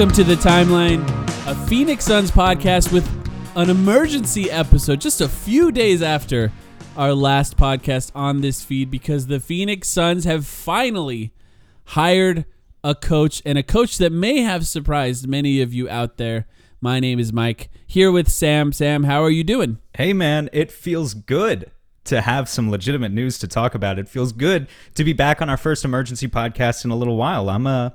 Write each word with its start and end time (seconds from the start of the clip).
Welcome 0.00 0.16
to 0.16 0.24
the 0.24 0.34
timeline, 0.36 1.06
a 1.46 1.54
Phoenix 1.66 2.06
Suns 2.06 2.30
podcast 2.30 2.90
with 2.90 3.06
an 3.54 3.68
emergency 3.68 4.50
episode 4.50 4.98
just 4.98 5.20
a 5.20 5.28
few 5.28 5.70
days 5.70 6.00
after 6.00 6.50
our 6.96 7.12
last 7.12 7.58
podcast 7.58 8.10
on 8.14 8.40
this 8.40 8.64
feed 8.64 8.90
because 8.90 9.26
the 9.26 9.38
Phoenix 9.38 9.88
Suns 9.88 10.24
have 10.24 10.46
finally 10.46 11.34
hired 11.84 12.46
a 12.82 12.94
coach 12.94 13.42
and 13.44 13.58
a 13.58 13.62
coach 13.62 13.98
that 13.98 14.10
may 14.10 14.38
have 14.38 14.66
surprised 14.66 15.28
many 15.28 15.60
of 15.60 15.74
you 15.74 15.86
out 15.90 16.16
there. 16.16 16.46
My 16.80 16.98
name 16.98 17.18
is 17.18 17.30
Mike, 17.30 17.68
here 17.86 18.10
with 18.10 18.30
Sam. 18.30 18.72
Sam, 18.72 19.04
how 19.04 19.22
are 19.22 19.28
you 19.28 19.44
doing? 19.44 19.80
Hey 19.94 20.14
man, 20.14 20.48
it 20.54 20.72
feels 20.72 21.12
good 21.12 21.70
to 22.04 22.22
have 22.22 22.48
some 22.48 22.70
legitimate 22.70 23.12
news 23.12 23.38
to 23.40 23.46
talk 23.46 23.74
about. 23.74 23.98
It 23.98 24.08
feels 24.08 24.32
good 24.32 24.66
to 24.94 25.04
be 25.04 25.12
back 25.12 25.42
on 25.42 25.50
our 25.50 25.58
first 25.58 25.84
emergency 25.84 26.26
podcast 26.26 26.86
in 26.86 26.90
a 26.90 26.96
little 26.96 27.18
while. 27.18 27.50
I'm 27.50 27.66
uh 27.66 27.90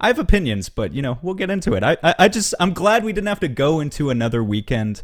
I 0.00 0.08
have 0.08 0.18
opinions, 0.18 0.68
but 0.68 0.92
you 0.92 1.02
know, 1.02 1.18
we'll 1.22 1.34
get 1.34 1.50
into 1.50 1.74
it. 1.74 1.82
I, 1.82 1.96
I, 2.02 2.14
I 2.20 2.28
just 2.28 2.54
I'm 2.60 2.72
glad 2.72 3.04
we 3.04 3.12
didn't 3.12 3.28
have 3.28 3.40
to 3.40 3.48
go 3.48 3.80
into 3.80 4.10
another 4.10 4.42
weekend 4.44 5.02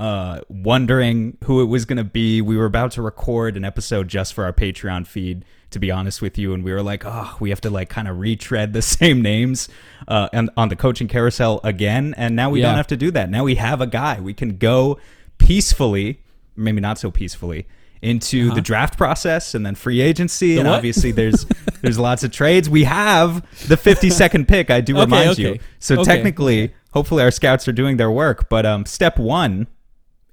uh 0.00 0.40
wondering 0.48 1.36
who 1.44 1.60
it 1.60 1.64
was 1.64 1.84
going 1.84 1.96
to 1.96 2.04
be. 2.04 2.40
We 2.40 2.56
were 2.56 2.66
about 2.66 2.92
to 2.92 3.02
record 3.02 3.56
an 3.56 3.64
episode 3.64 4.06
just 4.06 4.32
for 4.32 4.44
our 4.44 4.52
Patreon 4.52 5.06
feed 5.08 5.44
to 5.70 5.78
be 5.80 5.90
honest 5.90 6.22
with 6.22 6.38
you 6.38 6.54
and 6.54 6.62
we 6.64 6.72
were 6.72 6.82
like, 6.82 7.02
"Oh, 7.04 7.36
we 7.40 7.50
have 7.50 7.60
to 7.62 7.70
like 7.70 7.88
kind 7.88 8.06
of 8.06 8.18
retread 8.20 8.72
the 8.72 8.82
same 8.96 9.20
names 9.22 9.68
uh 10.06 10.28
and 10.32 10.50
on 10.56 10.68
the 10.68 10.76
coaching 10.76 11.08
carousel 11.08 11.60
again." 11.64 12.14
And 12.16 12.36
now 12.36 12.48
we 12.50 12.60
Yeah. 12.60 12.68
don't 12.68 12.76
have 12.76 12.86
to 12.88 12.96
do 12.96 13.10
that. 13.10 13.28
Now 13.28 13.42
we 13.44 13.56
have 13.56 13.80
a 13.80 13.86
guy. 13.88 14.20
We 14.20 14.34
can 14.34 14.56
go 14.56 14.98
peacefully, 15.38 16.20
maybe 16.56 16.80
not 16.80 16.98
so 16.98 17.10
peacefully, 17.10 17.66
into 18.02 18.52
the 18.54 18.60
draft 18.60 18.96
process 18.96 19.54
and 19.54 19.66
then 19.66 19.74
free 19.74 20.00
agency 20.00 20.58
and 20.58 20.60
Uh-huh. 20.66 20.70
what? 20.74 20.76
obviously 20.78 21.10
there's 21.12 21.44
there's 21.82 21.98
lots 21.98 22.22
of 22.24 22.30
trades. 22.30 22.68
We 22.70 22.84
have 22.84 23.42
the 23.68 23.76
52nd 23.76 24.46
pick, 24.48 24.70
I 24.70 24.80
do 24.80 24.94
Okay, 24.94 25.00
remind 25.04 25.30
okay. 25.30 25.42
you. 25.54 25.58
So 25.80 25.94
Okay, 25.96 26.04
technically, 26.04 26.74
hopefully 26.92 27.22
our 27.22 27.30
scouts 27.30 27.66
are 27.68 27.72
doing 27.72 27.96
their 27.96 28.10
work, 28.10 28.48
but 28.48 28.64
um 28.66 28.86
step 28.86 29.18
1 29.18 29.66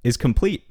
is 0.04 0.16
complete. 0.16 0.62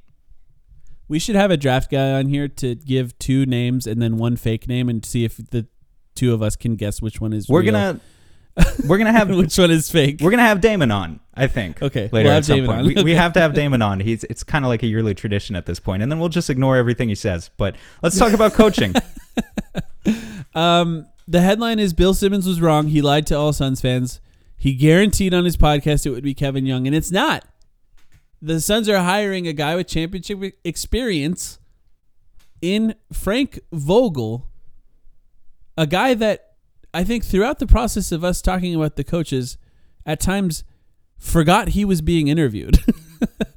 We 1.07 1.19
should 1.19 1.35
have 1.35 1.51
a 1.51 1.57
draft 1.57 1.91
guy 1.91 2.13
on 2.13 2.27
here 2.29 2.47
to 2.47 2.75
give 2.75 3.17
two 3.19 3.45
names 3.45 3.85
and 3.85 4.01
then 4.01 4.17
one 4.17 4.37
fake 4.37 4.67
name 4.67 4.89
and 4.89 5.05
see 5.05 5.23
if 5.23 5.37
the 5.37 5.67
two 6.15 6.33
of 6.33 6.41
us 6.41 6.55
can 6.55 6.75
guess 6.75 7.01
which 7.01 7.21
one 7.21 7.31
is 7.33 7.47
We're 7.47 7.61
real. 7.61 7.71
going 7.73 7.95
to 7.97 8.01
we're 8.85 8.97
going 8.97 9.11
to 9.11 9.11
have 9.11 9.29
which 9.35 9.57
one 9.57 9.71
is 9.71 9.89
fake. 9.91 10.19
We're 10.21 10.31
gonna 10.31 10.43
have 10.43 10.61
Damon 10.61 10.91
on, 10.91 11.19
I 11.33 11.47
think. 11.47 11.81
Okay, 11.81 12.09
later 12.11 12.27
we'll 12.27 12.31
at 12.31 12.35
have 12.35 12.45
some 12.45 12.55
Damon 12.57 12.67
point. 12.69 12.79
on. 12.79 12.85
We, 12.85 13.03
we 13.03 13.15
have 13.15 13.33
to 13.33 13.41
have 13.41 13.53
Damon 13.53 13.81
on. 13.81 13.99
He's 14.01 14.23
it's 14.25 14.43
kind 14.43 14.63
of 14.63 14.69
like 14.69 14.83
a 14.83 14.87
yearly 14.87 15.13
tradition 15.13 15.55
at 15.55 15.65
this 15.65 15.79
point, 15.79 16.03
and 16.03 16.11
then 16.11 16.19
we'll 16.19 16.29
just 16.29 16.49
ignore 16.49 16.77
everything 16.77 17.09
he 17.09 17.15
says. 17.15 17.49
But 17.57 17.75
let's 18.01 18.17
talk 18.17 18.33
about 18.33 18.53
coaching. 18.53 18.93
Um, 20.55 21.07
the 21.27 21.41
headline 21.41 21.79
is 21.79 21.93
Bill 21.93 22.13
Simmons 22.13 22.47
was 22.47 22.61
wrong. 22.61 22.87
He 22.87 23.01
lied 23.01 23.27
to 23.27 23.35
all 23.35 23.51
Suns 23.51 23.81
fans. 23.81 24.21
He 24.57 24.73
guaranteed 24.73 25.33
on 25.33 25.43
his 25.43 25.57
podcast 25.57 26.05
it 26.05 26.11
would 26.11 26.23
be 26.23 26.33
Kevin 26.33 26.65
Young, 26.65 26.87
and 26.87 26.95
it's 26.95 27.11
not. 27.11 27.45
The 28.41 28.61
Suns 28.61 28.87
are 28.87 29.03
hiring 29.03 29.47
a 29.47 29.53
guy 29.53 29.75
with 29.75 29.87
championship 29.87 30.57
experience 30.63 31.59
in 32.61 32.95
Frank 33.11 33.59
Vogel, 33.73 34.49
a 35.77 35.85
guy 35.85 36.13
that 36.13 36.44
I 36.95 37.03
think 37.03 37.25
throughout 37.25 37.59
the 37.59 37.67
process 37.67 38.11
of 38.13 38.23
us 38.23 38.41
talking 38.41 38.73
about 38.73 38.95
the 38.95 39.03
coaches, 39.03 39.57
at 40.05 40.21
times 40.21 40.63
forgot 41.17 41.69
he 41.69 41.83
was 41.83 42.01
being 42.01 42.29
interviewed 42.29 42.77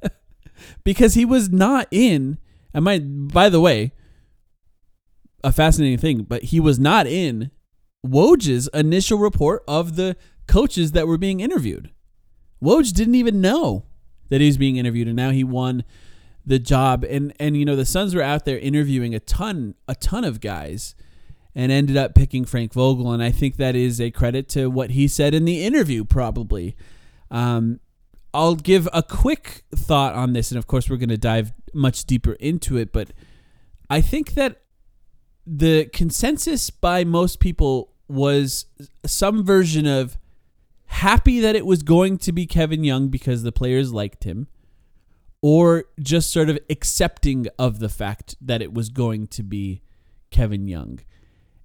because 0.83 1.13
he 1.13 1.23
was 1.23 1.49
not 1.49 1.87
in. 1.89 2.37
I 2.73 2.81
might, 2.81 2.99
by 3.05 3.47
the 3.47 3.61
way, 3.61 3.93
a 5.41 5.53
fascinating 5.53 5.97
thing, 5.97 6.23
but 6.23 6.43
he 6.43 6.59
was 6.59 6.79
not 6.79 7.07
in 7.07 7.51
Woj's 8.05 8.67
initial 8.73 9.17
report 9.17 9.63
of 9.67 9.95
the 9.95 10.17
coaches 10.47 10.91
that 10.91 11.07
were 11.07 11.17
being 11.17 11.39
interviewed. 11.39 11.91
Woj 12.61 12.93
didn't 12.93 13.15
even 13.15 13.39
know 13.39 13.85
that 14.29 14.41
he 14.41 14.47
was 14.47 14.57
being 14.57 14.75
interviewed, 14.75 15.07
and 15.07 15.15
now 15.15 15.29
he 15.29 15.45
won 15.45 15.85
the 16.45 16.59
job. 16.59 17.05
And 17.09 17.33
and 17.39 17.55
you 17.55 17.63
know 17.63 17.77
the 17.77 17.85
Suns 17.85 18.13
were 18.13 18.21
out 18.21 18.43
there 18.43 18.59
interviewing 18.59 19.15
a 19.15 19.19
ton 19.19 19.75
a 19.87 19.95
ton 19.95 20.25
of 20.25 20.41
guys, 20.41 20.93
and 21.55 21.71
ended 21.71 21.97
up 21.97 22.15
picking 22.15 22.45
Frank 22.45 22.73
Vogel. 22.73 23.11
And 23.11 23.23
I 23.23 23.31
think 23.31 23.57
that 23.57 23.75
is 23.75 23.99
a 23.99 24.11
credit 24.11 24.49
to 24.49 24.69
what 24.69 24.91
he 24.91 25.07
said 25.07 25.33
in 25.33 25.45
the 25.45 25.63
interview, 25.63 26.03
probably. 26.05 26.75
Um, 27.31 27.79
I'll 28.33 28.55
give 28.55 28.87
a 28.93 29.01
quick 29.01 29.63
thought 29.75 30.13
on 30.13 30.33
this, 30.33 30.51
and 30.51 30.57
of 30.57 30.67
course 30.67 30.89
we're 30.89 30.97
going 30.97 31.09
to 31.09 31.17
dive 31.17 31.51
much 31.73 32.05
deeper 32.05 32.33
into 32.33 32.77
it. 32.77 32.91
But 32.91 33.11
I 33.89 34.01
think 34.01 34.33
that 34.33 34.61
the 35.45 35.85
consensus 35.85 36.69
by 36.69 37.03
most 37.03 37.39
people 37.39 37.91
was 38.07 38.65
some 39.05 39.43
version 39.43 39.87
of 39.87 40.17
happy 40.85 41.39
that 41.39 41.55
it 41.55 41.65
was 41.65 41.83
going 41.83 42.17
to 42.19 42.31
be 42.31 42.45
Kevin 42.45 42.83
Young 42.83 43.09
because 43.09 43.43
the 43.43 43.51
players 43.51 43.91
liked 43.91 44.23
him, 44.23 44.47
or 45.41 45.85
just 45.99 46.31
sort 46.31 46.49
of 46.49 46.59
accepting 46.69 47.47
of 47.57 47.79
the 47.79 47.89
fact 47.89 48.35
that 48.41 48.61
it 48.61 48.73
was 48.73 48.89
going 48.89 49.27
to 49.27 49.43
be 49.43 49.81
Kevin 50.29 50.67
Young. 50.67 50.99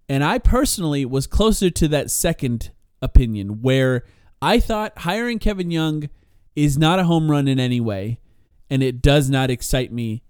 And 0.08 0.22
I 0.22 0.38
personally 0.38 1.04
was 1.04 1.26
closer 1.26 1.70
to 1.70 1.88
that 1.88 2.10
second 2.10 2.70
opinion 3.00 3.62
where 3.62 4.04
I 4.42 4.60
thought 4.60 4.98
hiring 4.98 5.38
Kevin 5.38 5.70
Young 5.70 6.08
is 6.54 6.76
not 6.76 6.98
a 6.98 7.04
home 7.04 7.30
run 7.30 7.48
in 7.48 7.58
any 7.58 7.80
way, 7.80 8.20
and 8.68 8.82
it 8.82 9.02
does 9.02 9.30
not 9.30 9.50
excite 9.50 9.92
me 9.92 10.22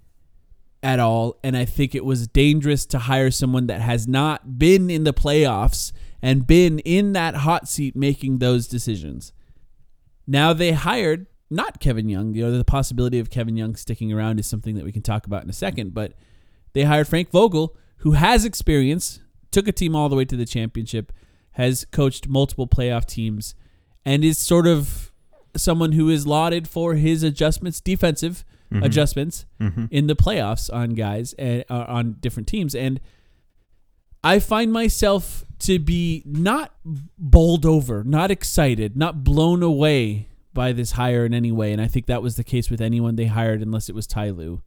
at 0.82 1.00
all. 1.00 1.38
And 1.42 1.56
I 1.56 1.64
think 1.64 1.94
it 1.94 2.04
was 2.04 2.28
dangerous 2.28 2.86
to 2.86 3.00
hire 3.00 3.30
someone 3.30 3.66
that 3.66 3.80
has 3.80 4.06
not 4.06 4.58
been 4.58 4.90
in 4.90 5.04
the 5.04 5.12
playoffs 5.12 5.92
and 6.22 6.46
been 6.46 6.78
in 6.80 7.12
that 7.12 7.36
hot 7.36 7.68
seat 7.68 7.96
making 7.96 8.38
those 8.38 8.68
decisions. 8.68 9.32
Now 10.26 10.52
they 10.52 10.72
hired 10.72 11.26
not 11.50 11.80
Kevin 11.80 12.08
Young. 12.08 12.34
You 12.34 12.44
know, 12.44 12.56
the 12.56 12.64
possibility 12.64 13.18
of 13.18 13.30
Kevin 13.30 13.56
Young 13.56 13.76
sticking 13.76 14.12
around 14.12 14.40
is 14.40 14.46
something 14.46 14.74
that 14.76 14.84
we 14.84 14.92
can 14.92 15.02
talk 15.02 15.26
about 15.26 15.44
in 15.44 15.50
a 15.50 15.54
second, 15.54 15.94
but 15.94 16.14
they 16.72 16.82
hired 16.82 17.08
Frank 17.08 17.30
Vogel, 17.30 17.76
who 17.98 18.12
has 18.12 18.44
experience, 18.44 19.20
took 19.54 19.68
a 19.68 19.72
team 19.72 19.94
all 19.96 20.08
the 20.08 20.16
way 20.16 20.24
to 20.24 20.36
the 20.36 20.44
championship, 20.44 21.12
has 21.52 21.86
coached 21.92 22.28
multiple 22.28 22.66
playoff 22.66 23.06
teams, 23.06 23.54
and 24.04 24.24
is 24.24 24.38
sort 24.38 24.66
of 24.66 25.12
someone 25.56 25.92
who 25.92 26.08
is 26.10 26.26
lauded 26.26 26.68
for 26.68 26.94
his 26.94 27.22
adjustments, 27.22 27.80
defensive 27.80 28.44
mm-hmm. 28.72 28.82
adjustments 28.82 29.46
mm-hmm. 29.60 29.86
in 29.90 30.08
the 30.08 30.16
playoffs 30.16 30.72
on 30.72 30.90
guys 30.90 31.32
and 31.34 31.64
uh, 31.70 31.84
on 31.86 32.16
different 32.20 32.48
teams. 32.48 32.74
And 32.74 33.00
I 34.22 34.40
find 34.40 34.72
myself 34.72 35.44
to 35.60 35.78
be 35.78 36.22
not 36.26 36.74
bowled 36.84 37.64
over, 37.64 38.02
not 38.02 38.30
excited, 38.30 38.96
not 38.96 39.22
blown 39.22 39.62
away 39.62 40.28
by 40.52 40.72
this 40.72 40.92
hire 40.92 41.24
in 41.24 41.32
any 41.32 41.52
way. 41.52 41.72
And 41.72 41.80
I 41.80 41.86
think 41.86 42.06
that 42.06 42.22
was 42.22 42.36
the 42.36 42.44
case 42.44 42.70
with 42.70 42.80
anyone 42.80 43.16
they 43.16 43.26
hired, 43.26 43.62
unless 43.62 43.88
it 43.88 43.94
was 43.94 44.06
Ty 44.06 44.30
Lue. 44.30 44.62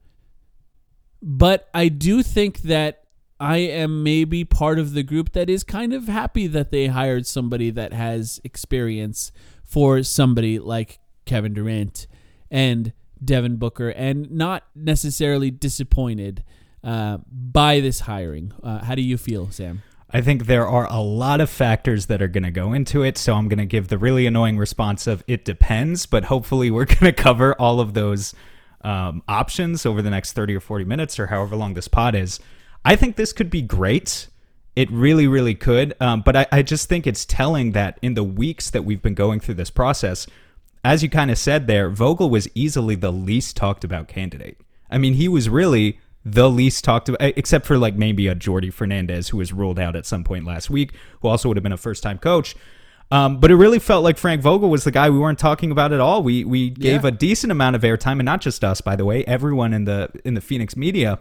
But 1.22 1.69
I 1.74 1.90
do 1.90 2.24
think 2.24 2.62
that 2.62 3.04
I 3.39 3.57
am 3.57 4.04
maybe 4.04 4.44
part 4.44 4.80
of 4.80 4.94
the 4.94 5.04
group 5.04 5.34
that 5.34 5.50
is 5.50 5.63
kind 5.63 5.94
of 5.94 6.07
happy 6.07 6.48
that 6.48 6.72
they 6.72 6.88
hired 6.88 7.28
somebody 7.28 7.69
that 7.72 7.94
has 7.94 8.42
experience 8.44 9.31
for 9.63 10.01
somebody 10.04 10.60
like 10.60 11.00
Kevin 11.25 11.54
Durant 11.54 12.07
and 12.50 12.94
Devin 13.24 13.57
Booker 13.57 13.89
and 13.89 14.31
not 14.31 14.63
necessarily 14.75 15.51
disappointed 15.51 16.44
uh, 16.84 17.18
by 17.31 17.80
this 17.80 18.01
hiring. 18.01 18.54
Uh, 18.63 18.84
how 18.84 18.95
do 18.95 19.01
you 19.01 19.18
feel, 19.18 19.51
Sam? 19.51 19.83
I 20.10 20.22
think 20.22 20.45
there 20.45 20.66
are 20.66 20.88
a 20.90 21.01
lot 21.01 21.42
of 21.42 21.50
factors 21.50 22.06
that 22.06 22.22
are 22.22 22.30
going 22.30 22.44
to 22.44 22.51
go 22.51 22.72
into 22.72 23.04
it. 23.04 23.18
So 23.18 23.33
I'm 23.33 23.50
going 23.50 23.60
to 23.60 23.66
give 23.66 23.90
the 23.90 23.98
really 23.98 24.25
annoying 24.25 24.57
response 24.57 25.06
of 25.06 25.24
it 25.28 25.44
depends, 25.44 26.06
but 26.06 26.25
hopefully 26.25 26.72
we're 26.72 26.86
going 26.86 27.00
to 27.00 27.13
cover 27.13 27.54
all 27.56 27.80
of 27.80 27.94
those 27.94 28.33
um, 28.81 29.22
options 29.28 29.86
over 29.86 30.01
the 30.01 30.10
next 30.10 30.33
30 30.33 30.56
or 30.56 30.60
40 30.60 30.86
minutes 30.86 31.19
or 31.19 31.28
however 31.28 31.56
long 31.56 31.74
this 31.74 31.88
pod 31.88 32.16
is. 32.16 32.40
I 32.88 32.95
think 32.95 33.16
this 33.16 33.34
could 33.34 33.50
be 33.50 33.62
great. 33.62 34.28
It 34.75 34.89
really, 34.92 35.28
really 35.28 35.56
could. 35.56 35.94
Um, 36.00 36.22
but 36.22 36.36
I, 36.36 36.45
I 36.51 36.62
just 36.62 36.88
think 36.88 37.06
it's 37.06 37.25
telling 37.25 37.72
that 37.74 38.00
in 38.01 38.13
the 38.13 38.24
weeks 38.24 38.69
that 38.69 38.86
we've 38.86 39.01
been 39.01 39.16
going 39.16 39.39
through 39.39 39.56
this 39.56 39.69
process, 39.69 40.25
as 40.86 41.04
you 41.04 41.10
kind 41.10 41.30
of 41.30 41.38
said 41.38 41.68
there, 41.68 41.89
Vogel 41.89 42.30
was 42.30 42.48
easily 42.56 42.95
the 42.95 43.12
least 43.12 43.57
talked 43.57 43.84
about 43.84 44.07
candidate. 44.07 44.62
I 44.89 44.98
mean, 44.98 45.16
he 45.16 45.28
was 45.28 45.50
really 45.50 46.00
the 46.24 46.50
least 46.50 46.84
talked 46.84 47.10
about, 47.10 47.22
except 47.22 47.66
for 47.66 47.78
like 47.78 47.95
maybe 47.95 48.28
a 48.28 48.36
Jordi 48.36 48.72
Fernandez 48.72 49.30
who 49.30 49.38
was 49.38 49.51
ruled 49.51 49.80
out 49.80 49.95
at 49.95 50.06
some 50.06 50.24
point 50.24 50.45
last 50.45 50.69
week, 50.69 50.94
who 51.22 51.28
also 51.28 51.50
would 51.50 51.57
have 51.57 51.63
been 51.63 51.72
a 51.74 51.78
first 51.78 52.04
time 52.04 52.19
coach. 52.19 52.56
Um, 53.10 53.40
but 53.40 53.51
it 53.51 53.56
really 53.56 53.80
felt 53.80 54.04
like 54.04 54.18
Frank 54.18 54.42
Vogel 54.42 54.69
was 54.69 54.83
the 54.83 54.92
guy 54.92 55.10
we 55.10 55.18
weren't 55.18 55.40
talking 55.40 55.72
about 55.72 55.92
at 55.94 56.00
all. 56.00 56.22
We 56.24 56.44
we 56.45 56.69
gave 56.69 57.04
Yeah. 57.04 57.07
a 57.10 57.12
decent 57.12 57.51
amount 57.51 57.75
of 57.78 57.81
airtime, 57.81 58.19
and 58.19 58.25
not 58.25 58.42
just 58.42 58.63
us, 58.63 58.80
by 58.81 58.95
the 58.95 59.06
way. 59.06 59.24
Everyone 59.25 59.74
in 59.74 59.86
the 59.86 60.10
in 60.24 60.33
the 60.36 60.42
Phoenix 60.42 60.75
media 60.75 61.19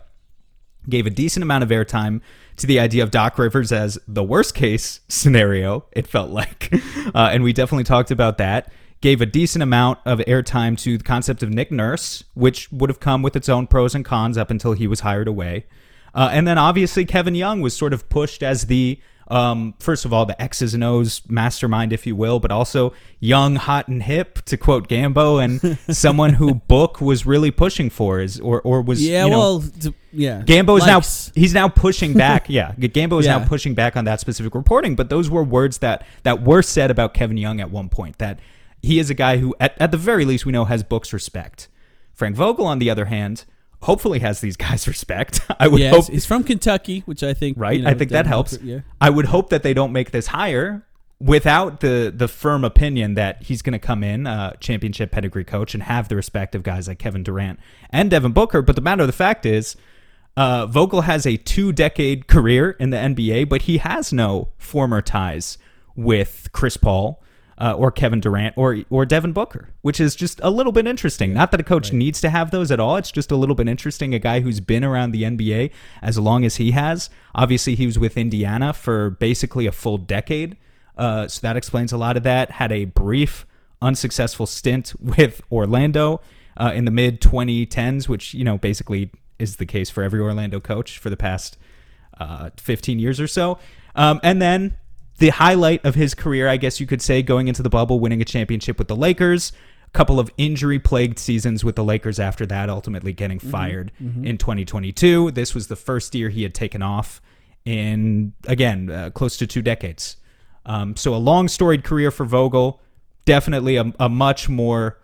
gave 0.89 1.07
a 1.07 1.11
decent 1.11 1.43
amount 1.43 1.65
of 1.65 1.71
airtime 1.71 2.21
to 2.57 2.67
the 2.67 2.81
idea 2.81 3.03
of 3.03 3.11
Doc 3.11 3.39
Rivers 3.39 3.73
as 3.73 3.99
the 4.07 4.23
worst 4.23 4.55
case 4.55 5.01
scenario. 5.09 5.85
It 5.93 6.07
felt 6.07 6.31
like, 6.31 6.71
uh, 7.15 7.31
and 7.33 7.43
we 7.43 7.53
definitely 7.53 7.85
talked 7.85 8.11
about 8.11 8.39
that. 8.39 8.73
Gave 9.03 9.21
a 9.21 9.27
decent 9.27 9.63
amount 9.63 9.99
of 10.07 10.21
airtime 10.21 10.79
to 10.81 10.97
the 10.97 11.05
concept 11.05 11.43
of 11.43 11.51
Nick 11.51 11.71
Nurse, 11.71 12.25
which 12.35 12.73
would 12.73 12.89
have 12.89 12.99
come 12.99 13.23
with 13.23 13.37
its 13.37 13.49
own 13.49 13.67
pros 13.67 13.95
and 13.95 14.05
cons 14.05 14.39
up 14.39 14.51
until 14.51 14.73
he 14.73 14.87
was 14.87 15.01
hired 15.01 15.29
away. 15.29 15.67
Uh, 16.15 16.31
and 16.33 16.49
then 16.49 16.57
obviously 16.57 17.05
Kevin 17.05 17.35
Young 17.35 17.61
was 17.61 17.77
sort 17.77 17.93
of 17.93 18.09
pushed 18.09 18.43
as 18.43 18.67
the 18.67 18.99
um, 19.29 19.75
first 19.81 20.05
of 20.05 20.13
all 20.13 20.25
the 20.27 20.41
X's 20.41 20.75
and 20.75 20.85
O's 20.85 21.23
mastermind, 21.29 21.93
if 21.93 22.07
you 22.07 22.15
will, 22.15 22.39
but 22.41 22.51
also 22.53 22.93
young, 23.19 23.57
hot, 23.57 23.89
and 23.89 24.03
hip, 24.03 24.43
to 24.47 24.57
quote 24.57 24.89
Gambo, 24.89 25.43
and 25.43 25.79
someone 25.97 26.35
who 26.35 26.55
Book 26.55 27.01
was 27.01 27.27
really 27.27 27.51
pushing 27.51 27.91
for 27.91 28.21
is 28.21 28.39
or 28.41 28.61
or 28.63 28.83
was 28.83 29.05
Yeah, 29.07 29.25
you 29.25 29.31
know, 29.31 29.39
well, 29.39 29.65
yeah. 30.13 30.43
Gambo 30.47 30.77
is 30.79 30.87
Likes. 30.87 31.33
now 31.35 31.41
he's 31.41 31.55
now 31.55 31.69
pushing 31.69 32.13
back. 32.27 32.49
Yeah, 32.49 32.73
Gambo 32.79 33.19
is 33.21 33.27
Yeah. 33.27 33.39
now 33.39 33.47
pushing 33.49 33.75
back 33.75 33.97
on 33.97 34.05
that 34.05 34.21
specific 34.21 34.55
reporting. 34.55 34.95
But 34.97 35.11
those 35.11 35.29
were 35.31 35.43
words 35.45 35.79
that 35.79 36.07
that 36.23 36.43
were 36.43 36.63
said 36.63 36.91
about 36.91 37.15
Kevin 37.15 37.37
Young 37.37 37.61
at 37.61 37.71
one 37.71 37.89
point. 37.89 38.19
That 38.19 38.39
he 38.83 38.99
is 39.01 39.11
a 39.11 39.15
guy 39.15 39.39
who, 39.39 39.55
at, 39.59 39.75
at 39.81 39.91
the 39.91 39.97
very 39.97 40.25
least, 40.25 40.47
we 40.47 40.53
know 40.53 40.67
has 40.67 40.83
books 40.85 41.13
respect. 41.13 41.67
Frank 42.15 42.37
Vogel, 42.37 42.67
on 42.67 42.79
the 42.79 42.89
other 42.89 43.07
hand, 43.07 43.45
hopefully 43.87 44.19
has 44.19 44.41
these 44.41 44.57
guys 44.57 44.87
respect. 44.95 45.41
I 45.59 45.69
would 45.69 45.81
Yes, 45.81 45.95
hope 45.95 46.07
he's 46.13 46.27
from 46.27 46.45
Kentucky, 46.45 47.01
which 47.07 47.23
I 47.23 47.33
think 47.35 47.57
right? 47.59 47.79
you 47.79 47.83
know, 47.85 47.91
I 47.91 47.95
think 47.95 48.11
that 48.11 48.27
helps. 48.27 48.59
Yeah. 48.63 48.81
I 49.01 49.11
would 49.11 49.27
hope 49.27 49.51
that 49.51 49.63
they 49.63 49.73
don't 49.75 49.93
make 49.93 50.11
this 50.11 50.29
hire 50.29 50.85
without 51.19 51.81
the 51.81 52.13
the 52.15 52.29
firm 52.29 52.65
opinion 52.65 53.15
that 53.15 53.43
he's 53.43 53.63
going 53.63 53.73
to 53.73 53.79
come 53.79 54.05
in, 54.05 54.27
uh, 54.27 54.53
championship 54.61 55.11
pedigree 55.11 55.45
coach, 55.45 55.73
and 55.73 55.83
have 55.85 56.09
the 56.09 56.17
respect 56.17 56.55
of 56.55 56.63
guys 56.63 56.89
like 56.89 56.99
Kevin 56.99 57.23
Durant 57.23 57.59
and 57.91 58.11
Devin 58.11 58.33
Booker. 58.33 58.61
But 58.61 58.77
the 58.77 58.83
matter 58.83 59.03
of 59.03 59.07
the 59.09 59.13
fact 59.13 59.47
is, 59.47 59.77
uh, 60.37 60.67
Vogel 60.67 61.03
has 61.03 61.27
a 61.27 61.37
two 61.37 61.73
decade 61.73 62.27
career 62.27 62.71
in 62.73 62.91
the 62.91 62.99
NBA, 62.99 63.49
but 63.49 63.63
he 63.63 63.79
has 63.79 64.13
no 64.13 64.49
former 64.59 65.01
ties 65.01 65.57
with 65.95 66.49
Chris 66.53 66.77
Paul. 66.77 67.23
Uh, 67.59 67.73
or 67.73 67.91
Kevin 67.91 68.21
Durant 68.21 68.53
or 68.59 68.81
or 68.91 69.07
Devin 69.07 69.33
Booker, 69.33 69.71
which 69.81 69.99
is 69.99 70.15
just 70.15 70.41
a 70.43 70.51
little 70.51 70.73
bit 70.73 70.87
interesting. 70.87 71.33
Not 71.33 71.53
that 71.53 71.61
a 71.61 71.65
coach 71.65 71.91
needs 71.91 72.21
to 72.21 72.29
have 72.29 72.51
those 72.51 72.71
at 72.71 72.79
all. 72.79 72.97
It's 72.97 73.11
just 73.11 73.31
a 73.31 73.37
little 73.37 73.55
bit 73.55 73.67
interesting. 73.67 74.15
A 74.15 74.19
guy 74.19 74.41
who's 74.41 74.61
been 74.61 74.85
around 74.85 75.13
the 75.13 75.23
NBA 75.23 75.71
as 76.03 76.19
long 76.19 76.45
as 76.45 76.57
he 76.57 76.73
has. 76.73 77.09
Obviously, 77.35 77.75
he 77.75 77.87
was 77.87 77.99
with 77.99 78.19
Indiana 78.19 78.75
for 78.75 79.09
basically 79.09 79.67
a 79.67 79.73
full 79.73 79.97
decade, 79.97 80.59
uh, 80.99 81.29
so 81.29 81.41
that 81.41 81.57
explains 81.57 81.93
a 81.93 81.97
lot 81.97 82.19
of 82.19 82.25
that. 82.25 82.51
Had 82.51 82.73
a 82.73 82.85
brief 82.85 83.47
unsuccessful 83.81 84.47
stint 84.47 84.93
with 85.01 85.41
Orlando 85.51 86.21
uh, 86.57 86.73
in 86.75 86.85
the 86.85 86.91
mid 86.91 87.21
2010s, 87.21 88.09
which 88.09 88.35
you 88.35 88.45
know 88.45 88.59
basically 88.59 89.11
is 89.39 89.57
the 89.57 89.67
case 89.67 89.91
for 89.91 90.03
every 90.03 90.21
Orlando 90.21 90.61
coach 90.61 90.99
for 90.99 91.11
the 91.11 91.17
past 91.17 91.57
uh, 92.19 92.51
15 92.57 92.99
years 92.99 93.21
or 93.21 93.27
so. 93.27 93.59
Um, 93.95 94.21
and 94.23 94.41
then 94.41 94.77
the 95.19 95.31
highlight 95.31 95.85
of 95.85 95.95
his 95.95 96.15
career, 96.15 96.49
I 96.49 96.57
guess 96.57 96.81
you 96.81 96.87
could 96.87 97.03
say, 97.03 97.23
going 97.23 97.49
into 97.49 97.63
the 97.63 97.71
bubble, 97.71 98.01
winning 98.01 98.21
a 98.21 98.25
championship 98.25 98.79
with 98.79 98.89
the 98.89 98.97
Lakers. 98.97 99.53
A 99.87 99.91
couple 99.91 100.21
of 100.21 100.31
injury 100.37 100.79
plagued 100.79 101.19
seasons 101.19 101.65
with 101.65 101.77
the 101.77 101.85
Lakers 101.85 102.21
after 102.21 102.45
that, 102.47 102.69
ultimately 102.69 103.13
getting 103.13 103.39
fired 103.39 103.93
in 104.27 104.37
2022. 104.37 105.31
This 105.31 105.55
was 105.55 105.69
the 105.69 105.77
first 105.77 106.15
year 106.15 106.29
he 106.29 106.43
had 106.43 106.55
taken 106.55 106.83
off 106.83 107.23
in, 107.65 108.35
again, 108.47 108.91
uh, 108.91 109.11
close 109.11 109.37
to 109.39 109.47
two 109.47 109.63
decades. 109.63 110.17
Um, 110.67 110.97
so 110.97 111.15
a 111.15 111.17
long 111.17 111.49
storied 111.49 111.85
career 111.85 112.11
for 112.11 112.27
Vogel. 112.27 112.81
Definitely 113.25 113.77
a, 113.77 113.93
a 113.99 114.09
much 114.09 114.49
more 114.49 114.99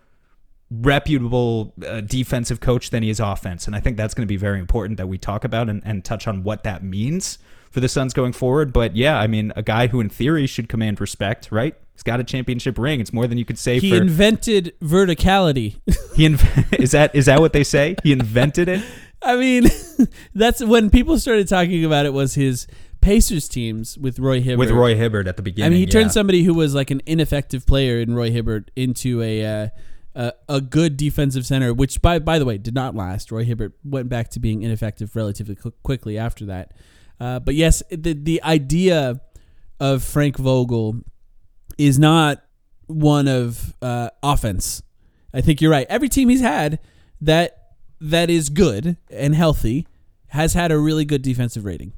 reputable 0.69 1.73
uh, 1.85 2.01
defensive 2.01 2.59
coach 2.59 2.89
than 2.89 3.03
he 3.03 3.09
is 3.09 3.19
offense. 3.19 3.67
And 3.67 3.75
I 3.75 3.79
think 3.79 3.97
that's 3.97 4.13
going 4.13 4.27
to 4.27 4.31
be 4.31 4.37
very 4.37 4.59
important 4.59 4.97
that 4.97 5.07
we 5.07 5.17
talk 5.17 5.43
about 5.43 5.69
and, 5.69 5.81
and 5.85 6.03
touch 6.03 6.27
on 6.27 6.43
what 6.43 6.63
that 6.63 6.83
means 6.83 7.37
for 7.73 7.79
the 7.79 7.89
Suns 7.89 8.13
going 8.13 8.31
forward. 8.33 8.71
But 8.71 8.95
yeah, 8.95 9.17
I 9.19 9.25
mean, 9.27 9.51
a 9.55 9.63
guy 9.63 9.87
who 9.87 9.99
in 9.99 10.07
theory 10.07 10.45
should 10.45 10.69
command 10.69 11.01
respect, 11.01 11.51
right? 11.51 11.75
He's 11.93 12.03
got 12.03 12.19
a 12.19 12.23
championship 12.23 12.77
ring. 12.77 12.99
It's 12.99 13.11
more 13.11 13.27
than 13.27 13.37
you 13.37 13.45
could 13.45 13.57
say 13.57 13.79
He 13.79 13.89
for. 13.89 13.97
invented 13.97 14.73
verticality. 14.79 15.79
he 16.15 16.27
inv- 16.29 16.79
is 16.79 16.91
that 16.91 17.13
is 17.15 17.25
that 17.25 17.39
what 17.39 17.51
they 17.53 17.63
say? 17.63 17.95
He 18.03 18.11
invented 18.11 18.69
it. 18.69 18.83
I 19.23 19.37
mean, 19.37 19.65
that's 20.35 20.63
when 20.63 20.89
people 20.89 21.17
started 21.17 21.47
talking 21.47 21.83
about 21.83 22.05
it. 22.05 22.13
Was 22.13 22.35
his 22.35 22.67
Pacers 23.01 23.47
teams 23.49 23.97
with 23.97 24.19
Roy 24.19 24.39
Hibbert? 24.39 24.59
with 24.59 24.71
Roy 24.71 24.95
Hibbert 24.95 25.27
at 25.27 25.35
the 25.37 25.43
beginning. 25.43 25.65
I 25.67 25.69
mean, 25.71 25.79
he 25.79 25.85
turned 25.85 26.11
somebody 26.11 26.43
who 26.43 26.53
was 26.53 26.75
like 26.75 26.91
an 26.91 27.01
ineffective 27.05 27.65
player 27.65 27.99
in 27.99 28.13
Roy 28.15 28.31
Hibbert 28.31 28.69
into 28.75 29.21
a 29.21 29.45
uh, 29.45 29.69
a, 30.15 30.33
a 30.47 30.61
good 30.61 30.95
defensive 30.97 31.45
center, 31.45 31.73
which 31.73 32.01
by 32.01 32.19
by 32.19 32.37
the 32.37 32.45
way 32.45 32.57
did 32.57 32.75
not 32.75 32.95
last. 32.95 33.31
Roy 33.31 33.43
Hibbert 33.45 33.73
went 33.83 34.09
back 34.09 34.29
to 34.31 34.39
being 34.39 34.61
ineffective 34.61 35.15
relatively 35.15 35.55
qu- 35.55 35.73
quickly 35.83 36.17
after 36.17 36.45
that. 36.45 36.73
Uh, 37.19 37.39
but 37.39 37.55
yes, 37.55 37.81
the 37.89 38.13
the 38.13 38.41
idea 38.43 39.21
of 39.79 40.03
Frank 40.03 40.37
Vogel 40.37 41.01
is 41.77 41.97
not 41.99 42.43
one 42.87 43.27
of 43.27 43.75
uh, 43.81 44.09
offense. 44.21 44.81
I 45.33 45.41
think 45.41 45.61
you're 45.61 45.71
right. 45.71 45.87
Every 45.89 46.09
team 46.09 46.29
he's 46.29 46.41
had 46.41 46.79
that 47.21 47.57
that 47.99 48.29
is 48.29 48.49
good 48.49 48.97
and 49.09 49.33
healthy 49.33 49.87
has 50.27 50.53
had 50.53 50.71
a 50.71 50.77
really 50.77 51.05
good 51.05 51.21
defensive 51.21 51.63
rating. 51.65 51.93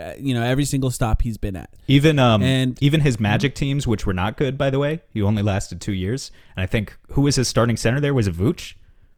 Uh, 0.00 0.14
you 0.18 0.34
know, 0.34 0.42
every 0.42 0.64
single 0.64 0.90
stop 0.90 1.22
he's 1.22 1.36
been 1.38 1.54
at. 1.54 1.70
Even 1.86 2.18
um 2.18 2.42
And- 2.42 2.82
even 2.82 3.00
his 3.02 3.20
Magic 3.20 3.54
teams, 3.54 3.86
which 3.86 4.06
were 4.06 4.14
not 4.14 4.36
good, 4.36 4.56
by 4.58 4.70
the 4.70 4.78
way, 4.78 5.02
he 5.10 5.22
only 5.22 5.42
lasted 5.42 5.80
two 5.80 5.92
years. 5.92 6.30
And 6.56 6.62
I 6.62 6.66
think 6.66 6.96
who 7.10 7.22
was 7.22 7.36
his 7.36 7.46
starting 7.48 7.76
center 7.76 8.00
there 8.00 8.14
was 8.14 8.26
it 8.26 8.34
Vooch? 8.34 8.74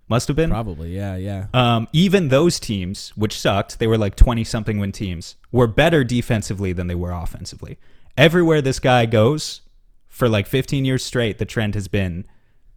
Must 0.08 0.28
have 0.28 0.36
been. 0.36 0.50
Probably, 0.50 0.94
yeah, 0.94 1.16
yeah. 1.16 1.46
Um, 1.54 1.88
even 1.92 2.28
those 2.28 2.60
teams, 2.60 3.10
which 3.16 3.38
sucked, 3.38 3.78
they 3.78 3.86
were 3.86 3.96
like 3.96 4.16
20 4.16 4.44
something 4.44 4.78
win 4.78 4.92
teams, 4.92 5.36
were 5.50 5.66
better 5.66 6.04
defensively 6.04 6.72
than 6.72 6.88
they 6.88 6.94
were 6.94 7.12
offensively. 7.12 7.78
Everywhere 8.16 8.60
this 8.60 8.78
guy 8.78 9.06
goes, 9.06 9.62
for 10.08 10.28
like 10.28 10.46
15 10.46 10.84
years 10.84 11.02
straight, 11.02 11.38
the 11.38 11.44
trend 11.44 11.74
has 11.74 11.88
been 11.88 12.26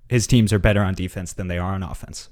his 0.10 0.26
teams 0.26 0.54
are 0.54 0.60
better 0.60 0.82
on 0.82 0.94
defense 0.94 1.34
than 1.34 1.48
they 1.48 1.58
are 1.58 1.74
on 1.74 1.84
offense. 1.84 2.30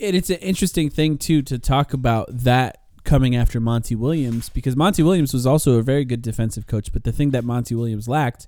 And 0.00 0.16
it's 0.16 0.30
an 0.30 0.36
interesting 0.36 0.90
thing 0.90 1.18
too 1.18 1.42
to 1.42 1.58
talk 1.58 1.92
about 1.92 2.26
that 2.30 2.82
coming 3.04 3.34
after 3.36 3.60
Monty 3.60 3.94
Williams 3.94 4.48
because 4.48 4.76
Monty 4.76 5.02
Williams 5.02 5.32
was 5.32 5.46
also 5.46 5.78
a 5.78 5.82
very 5.82 6.04
good 6.04 6.20
defensive 6.20 6.66
coach, 6.66 6.92
but 6.92 7.04
the 7.04 7.12
thing 7.12 7.30
that 7.30 7.44
Monty 7.44 7.74
Williams 7.74 8.08
lacked 8.08 8.46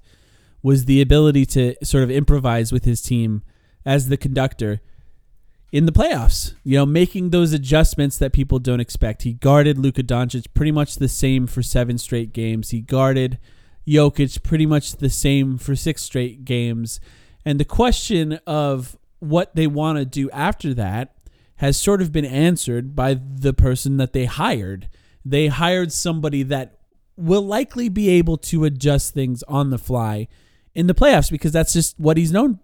was 0.63 0.85
the 0.85 1.01
ability 1.01 1.47
to 1.47 1.75
sort 1.85 2.05
of 2.05 2.11
improvise 2.11 2.73
with 2.73 2.85
his 2.85 3.01
team 3.01 3.43
as 3.85 4.09
the 4.09 4.17
conductor 4.17 4.81
in 5.73 5.87
the 5.87 5.93
playoffs. 5.93 6.55
You 6.63 6.77
know, 6.77 6.87
making 6.87 7.31
those 7.31 7.53
adjustments 7.53 8.19
that 8.19 8.33
people 8.33 8.59
don't 8.59 8.81
expect. 8.81 9.23
He 9.23 9.33
guarded 9.33 9.79
Luka 9.79 10.03
Doncic 10.03 10.47
pretty 10.55 10.71
much 10.71 10.97
the 10.97 11.09
same 11.09 11.47
for 11.47 11.63
seven 11.63 11.99
straight 11.99 12.33
games. 12.33 12.71
He 12.71 12.83
guarded 12.83 13.39
Jokic 13.89 14.43
pretty 14.43 14.67
much 14.67 14.97
the 14.97 15.11
same 15.11 15.59
for 15.59 15.75
six 15.75 16.03
straight 16.03 16.45
games. 16.45 17.01
And 17.45 17.59
the 17.59 17.65
question 17.65 18.39
of 18.47 18.97
what 19.19 19.57
they 19.57 19.67
want 19.67 19.99
to 19.99 20.05
do 20.05 20.31
after 20.31 20.75
that 20.75 21.17
has 21.57 21.79
sort 21.79 22.03
of 22.03 22.13
been 22.13 22.25
answered 22.25 22.95
by 22.95 23.15
the 23.15 23.53
person 23.53 23.97
that 23.97 24.13
they 24.13 24.27
hired. 24.27 24.89
They 25.25 25.47
hired 25.47 25.93
somebody 25.93 26.43
that 26.45 26.79
will 27.17 27.43
likely 27.43 27.89
be 27.89 28.09
able 28.11 28.37
to 28.37 28.65
adjust 28.65 29.15
things 29.15 29.43
on 29.45 29.71
the 29.71 29.79
fly 29.79 30.29
in 30.75 30.87
the 30.87 30.95
playoffs 30.95 31.31
because 31.31 31.53
that's 31.53 31.73
just 31.73 31.99
what 31.99 32.17
he's 32.17 32.33
known 32.33 32.59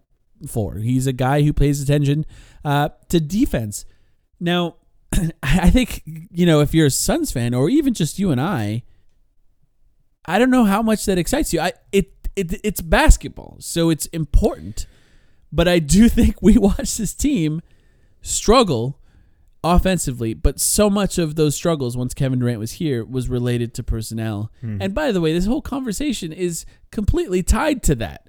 for. 0.46 0.76
He's 0.76 1.06
a 1.06 1.12
guy 1.12 1.42
who 1.42 1.52
pays 1.52 1.82
attention 1.82 2.26
uh, 2.64 2.90
to 3.08 3.20
defense. 3.20 3.84
Now, 4.40 4.76
I 5.42 5.70
think, 5.70 6.02
you 6.04 6.46
know, 6.46 6.60
if 6.60 6.74
you're 6.74 6.86
a 6.86 6.90
Suns 6.90 7.32
fan 7.32 7.54
or 7.54 7.68
even 7.68 7.94
just 7.94 8.18
you 8.18 8.30
and 8.30 8.40
I, 8.40 8.82
I 10.26 10.38
don't 10.38 10.50
know 10.50 10.64
how 10.64 10.82
much 10.82 11.06
that 11.06 11.18
excites 11.18 11.52
you. 11.52 11.60
I 11.60 11.72
it, 11.90 12.12
it 12.36 12.60
it's 12.62 12.82
basketball, 12.82 13.56
so 13.60 13.88
it's 13.88 14.06
important. 14.06 14.86
But 15.50 15.66
I 15.66 15.78
do 15.78 16.08
think 16.10 16.42
we 16.42 16.58
watch 16.58 16.96
this 16.96 17.14
team 17.14 17.62
struggle 18.20 19.00
offensively, 19.64 20.34
but 20.34 20.60
so 20.60 20.88
much 20.88 21.18
of 21.18 21.34
those 21.34 21.54
struggles 21.54 21.96
once 21.96 22.14
Kevin 22.14 22.38
Durant 22.38 22.60
was 22.60 22.72
here 22.72 23.04
was 23.04 23.28
related 23.28 23.74
to 23.74 23.82
personnel. 23.82 24.52
Hmm. 24.60 24.78
And 24.80 24.94
by 24.94 25.12
the 25.12 25.20
way, 25.20 25.32
this 25.32 25.46
whole 25.46 25.62
conversation 25.62 26.32
is 26.32 26.64
completely 26.92 27.42
tied 27.42 27.82
to 27.84 27.94
that. 27.96 28.27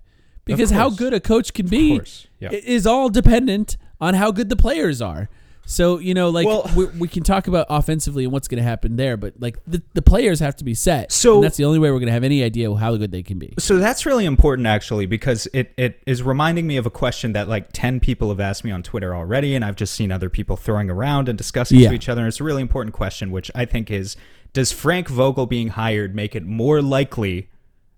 Because 0.58 0.72
how 0.72 0.90
good 0.90 1.14
a 1.14 1.20
coach 1.20 1.54
can 1.54 1.68
be 1.68 2.02
yeah. 2.40 2.52
is 2.52 2.86
all 2.86 3.10
dependent 3.10 3.78
on 4.02 4.14
how 4.14 4.32
good 4.32 4.50
the 4.50 4.56
players 4.56 5.02
are. 5.02 5.30
So, 5.70 6.00
you 6.00 6.16
know, 6.16 6.30
like 6.30 6.48
Well- 6.48 6.68
we, 6.76 6.86
we 6.86 7.08
can 7.08 7.22
talk 7.22 7.48
about 7.48 7.68
offensively 7.70 8.24
and 8.24 8.34
what's 8.34 8.48
going 8.48 8.58
to 8.58 8.68
happen 8.68 8.96
there, 8.96 9.18
but 9.18 9.36
like 9.40 9.60
the, 9.68 9.84
the 9.94 10.02
players 10.02 10.40
have 10.40 10.56
to 10.56 10.64
be 10.64 10.74
set. 10.74 11.12
So- 11.12 11.36
and 11.36 11.44
that's 11.44 11.58
the 11.58 11.66
only 11.66 11.78
way 11.78 11.92
we're 11.92 12.00
going 12.00 12.08
to 12.08 12.14
have 12.14 12.24
any 12.24 12.44
idea 12.44 12.74
how 12.74 12.96
good 12.96 13.12
they 13.12 13.22
can 13.22 13.38
be. 13.38 13.54
So 13.60 13.78
that's 13.78 14.04
really 14.04 14.26
important 14.26 14.68
actually 14.68 15.06
because 15.06 15.48
it, 15.54 15.72
it 15.78 16.02
is 16.08 16.24
reminding 16.24 16.66
me 16.66 16.78
of 16.78 16.88
a 16.88 16.90
question 16.90 17.34
that 17.34 17.48
like 17.48 17.70
10 17.72 18.00
people 18.00 18.30
have 18.30 18.40
asked 18.40 18.64
me 18.64 18.72
on 18.72 18.82
Twitter 18.82 19.14
already 19.16 19.54
and 19.54 19.64
I've 19.64 19.76
just 19.76 19.94
seen 19.94 20.12
other 20.12 20.28
people 20.28 20.58
throwing 20.58 20.90
around 20.90 21.30
and 21.30 21.38
discussing 21.38 21.80
Yeah. 21.80 21.90
to 21.90 21.96
each 21.96 22.10
other. 22.10 22.22
And 22.22 22.28
it's 22.30 22.40
a 22.40 22.44
really 22.44 22.64
important 22.64 22.96
question 22.96 23.30
which 23.30 23.52
I 23.54 23.66
think 23.66 23.92
is 23.92 24.16
does 24.54 24.72
Frank 24.72 25.08
Vogel 25.08 25.46
being 25.46 25.68
hired 25.68 26.16
make 26.16 26.36
it 26.36 26.44
more 26.44 26.82
likely 26.82 27.48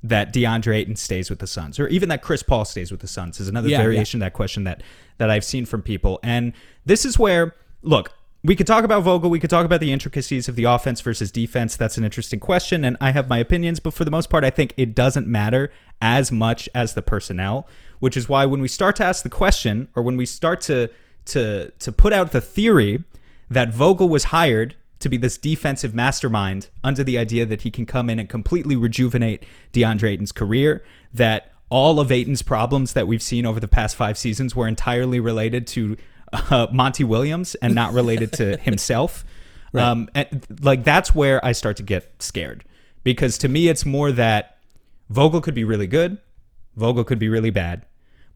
that 0.04 0.34
DeAndre 0.34 0.76
Ayton 0.78 0.96
stays 0.96 1.30
with 1.30 1.40
the 1.40 1.48
Suns 1.48 1.80
or 1.80 1.88
even 1.88 2.10
that 2.10 2.22
Chris 2.22 2.42
Paul 2.44 2.66
stays 2.66 2.92
with 2.92 3.02
the 3.02 3.08
Suns 3.08 3.40
is 3.40 3.48
another 3.48 3.70
Yeah, 3.70 3.78
variation 3.78 4.20
of 4.20 4.26
that 4.26 4.34
question 4.34 4.64
that 4.64 4.82
that 5.18 5.30
I've 5.30 5.46
seen 5.46 5.66
from 5.66 5.82
people. 5.82 6.20
And 6.24 6.54
this 6.86 7.06
is 7.06 7.20
where 7.20 7.56
look, 7.84 8.14
we 8.44 8.56
could 8.56 8.66
talk 8.66 8.84
about 8.84 9.04
Vogel, 9.04 9.30
we 9.30 9.40
could 9.40 9.52
talk 9.52 9.66
about 9.66 9.80
the 9.80 9.92
intricacies 9.92 10.48
of 10.48 10.56
the 10.56 10.64
offense 10.64 11.02
versus 11.02 11.32
defense. 11.32 11.76
That's 11.76 11.98
an 11.98 12.04
interesting 12.04 12.40
question 12.40 12.84
and 12.84 12.98
I 13.00 13.12
have 13.12 13.30
my 13.30 13.38
opinions, 13.38 13.80
but 13.80 13.94
for 13.94 14.04
the 14.04 14.12
most 14.12 14.30
part 14.30 14.44
I 14.44 14.50
think 14.50 14.74
it 14.78 14.96
doesn't 14.96 15.28
matter 15.28 15.72
as 16.02 16.32
much 16.32 16.68
as 16.74 16.96
the 16.96 17.04
personnel, 17.04 17.68
which 18.00 18.18
is 18.18 18.28
why 18.28 18.46
when 18.46 18.62
we 18.62 18.68
start 18.68 18.96
to 18.96 19.06
ask 19.06 19.22
the 19.24 19.30
question 19.30 19.88
or 19.96 20.02
when 20.02 20.18
we 20.18 20.26
start 20.26 20.62
to 20.62 20.90
to 21.26 21.72
to 21.78 21.92
put 21.92 22.12
out 22.12 22.32
the 22.32 22.42
theory 22.42 23.04
that 23.52 23.72
Vogel 23.72 24.10
was 24.10 24.26
hired 24.26 24.76
to 25.02 25.10
be 25.10 25.18
this 25.18 25.38
defensive 25.38 25.94
mastermind 25.94 26.70
under 26.84 27.04
the 27.04 27.18
idea 27.18 27.46
that 27.46 27.62
he 27.62 27.72
can 27.72 27.86
come 27.86 28.10
in 28.10 28.20
and 28.20 28.30
completely 28.30 28.76
rejuvenate 28.76 29.44
DeAndre 29.74 30.12
Ayton's 30.12 30.32
career, 30.32 30.84
that 31.14 31.52
all 31.70 32.00
of 32.00 32.12
Ayton's 32.12 32.42
problems 32.42 32.94
that 32.94 33.08
we've 33.08 33.22
seen 33.22 33.46
over 33.46 33.60
the 33.60 33.68
past 33.68 33.96
five 33.96 34.18
seasons 34.18 34.56
were 34.56 34.68
entirely 34.68 35.20
related 35.20 35.66
to 35.68 35.98
uh, 36.34 36.68
Monty 36.72 37.04
Williams 37.04 37.56
and 37.56 37.74
not 37.74 37.94
related 37.94 38.34
to 38.34 38.58
himself. 38.62 39.26
Um, 39.74 40.10
and, 40.14 40.46
like 40.62 40.84
that's 40.84 41.16
where 41.16 41.44
I 41.46 41.54
start 41.54 41.78
to 41.78 41.84
get 41.84 42.22
scared 42.22 42.66
because 43.04 43.38
to 43.40 43.48
me 43.48 43.70
it's 43.70 43.86
more 43.86 44.12
that 44.12 44.58
Vogel 45.10 45.40
could 45.40 45.54
be 45.54 45.64
really 45.64 45.88
good, 45.88 46.18
Vogel 46.76 47.06
could 47.06 47.20
be 47.20 47.30
really 47.30 47.52
bad. 47.52 47.86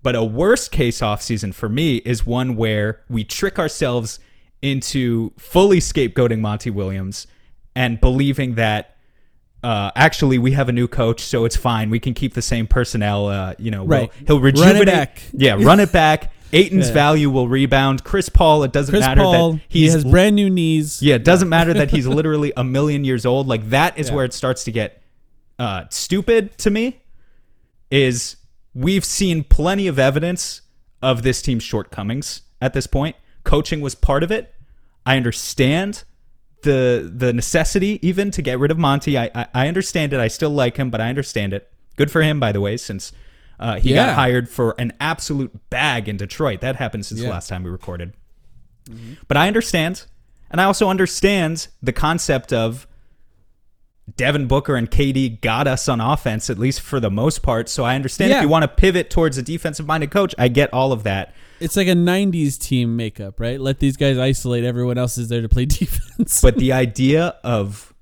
But 0.02 0.16
a 0.16 0.24
worst 0.24 0.72
case 0.72 1.02
offseason 1.02 1.54
for 1.54 1.68
me 1.68 1.98
is 1.98 2.26
one 2.26 2.56
where 2.56 3.02
we 3.10 3.24
trick 3.24 3.58
ourselves 3.58 4.20
into 4.62 5.32
fully 5.38 5.80
scapegoating 5.80 6.40
Monty 6.40 6.70
Williams 6.70 7.28
and 7.76 8.00
believing 8.02 8.56
that 8.56 8.96
uh, 9.64 9.92
actually 9.96 10.38
we 10.38 10.52
have 10.52 10.70
a 10.70 10.72
new 10.72 10.88
coach, 10.88 11.22
so 11.22 11.44
it's 11.46 11.56
fine. 11.56 11.90
We 11.90 12.00
can 12.00 12.14
keep 12.14 12.34
the 12.36 12.42
same 12.42 12.68
personnel. 12.68 13.28
Uh, 13.28 13.54
you 13.58 13.72
know, 13.72 13.84
we'll- 13.84 14.00
Right. 14.02 14.12
he'll 14.28 14.40
Run 14.40 14.50
it 14.54 14.60
rejuvenate. 14.62 14.86
back. 14.86 15.22
Yeah, 15.34 15.54
run 15.60 15.80
it 15.80 15.92
back. 15.92 16.32
Ayton's 16.54 16.88
Yeah. 16.88 16.94
value 16.94 17.30
will 17.32 17.48
rebound. 17.48 18.04
Chris 18.04 18.30
Paul, 18.30 18.64
it 18.64 18.72
doesn't 18.72 18.92
Chris 18.94 19.02
matter 19.02 19.22
Paul, 19.22 19.54
that 19.54 19.62
he 19.68 19.88
has 19.88 20.06
brand 20.06 20.36
new 20.36 20.50
knees. 20.50 21.02
yeah, 21.02 21.16
it 21.16 21.24
doesn't 21.24 21.50
matter 21.50 21.74
that 21.74 21.90
he's 21.92 22.06
literally 22.20 22.54
a 22.56 22.64
million 22.64 23.04
years 23.04 23.26
old. 23.26 23.48
Like 23.48 23.70
that 23.72 23.98
is 23.98 24.10
Yeah. 24.10 24.16
where 24.16 24.26
it 24.26 24.34
starts 24.34 24.64
to 24.66 24.72
get 24.72 25.02
uh, 25.58 25.86
stupid 25.90 26.58
to 26.60 26.70
me. 26.70 27.02
Is 27.92 28.38
we've 28.74 29.06
seen 29.06 29.44
plenty 29.44 29.88
of 29.88 29.98
evidence 30.00 30.62
of 31.02 31.22
this 31.24 31.42
team's 31.42 31.64
shortcomings 31.64 32.42
at 32.62 32.74
this 32.74 32.88
point. 32.88 33.16
Coaching 33.46 33.80
was 33.80 33.96
part 33.96 34.22
of 34.24 34.32
it. 34.32 34.54
I 35.06 35.16
understand 35.16 36.04
the 36.64 37.10
the 37.16 37.32
necessity 37.32 38.00
even 38.06 38.32
to 38.32 38.42
get 38.42 38.60
rid 38.60 38.72
of 38.72 38.78
Monty. 38.78 39.18
I 39.18 39.30
I, 39.34 39.48
I 39.54 39.68
understand 39.70 40.12
it. 40.14 40.20
I 40.20 40.28
still 40.28 40.50
like 40.50 40.76
him, 40.78 40.90
but 40.90 41.00
I 41.00 41.08
understand 41.10 41.54
it. 41.54 41.72
Good 41.96 42.12
for 42.12 42.22
him, 42.22 42.40
by 42.42 42.52
the 42.52 42.60
way, 42.60 42.76
since 42.76 43.14
uh, 43.60 43.80
he 43.80 43.92
Yeah. 43.92 44.08
got 44.08 44.16
hired 44.16 44.50
for 44.50 44.76
an 44.78 44.92
absolute 45.00 45.70
bag 45.70 46.10
in 46.10 46.18
Detroit. 46.18 46.60
That 46.62 46.76
happened 46.76 47.06
since 47.06 47.22
the 47.22 47.30
last 47.30 47.48
time 47.48 47.64
we 47.64 47.70
recorded. 47.70 48.12
But 49.30 49.38
I 49.38 49.48
understand. 49.48 50.06
And 50.52 50.60
I 50.62 50.66
also 50.66 50.90
understand 50.90 51.68
the 51.82 51.94
concept 51.94 52.52
of 52.54 52.86
Devin 54.18 54.48
Booker 54.48 54.76
and 54.76 54.90
KD 54.90 55.42
got 55.42 55.68
us 55.68 55.90
on 55.90 56.00
offense, 56.00 56.50
at 56.50 56.60
least 56.60 56.82
for 56.82 57.00
the 57.00 57.10
most 57.10 57.42
part. 57.42 57.68
So 57.70 57.84
I 57.84 57.96
understand 57.96 58.30
Yeah. 58.32 58.38
if 58.38 58.44
you 58.44 58.50
want 58.50 58.64
to 58.64 58.68
pivot 58.68 59.10
towards 59.10 59.38
a 59.38 59.42
defensive 59.42 59.88
minded 59.88 60.12
coach, 60.12 60.36
I 60.38 60.48
get 60.48 60.72
all 60.74 60.92
of 60.92 61.04
that. 61.04 61.34
It's 61.60 61.76
like 61.76 61.88
a 61.88 61.92
90s 61.92 62.58
team 62.60 62.96
makeup, 62.96 63.40
right? 63.40 63.60
Let 63.60 63.80
these 63.80 63.96
guys 63.98 64.18
isolate. 64.18 64.64
Everyone 64.64 64.98
else 64.98 65.18
is 65.18 65.30
there 65.30 65.42
to 65.42 65.50
play 65.50 65.66
defense. 65.66 66.42
But 66.42 66.58
the 66.58 66.74
idea 66.74 67.36
of 67.44 67.94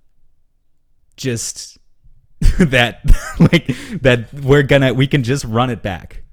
just 1.17 1.77
that, 2.59 3.01
like, 3.39 3.67
that 4.01 4.33
we're 4.33 4.63
gonna, 4.63 4.93
we 4.93 5.07
can 5.07 5.23
just 5.23 5.45
run 5.45 5.69
it 5.69 5.81
back. 5.81 6.23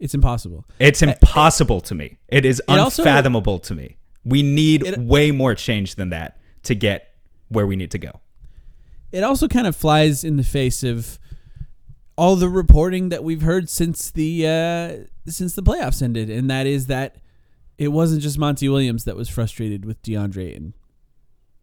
it's 0.00 0.14
impossible. 0.14 0.64
It's 0.78 1.02
impossible 1.02 1.80
to 1.82 1.94
me. 1.94 2.18
It 2.28 2.44
is 2.44 2.60
It 2.68 2.78
also- 2.78 3.02
unfathomable 3.02 3.58
to 3.60 3.74
me. 3.74 3.96
We 4.24 4.42
need 4.42 4.84
It- 4.86 4.98
way 4.98 5.30
more 5.30 5.54
change 5.54 5.96
than 5.96 6.10
that 6.10 6.38
to 6.64 6.74
get 6.74 7.08
where 7.48 7.66
we 7.66 7.76
need 7.76 7.90
to 7.90 7.98
go. 7.98 8.20
It 9.12 9.22
also 9.22 9.46
kind 9.48 9.66
of 9.66 9.76
flies 9.76 10.24
in 10.24 10.36
the 10.36 10.42
face 10.42 10.82
of 10.82 11.18
all 12.16 12.36
the 12.36 12.48
reporting 12.48 13.10
that 13.10 13.22
we've 13.22 13.42
heard 13.42 13.68
since 13.68 14.10
the 14.10 14.46
uh, 14.46 15.04
since 15.26 15.54
the 15.54 15.62
playoffs 15.62 16.02
ended, 16.02 16.30
and 16.30 16.50
that 16.50 16.66
is 16.66 16.86
that 16.86 17.16
it 17.78 17.88
wasn't 17.88 18.22
just 18.22 18.38
Monty 18.38 18.68
Williams 18.68 19.04
that 19.04 19.16
was 19.16 19.28
frustrated 19.28 19.84
with 19.84 20.02
DeAndre 20.02 20.50
Ayton. 20.50 20.74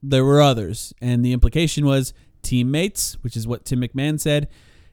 There 0.03 0.25
were 0.25 0.41
others, 0.41 0.93
and 1.01 1.23
the 1.23 1.33
implication 1.33 1.85
was 1.85 2.13
teammates, 2.41 3.17
which 3.21 3.37
is 3.37 3.47
what 3.47 3.65
Tim 3.65 3.81
McMahon 3.81 4.19
said, 4.19 4.47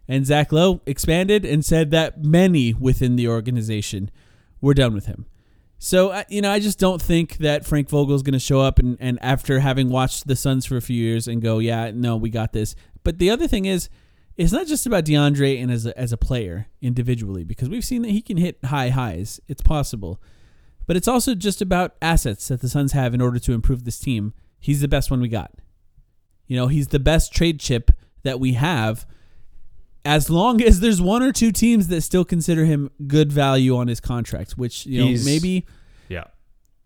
and 0.07 0.27
Zach 0.27 0.53
Lowe 0.53 0.81
expanded 0.87 1.45
and 1.45 1.65
said 1.65 1.91
that 1.91 2.25
many 2.25 2.75
within 2.75 3.17
the 3.17 3.29
organization 3.29 4.11
were 4.61 4.75
done 4.75 4.95
with 4.95 5.07
him. 5.07 5.27
So 5.79 6.23
you 6.29 6.43
know, 6.43 6.51
I 6.51 6.59
just 6.59 6.79
don't 6.79 7.01
think 7.01 7.39
that 7.39 7.65
Frank 7.65 7.89
Vogel 7.89 8.15
is 8.15 8.23
going 8.23 8.33
to 8.33 8.39
show 8.39 8.61
up 8.61 8.79
and, 8.79 8.97
and 9.01 9.19
after 9.23 9.61
having 9.61 9.91
watched 9.91 10.27
the 10.27 10.35
Suns 10.35 10.67
for 10.67 10.77
a 10.77 10.83
few 10.83 10.97
years 10.97 11.29
and 11.29 11.41
go, 11.41 11.61
yeah, 11.61 11.93
no, 11.95 12.17
we 12.17 12.31
got 12.31 12.53
this. 12.53 12.75
But 13.05 13.19
the 13.19 13.31
other 13.31 13.47
thing 13.47 13.65
is, 13.65 13.89
it's 14.39 14.53
not 14.53 14.67
just 14.67 14.87
about 14.87 15.05
DeAndre 15.05 15.61
and 15.63 15.71
as 15.71 15.85
a, 15.85 15.99
as 15.99 16.13
a 16.13 16.17
player 16.17 16.69
individually 16.81 17.45
because 17.45 17.69
we've 17.69 17.85
seen 17.85 18.03
that 18.03 18.11
he 18.13 18.23
can 18.23 18.37
hit 18.39 18.59
high 18.65 18.89
highs. 18.91 19.41
It's 19.49 19.61
possible, 19.63 20.23
but 20.87 20.97
it's 20.97 21.09
also 21.09 21.35
just 21.35 21.61
about 21.61 21.97
assets 22.01 22.49
that 22.49 22.61
the 22.63 22.69
Suns 22.69 22.93
have 22.93 23.13
in 23.15 23.21
order 23.21 23.39
to 23.41 23.53
improve 23.53 23.85
this 23.85 23.99
team. 23.99 24.33
He's 24.61 24.81
the 24.81 24.89
best 24.89 25.11
one 25.11 25.21
we 25.21 25.29
got. 25.29 25.53
You 26.47 26.57
know, 26.57 26.69
he's 26.69 26.89
the 26.89 26.99
best 26.99 27.33
trade 27.33 27.61
chip 27.61 27.91
that 28.23 28.41
we 28.41 28.53
have. 28.55 29.05
As 30.05 30.31
long 30.31 30.63
as 30.63 30.81
there's 30.81 31.03
one 31.03 31.23
or 31.23 31.33
two 31.33 31.53
teams 31.53 31.89
that 31.89 32.01
still 32.03 32.25
consider 32.25 32.65
him 32.65 32.91
good 33.07 33.31
value 33.33 33.77
on 33.77 33.89
his 33.89 34.01
contract, 34.01 34.53
which 34.53 34.87
you 34.87 35.01
know 35.01 35.09
He's- 35.09 35.25
maybe 35.27 35.67
Yeah. 36.09 36.25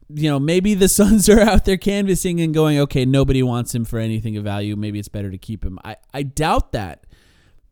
you 0.09 0.29
know, 0.31 0.41
maybe 0.41 0.75
the 0.75 0.89
Suns 0.99 1.29
are 1.29 1.41
out 1.41 1.65
there 1.65 1.77
canvassing 1.77 2.41
and 2.41 2.53
going, 2.53 2.79
okay, 2.81 3.05
nobody 3.05 3.43
wants 3.43 3.75
him 3.75 3.85
for 3.85 3.99
anything 3.99 4.37
of 4.37 4.43
value. 4.45 4.75
Maybe 4.75 4.99
it's 4.99 5.09
better 5.09 5.31
to 5.31 5.39
keep 5.39 5.65
him. 5.65 5.79
I, 5.85 5.97
I 6.13 6.23
doubt 6.25 6.73
that. 6.73 7.05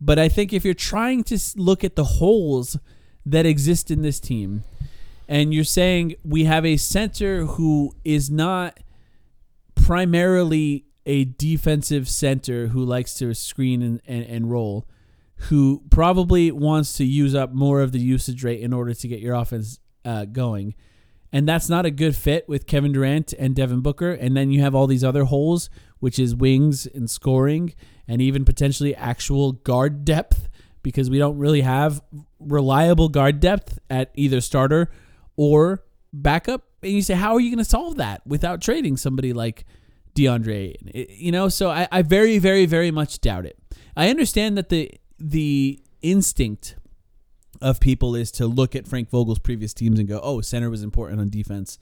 But 0.01 0.19
I 0.19 0.29
think 0.29 0.53
if 0.53 0.65
you're 0.65 0.75
trying 0.75 1.25
to 1.25 1.39
look 1.57 1.85
at 1.85 1.97
the 1.97 2.05
holes 2.05 2.79
that 3.27 3.47
exist 3.47 3.91
in 3.91 4.03
this 4.03 4.19
team, 4.19 4.65
and 5.29 5.53
you're 5.53 5.65
saying 5.65 6.15
we 6.25 6.45
have 6.45 6.65
a 6.65 6.77
center 6.77 7.45
who 7.45 7.95
is 8.05 8.31
not 8.31 8.81
primarily 9.75 10.87
a 11.07 11.25
defensive 11.25 12.09
center 12.09 12.69
who 12.69 12.85
likes 12.85 13.15
to 13.15 13.33
screen 13.35 13.83
and, 13.83 14.01
and, 14.07 14.25
and 14.25 14.51
roll, 14.51 14.87
who 15.49 15.83
probably 15.91 16.51
wants 16.51 16.95
to 16.95 17.05
use 17.05 17.35
up 17.35 17.53
more 17.53 17.81
of 17.81 17.93
the 17.93 17.99
usage 17.99 18.43
rate 18.43 18.61
in 18.61 18.73
order 18.73 18.95
to 18.95 19.09
get 19.09 19.21
your 19.21 19.35
offense 19.35 19.79
uh, 20.05 20.25
going 20.25 20.75
and 21.33 21.49
that's 21.49 21.69
not 21.69 21.87
a 21.87 21.91
good 21.91 22.17
fit 22.17 22.49
with 22.49 22.67
Kevin 22.67 22.93
Durant 22.93 23.33
and 23.35 23.55
Devin 23.55 23.81
Booker. 23.81 24.11
And 24.11 24.37
then 24.37 24.51
you 24.51 24.63
have 24.63 24.75
all 24.75 24.87
these 24.87 25.05
other 25.05 25.25
holes 25.25 25.71
which 26.01 26.19
is 26.19 26.35
wings 26.35 26.87
and 26.87 27.09
scoring 27.09 27.75
and 28.09 28.21
even 28.21 28.45
potentially 28.45 28.95
actual 28.95 29.53
guard 29.53 30.05
depth 30.05 30.49
because 30.83 31.09
we 31.11 31.19
don't 31.19 31.39
really 31.39 31.61
have 31.61 32.03
reliable 32.39 33.09
guard 33.09 33.39
depth 33.41 33.79
at 33.89 34.11
either 34.15 34.41
starter 34.41 34.91
or 35.37 35.85
backup. 36.13 36.65
And 36.83 36.93
you 36.93 37.03
say, 37.03 37.15
how 37.15 37.35
are 37.35 37.41
you 37.41 37.51
going 37.51 37.59
to 37.59 37.65
solve 37.65 37.97
that 37.97 38.27
without 38.27 38.61
trading 38.61 38.97
somebody 38.97 39.33
like 39.33 39.65
DeAndre? 40.15 41.17
You 41.17 41.33
know, 41.33 41.49
so 41.49 41.71
I, 41.71 41.87
I 41.93 42.03
very, 42.03 42.39
very, 42.39 42.67
very 42.67 42.91
much 42.91 43.21
doubt 43.21 43.47
it. 43.47 43.59
I 43.97 44.09
understand 44.09 44.57
that 44.57 44.69
the 44.69 44.93
the 45.19 45.83
instinct 46.01 46.77
of 47.61 47.81
people 47.81 48.15
is 48.15 48.31
to 48.33 48.47
look 48.47 48.75
at 48.75 48.89
Frank 48.89 49.11
Vogel's 49.11 49.39
previous 49.39 49.75
teams 49.75 49.99
and 49.99 50.09
go, 50.09 50.21
"Oh, 50.23 50.41
center 50.41 50.71
was 50.71 50.83
important 50.83 51.21
on 51.21 51.29
defense," 51.29 51.79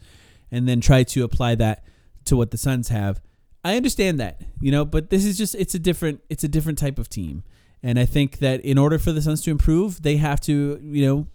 and 0.50 0.68
then 0.68 0.80
try 0.80 1.04
to 1.04 1.22
apply 1.22 1.54
that 1.56 1.84
to 2.24 2.36
what 2.36 2.50
the 2.50 2.58
Suns 2.58 2.88
have. 2.88 3.20
I 3.64 3.76
understand 3.76 4.20
that, 4.20 4.40
you 4.60 4.70
know, 4.70 4.84
but 4.84 5.10
this 5.10 5.24
is 5.24 5.36
just 5.36 5.54
it's 5.54 5.74
a 5.74 5.78
different 5.78 6.20
it's 6.28 6.44
a 6.44 6.48
different 6.48 6.78
type 6.78 6.98
of 6.98 7.08
team. 7.08 7.42
And 7.82 7.98
I 7.98 8.06
think 8.06 8.38
that 8.38 8.60
in 8.62 8.76
order 8.76 8.98
for 8.98 9.12
the 9.12 9.22
Suns 9.22 9.42
to 9.42 9.50
improve, 9.50 10.02
they 10.02 10.16
have 10.16 10.40
to, 10.42 10.80
you 10.82 11.06
know, 11.06 11.26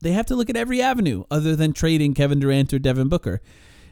they 0.00 0.12
have 0.12 0.26
to 0.26 0.36
look 0.36 0.50
at 0.50 0.56
every 0.56 0.80
avenue 0.80 1.24
other 1.30 1.56
than 1.56 1.72
trading 1.72 2.14
Kevin 2.14 2.38
Durant 2.38 2.72
or 2.72 2.78
Devin 2.78 3.08
Booker. 3.08 3.40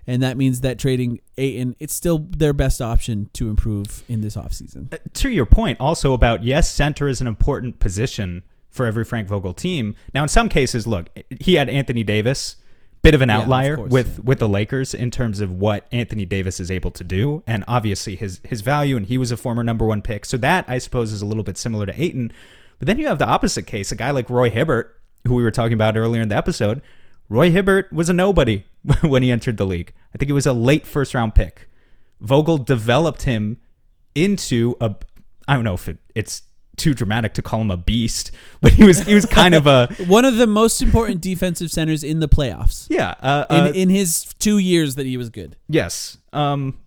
And 0.07 0.23
that 0.23 0.37
means 0.37 0.61
that 0.63 0.79
trading 0.79 1.21
Ayton, 1.39 1.77
it's 1.79 1.95
still 1.95 2.19
their 2.19 2.53
best 2.53 2.81
option 2.83 3.31
to 3.35 3.49
improve 3.49 4.03
in 4.09 4.21
this 4.21 4.37
offseason. 4.37 4.93
Uh, 4.93 4.99
to 5.15 5.31
your 5.31 5.47
point, 5.47 5.79
also 5.81 6.13
about 6.13 6.43
yes, 6.43 6.71
center 6.71 7.09
is 7.09 7.21
an 7.21 7.27
important 7.27 7.79
position 7.79 8.43
for 8.69 8.87
every 8.87 9.05
Frank 9.05 9.29
Vogel 9.29 9.55
team. 9.55 9.95
Now, 10.15 10.23
in 10.25 10.29
some 10.29 10.49
cases, 10.49 10.87
look, 10.87 11.09
he 11.41 11.55
had 11.55 11.69
Anthony 11.69 12.03
Davis, 12.03 12.57
bit 13.03 13.15
of 13.15 13.21
an 13.21 13.31
outlier 13.31 13.77
yeah, 13.77 13.85
of 13.85 13.93
with 13.93 14.25
with 14.25 14.39
the 14.39 14.49
Lakers 14.49 14.95
in 14.95 15.11
terms 15.11 15.41
of 15.41 15.51
what 15.51 15.87
Anthony 15.93 16.25
Davis 16.25 16.61
is 16.61 16.71
able 16.71 16.91
to 16.93 17.05
do, 17.05 17.43
and 17.47 17.65
obviously 17.67 18.17
his 18.17 18.41
his 18.45 18.61
value. 18.61 18.97
And 18.97 19.07
he 19.07 19.19
was 19.19 19.33
a 19.33 19.37
former 19.37 19.63
number 19.63 19.85
one 19.85 20.03
pick, 20.03 20.25
so 20.25 20.37
that 20.39 20.65
I 20.69 20.79
suppose 20.79 21.13
is 21.13 21.23
a 21.23 21.27
little 21.27 21.45
bit 21.45 21.59
similar 21.59 21.87
to 21.87 22.03
Ayton. 22.03 22.33
But 22.79 22.87
then 22.87 22.99
you 22.99 23.07
have 23.07 23.19
the 23.19 23.27
opposite 23.27 23.67
case, 23.67 23.93
a 23.93 23.97
guy 23.97 24.11
like 24.11 24.31
Roy 24.31 24.51
Hibbert, 24.51 25.01
who 25.27 25.35
we 25.35 25.43
were 25.43 25.51
talking 25.51 25.75
about 25.75 25.97
earlier 25.97 26.23
in 26.23 26.29
the 26.29 26.37
episode. 26.37 26.83
Roy 27.29 27.51
Hibbert 27.51 27.93
was 27.93 28.09
a 28.09 28.13
nobody 28.13 28.65
when 29.03 29.23
he 29.23 29.31
entered 29.31 29.57
the 29.57 29.67
league. 29.67 29.93
I 30.15 30.19
think 30.19 30.31
it 30.31 30.35
was 30.35 30.47
a 30.47 30.53
late 30.53 30.87
first 30.87 31.15
round 31.15 31.35
pick. 31.35 31.69
Vogel 32.21 32.59
developed 32.59 33.23
him 33.23 33.59
into 34.15 34.77
a 34.81 34.95
I 35.49 35.55
don't 35.55 35.65
know 35.65 35.75
if 35.75 35.89
it, 35.89 35.99
it's 36.15 36.43
too 36.83 36.95
dramatic 36.95 37.33
to 37.35 37.43
call 37.43 37.61
him 37.61 37.71
a 37.71 37.77
beast, 37.77 38.33
but 38.61 38.73
he 38.73 38.85
was 38.85 39.01
he 39.01 39.15
was 39.15 39.25
kind 39.25 39.55
of 39.55 39.67
a 39.67 39.87
one 40.07 40.25
of 40.25 40.37
the 40.37 40.47
most 40.47 40.83
important 40.83 41.21
defensive 41.21 41.71
centers 41.71 42.03
in 42.03 42.21
the 42.21 42.29
playoffs. 42.29 42.87
Yeah, 42.91 43.15
uh, 43.23 43.47
uh, 43.49 43.69
in, 43.69 43.75
in 43.75 43.89
his 43.91 44.35
two 44.39 44.59
years 44.59 44.97
that 44.97 45.07
he 45.07 45.17
was 45.17 45.31
good. 45.31 45.57
Yes. 45.69 46.19
Um, 46.33 46.79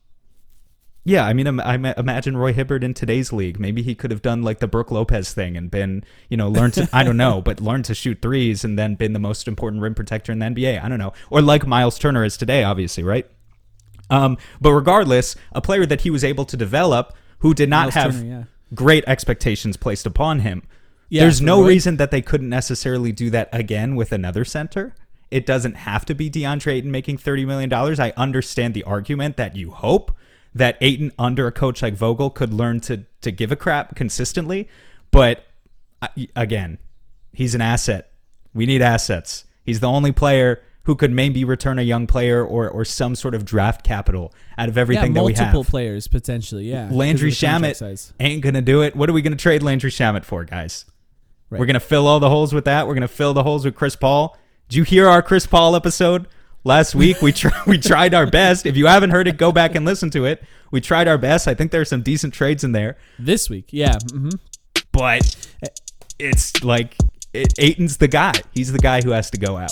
yeah, 1.07 1.23
I 1.23 1.33
mean, 1.33 1.59
I 1.59 1.75
imagine 1.75 2.35
Roy 2.35 2.51
Hibbert 2.51 2.83
in 2.83 2.95
today's 2.95 3.31
league. 3.31 3.59
Maybe 3.59 3.83
he 3.83 3.93
could 3.93 4.09
have 4.09 4.23
done 4.23 4.41
like 4.41 4.57
the 4.57 4.67
Brook 4.67 4.89
Lopez 4.89 5.31
thing 5.33 5.55
and 5.55 5.69
been, 5.69 6.03
you 6.29 6.37
know, 6.37 6.49
learned 6.49 6.73
to, 6.73 6.89
I 6.91 7.03
don't 7.03 7.15
know, 7.15 7.43
but 7.43 7.61
learned 7.61 7.85
to 7.85 7.93
shoot 7.93 8.23
threes 8.23 8.63
and 8.63 8.77
then 8.77 8.95
been 8.95 9.13
the 9.13 9.19
most 9.19 9.47
important 9.47 9.83
rim 9.83 9.93
protector 9.93 10.31
in 10.31 10.39
the 10.39 10.47
NBA. 10.47 10.83
I 10.83 10.89
don't 10.89 10.97
know. 10.97 11.13
Or 11.29 11.43
like 11.43 11.67
Miles 11.67 11.99
Turner 11.99 12.25
is 12.25 12.37
today, 12.37 12.63
obviously, 12.63 13.03
right? 13.03 13.29
Um, 14.09 14.39
but 14.59 14.73
regardless, 14.73 15.35
a 15.51 15.61
player 15.61 15.85
that 15.85 16.01
he 16.01 16.09
was 16.09 16.23
able 16.23 16.45
to 16.45 16.57
develop 16.57 17.13
who 17.39 17.53
did 17.53 17.69
not 17.69 17.83
Miles 17.83 17.93
have 17.93 18.11
Turner, 18.13 18.25
yeah. 18.25 18.43
Great 18.75 19.03
expectations 19.07 19.77
placed 19.77 20.05
upon 20.05 20.39
him. 20.39 20.63
Yeah, 21.09 21.21
There's 21.23 21.41
no 21.41 21.61
Roy. 21.61 21.69
reason 21.69 21.97
that 21.97 22.11
they 22.11 22.21
couldn't 22.21 22.49
necessarily 22.49 23.11
do 23.11 23.29
that 23.29 23.49
again 23.51 23.95
with 23.95 24.11
another 24.11 24.43
center. 24.45 24.95
It 25.31 25.45
doesn't 25.45 25.75
have 25.75 26.05
to 26.05 26.15
be 26.15 26.29
DeAndre 26.29 26.73
Ayton 26.73 26.91
making 26.91 27.17
$30 27.17 27.45
million. 27.45 27.71
I 27.73 28.13
understand 28.17 28.73
the 28.73 28.83
argument 28.83 29.37
that 29.37 29.55
you 29.55 29.71
hope 29.71 30.15
that 30.53 30.77
Ayton 30.81 31.11
under 31.19 31.47
a 31.47 31.51
coach 31.51 31.81
like 31.81 31.93
Vogel 31.95 32.29
could 32.29 32.53
learn 32.53 32.79
to 32.81 33.05
to 33.21 33.31
give 33.31 33.51
a 33.51 33.55
crap 33.55 33.95
consistently. 33.95 34.69
But 35.11 35.45
uh, 36.01 36.07
again, 36.35 36.77
he's 37.33 37.53
an 37.55 37.61
asset. 37.61 38.11
We 38.53 38.65
need 38.65 38.81
assets. 38.81 39.45
He's 39.63 39.81
the 39.81 39.89
only 39.89 40.11
player 40.13 40.61
who 40.85 40.95
could 40.95 41.11
maybe 41.11 41.43
return 41.43 41.77
a 41.77 41.83
young 41.83 42.07
player 42.07 42.43
or 42.43 42.69
or 42.69 42.85
some 42.85 43.15
sort 43.15 43.35
of 43.35 43.45
draft 43.45 43.83
capital 43.83 44.33
out 44.57 44.69
of 44.69 44.77
everything 44.77 45.11
yeah, 45.11 45.21
that 45.21 45.23
we 45.23 45.33
have. 45.33 45.53
Multiple 45.53 45.63
players 45.63 46.07
potentially, 46.07 46.69
yeah. 46.69 46.89
Landry 46.91 47.31
Shamet 47.31 48.13
ain't 48.19 48.41
gonna 48.41 48.61
do 48.61 48.81
it. 48.81 48.95
What 48.95 49.09
are 49.09 49.13
we 49.13 49.21
gonna 49.21 49.35
trade 49.35 49.63
Landry 49.63 49.91
Shamet 49.91 50.25
for, 50.25 50.43
guys? 50.43 50.85
Right. 51.49 51.59
We're 51.59 51.65
gonna 51.65 51.79
fill 51.79 52.07
all 52.07 52.19
the 52.19 52.29
holes 52.29 52.53
with 52.53 52.65
that. 52.65 52.87
We're 52.87 52.95
gonna 52.95 53.07
fill 53.07 53.33
the 53.33 53.43
holes 53.43 53.65
with 53.65 53.75
Chris 53.75 53.95
Paul. 53.95 54.37
Did 54.69 54.77
you 54.77 54.83
hear 54.83 55.07
our 55.07 55.21
Chris 55.21 55.45
Paul 55.45 55.75
episode? 55.75 56.27
last 56.65 56.95
week 56.95 57.21
we 57.21 57.31
tr- 57.31 57.47
we 57.67 57.77
tried 57.77 58.13
our 58.13 58.25
best. 58.25 58.65
If 58.65 58.75
you 58.75 58.87
haven't 58.87 59.11
heard 59.11 59.29
it, 59.29 59.37
go 59.37 59.53
back 59.53 59.75
and 59.75 59.85
listen 59.85 60.09
to 60.11 60.25
it. 60.25 60.43
We 60.71 60.81
tried 60.81 61.07
our 61.07 61.17
best. 61.17 61.47
I 61.47 61.53
think 61.53 61.71
there 61.71 61.79
are 61.79 61.85
some 61.85 62.01
decent 62.01 62.33
trades 62.33 62.65
in 62.65 62.73
there. 62.73 62.97
This 63.17 63.49
week, 63.49 63.67
yeah. 63.69 63.95
Mm-hmm. 63.95 64.29
But 64.91 65.53
it's 66.19 66.63
like 66.63 66.97
it, 67.33 67.53
Ayton's 67.57 67.97
the 67.97 68.09
guy. 68.09 68.33
He's 68.53 68.73
the 68.73 68.79
guy 68.79 69.01
who 69.01 69.11
has 69.11 69.29
to 69.31 69.37
go 69.37 69.55
out. 69.55 69.71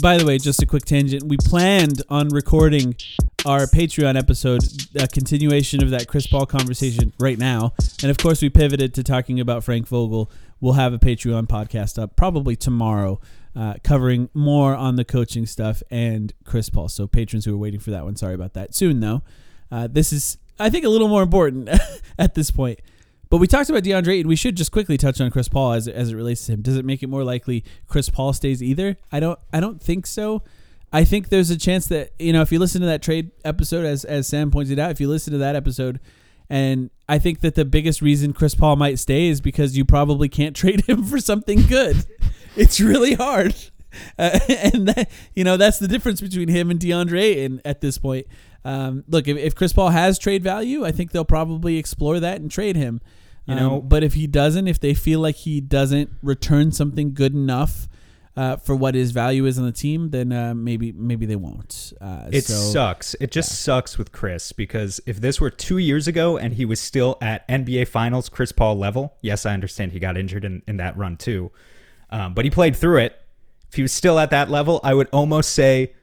By 0.00 0.16
the 0.16 0.26
way, 0.26 0.38
just 0.38 0.62
a 0.62 0.66
quick 0.66 0.84
tangent. 0.84 1.24
We 1.24 1.36
planned 1.36 2.02
on 2.08 2.28
recording 2.28 2.96
our 3.44 3.66
Patreon 3.66 4.18
episode, 4.18 4.62
a 4.94 5.06
continuation 5.06 5.82
of 5.82 5.90
that 5.90 6.08
Chris 6.08 6.26
Paul 6.26 6.46
conversation 6.46 7.12
right 7.18 7.38
now. 7.38 7.72
And 8.02 8.10
of 8.10 8.18
course, 8.18 8.42
we 8.42 8.50
pivoted 8.50 8.94
to 8.94 9.02
talking 9.02 9.40
about 9.40 9.64
Frank 9.64 9.86
Vogel. 9.88 10.30
We'll 10.60 10.74
have 10.74 10.92
a 10.92 10.98
Patreon 10.98 11.46
podcast 11.46 12.02
up 12.02 12.16
probably 12.16 12.56
tomorrow, 12.56 13.20
uh, 13.54 13.74
covering 13.82 14.28
more 14.34 14.74
on 14.74 14.96
the 14.96 15.04
coaching 15.04 15.46
stuff 15.46 15.82
and 15.90 16.32
Chris 16.44 16.68
Paul. 16.68 16.88
So, 16.88 17.06
patrons 17.06 17.44
who 17.44 17.54
are 17.54 17.58
waiting 17.58 17.80
for 17.80 17.90
that 17.90 18.04
one, 18.04 18.16
sorry 18.16 18.34
about 18.34 18.54
that. 18.54 18.74
Soon, 18.74 19.00
though. 19.00 19.22
Uh, 19.70 19.88
this 19.90 20.12
is, 20.12 20.38
I 20.58 20.70
think, 20.70 20.84
a 20.84 20.88
little 20.88 21.08
more 21.08 21.22
important 21.22 21.68
at 22.18 22.34
this 22.34 22.50
point. 22.50 22.80
But 23.28 23.38
we 23.38 23.46
talked 23.46 23.70
about 23.70 23.82
DeAndre 23.82 24.20
and 24.20 24.28
We 24.28 24.36
should 24.36 24.56
just 24.56 24.70
quickly 24.70 24.96
touch 24.96 25.20
on 25.20 25.30
Chris 25.30 25.48
Paul 25.48 25.72
as, 25.72 25.88
as 25.88 26.10
it 26.10 26.16
relates 26.16 26.46
to 26.46 26.52
him. 26.52 26.62
Does 26.62 26.76
it 26.76 26.84
make 26.84 27.02
it 27.02 27.08
more 27.08 27.24
likely 27.24 27.64
Chris 27.88 28.08
Paul 28.08 28.32
stays 28.32 28.62
either? 28.62 28.96
I 29.10 29.20
don't. 29.20 29.38
I 29.52 29.60
don't 29.60 29.82
think 29.82 30.06
so. 30.06 30.42
I 30.92 31.04
think 31.04 31.28
there's 31.28 31.50
a 31.50 31.58
chance 31.58 31.86
that 31.86 32.12
you 32.18 32.32
know 32.32 32.42
if 32.42 32.52
you 32.52 32.58
listen 32.58 32.80
to 32.80 32.86
that 32.86 33.02
trade 33.02 33.30
episode, 33.44 33.84
as 33.84 34.04
as 34.04 34.28
Sam 34.28 34.50
pointed 34.50 34.78
out, 34.78 34.90
if 34.90 35.00
you 35.00 35.08
listen 35.08 35.32
to 35.32 35.38
that 35.38 35.56
episode, 35.56 36.00
and 36.48 36.90
I 37.08 37.18
think 37.18 37.40
that 37.40 37.54
the 37.54 37.64
biggest 37.64 38.00
reason 38.00 38.32
Chris 38.32 38.54
Paul 38.54 38.76
might 38.76 38.98
stay 38.98 39.26
is 39.26 39.40
because 39.40 39.76
you 39.76 39.84
probably 39.84 40.28
can't 40.28 40.54
trade 40.56 40.86
him 40.86 41.04
for 41.04 41.18
something 41.18 41.62
good. 41.66 42.06
it's 42.56 42.80
really 42.80 43.14
hard, 43.14 43.54
uh, 44.18 44.38
and 44.48 44.88
that, 44.88 45.10
you 45.34 45.42
know 45.42 45.56
that's 45.56 45.78
the 45.78 45.88
difference 45.88 46.20
between 46.20 46.48
him 46.48 46.70
and 46.70 46.78
DeAndre 46.78 47.20
Ayton 47.20 47.60
at 47.64 47.80
this 47.80 47.98
point. 47.98 48.26
Um, 48.66 49.04
look, 49.08 49.28
if, 49.28 49.36
if 49.36 49.54
Chris 49.54 49.72
Paul 49.72 49.90
has 49.90 50.18
trade 50.18 50.42
value, 50.42 50.84
I 50.84 50.90
think 50.92 51.12
they'll 51.12 51.24
probably 51.24 51.76
explore 51.78 52.18
that 52.20 52.40
and 52.40 52.50
trade 52.50 52.74
him. 52.76 53.00
You 53.46 53.54
know- 53.54 53.76
Um, 53.76 53.88
but 53.88 54.02
if 54.02 54.14
he 54.14 54.26
doesn't, 54.26 54.66
if 54.66 54.80
they 54.80 54.92
feel 54.94 55.20
like 55.20 55.36
he 55.36 55.60
doesn't 55.60 56.10
return 56.22 56.72
something 56.72 57.14
good 57.14 57.32
enough 57.32 57.88
uh, 58.36 58.56
for 58.56 58.74
what 58.76 58.94
his 58.94 59.12
value 59.12 59.46
is 59.46 59.58
on 59.58 59.64
the 59.64 59.72
team, 59.72 60.10
then 60.10 60.30
uh, 60.32 60.52
maybe 60.52 60.92
maybe 60.92 61.24
they 61.26 61.36
won't. 61.36 61.92
Uh, 62.00 62.28
It 62.30 62.44
so, 62.44 62.54
sucks. 62.54 63.14
It 63.20 63.30
just 63.30 63.62
sucks 63.62 63.96
with 63.96 64.10
Chris 64.12 64.52
because 64.52 65.00
if 65.06 65.20
this 65.20 65.40
were 65.40 65.48
two 65.48 65.78
years 65.78 66.06
ago 66.08 66.36
and 66.36 66.52
he 66.52 66.64
was 66.66 66.78
still 66.80 67.16
at 67.22 67.46
NBA 67.48 67.86
Finals 67.88 68.28
Chris 68.28 68.52
Paul 68.52 68.76
level, 68.76 69.14
yes, 69.22 69.46
I 69.46 69.54
understand 69.54 69.92
he 69.92 69.98
got 70.00 70.18
injured 70.18 70.44
in, 70.44 70.62
in 70.68 70.76
that 70.78 70.96
run 70.98 71.16
too, 71.16 71.50
um, 72.10 72.34
but 72.34 72.44
he 72.44 72.50
played 72.50 72.76
through 72.76 72.98
it. 72.98 73.18
If 73.70 73.74
he 73.76 73.82
was 73.82 73.92
still 73.92 74.18
at 74.18 74.30
that 74.30 74.50
level, 74.50 74.80
I 74.84 74.92
would 74.92 75.08
almost 75.12 75.52
say, 75.52 75.94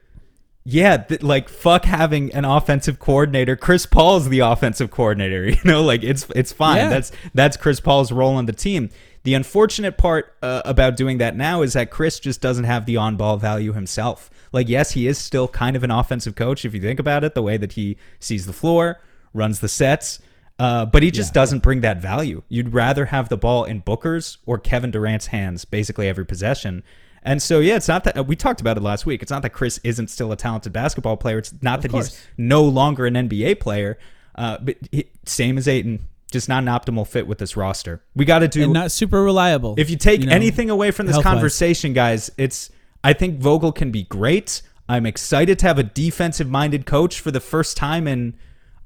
yeah, 0.64 0.96
th- 0.96 1.22
like 1.22 1.48
fuck 1.48 1.84
having 1.84 2.32
an 2.34 2.44
offensive 2.44 2.98
coordinator. 2.98 3.54
Chris 3.54 3.84
Paul's 3.86 4.28
the 4.28 4.40
offensive 4.40 4.90
coordinator. 4.90 5.44
You 5.54 5.58
know, 5.64 5.82
like 5.82 6.02
it's 6.02 6.26
it's 6.34 6.52
fine. 6.52 6.76
Yeah. 6.78 6.88
That's 6.88 7.12
that's 7.34 7.56
Chris 7.56 7.80
Paul's 7.80 8.10
role 8.10 8.34
on 8.34 8.46
the 8.46 8.52
team. 8.52 8.90
The 9.24 9.34
unfortunate 9.34 9.96
part 9.96 10.34
uh, 10.42 10.62
about 10.64 10.96
doing 10.96 11.18
that 11.18 11.34
now 11.36 11.62
is 11.62 11.72
that 11.72 11.90
Chris 11.90 12.20
just 12.20 12.42
doesn't 12.42 12.64
have 12.64 12.84
the 12.84 12.98
on-ball 12.98 13.38
value 13.38 13.72
himself. 13.72 14.30
Like, 14.52 14.68
yes, 14.68 14.90
he 14.90 15.06
is 15.06 15.16
still 15.16 15.48
kind 15.48 15.76
of 15.76 15.82
an 15.82 15.90
offensive 15.90 16.34
coach 16.34 16.66
if 16.66 16.74
you 16.74 16.80
think 16.80 17.00
about 17.00 17.24
it, 17.24 17.34
the 17.34 17.42
way 17.42 17.56
that 17.56 17.72
he 17.72 17.96
sees 18.20 18.44
the 18.44 18.52
floor, 18.52 19.00
runs 19.32 19.60
the 19.60 19.68
sets, 19.68 20.20
uh, 20.58 20.84
but 20.84 21.02
he 21.02 21.10
just 21.10 21.32
doesn't 21.32 21.62
bring 21.62 21.80
that 21.80 22.02
value. 22.02 22.42
You'd 22.48 22.74
rather 22.74 23.06
have 23.06 23.30
the 23.30 23.38
ball 23.38 23.64
in 23.64 23.80
Booker's 23.80 24.38
or 24.44 24.58
Kevin 24.58 24.90
Durant's 24.90 25.28
hands 25.28 25.64
basically 25.64 26.06
every 26.06 26.26
possession. 26.26 26.82
And 27.24 27.42
so, 27.42 27.60
yeah, 27.60 27.76
it's 27.76 27.88
not 27.88 28.04
that 28.04 28.26
we 28.26 28.36
talked 28.36 28.60
about 28.60 28.76
it 28.76 28.82
last 28.82 29.06
week. 29.06 29.22
It's 29.22 29.30
not 29.30 29.42
that 29.42 29.50
Chris 29.50 29.80
isn't 29.82 30.08
still 30.08 30.30
a 30.30 30.36
talented 30.36 30.72
basketball 30.72 31.16
player. 31.16 31.38
It's 31.38 31.54
not 31.62 31.80
that 31.82 31.90
course. 31.90 32.08
he's 32.08 32.26
no 32.36 32.62
longer 32.64 33.06
an 33.06 33.14
NBA 33.14 33.60
player. 33.60 33.98
Uh, 34.34 34.58
but 34.60 34.76
he, 34.90 35.06
same 35.24 35.56
as 35.56 35.66
Ayton, 35.66 36.06
just 36.30 36.48
not 36.48 36.62
an 36.62 36.68
optimal 36.68 37.06
fit 37.06 37.26
with 37.26 37.38
this 37.38 37.56
roster. 37.56 38.02
We 38.14 38.24
got 38.24 38.40
to 38.40 38.48
do 38.48 38.64
and 38.64 38.72
not 38.72 38.90
super 38.90 39.22
reliable. 39.22 39.74
if 39.78 39.88
you 39.88 39.96
take 39.96 40.20
know, 40.20 40.32
anything 40.32 40.68
away 40.68 40.90
from 40.90 41.06
this 41.06 41.20
conversation, 41.22 41.92
guys, 41.92 42.30
it's 42.36 42.70
I 43.02 43.12
think 43.12 43.38
Vogel 43.38 43.72
can 43.72 43.90
be 43.90 44.02
great. 44.02 44.60
I'm 44.88 45.06
excited 45.06 45.58
to 45.60 45.66
have 45.66 45.78
a 45.78 45.82
defensive 45.82 46.50
minded 46.50 46.84
coach 46.84 47.20
for 47.20 47.30
the 47.30 47.40
first 47.40 47.76
time 47.76 48.06
in 48.06 48.34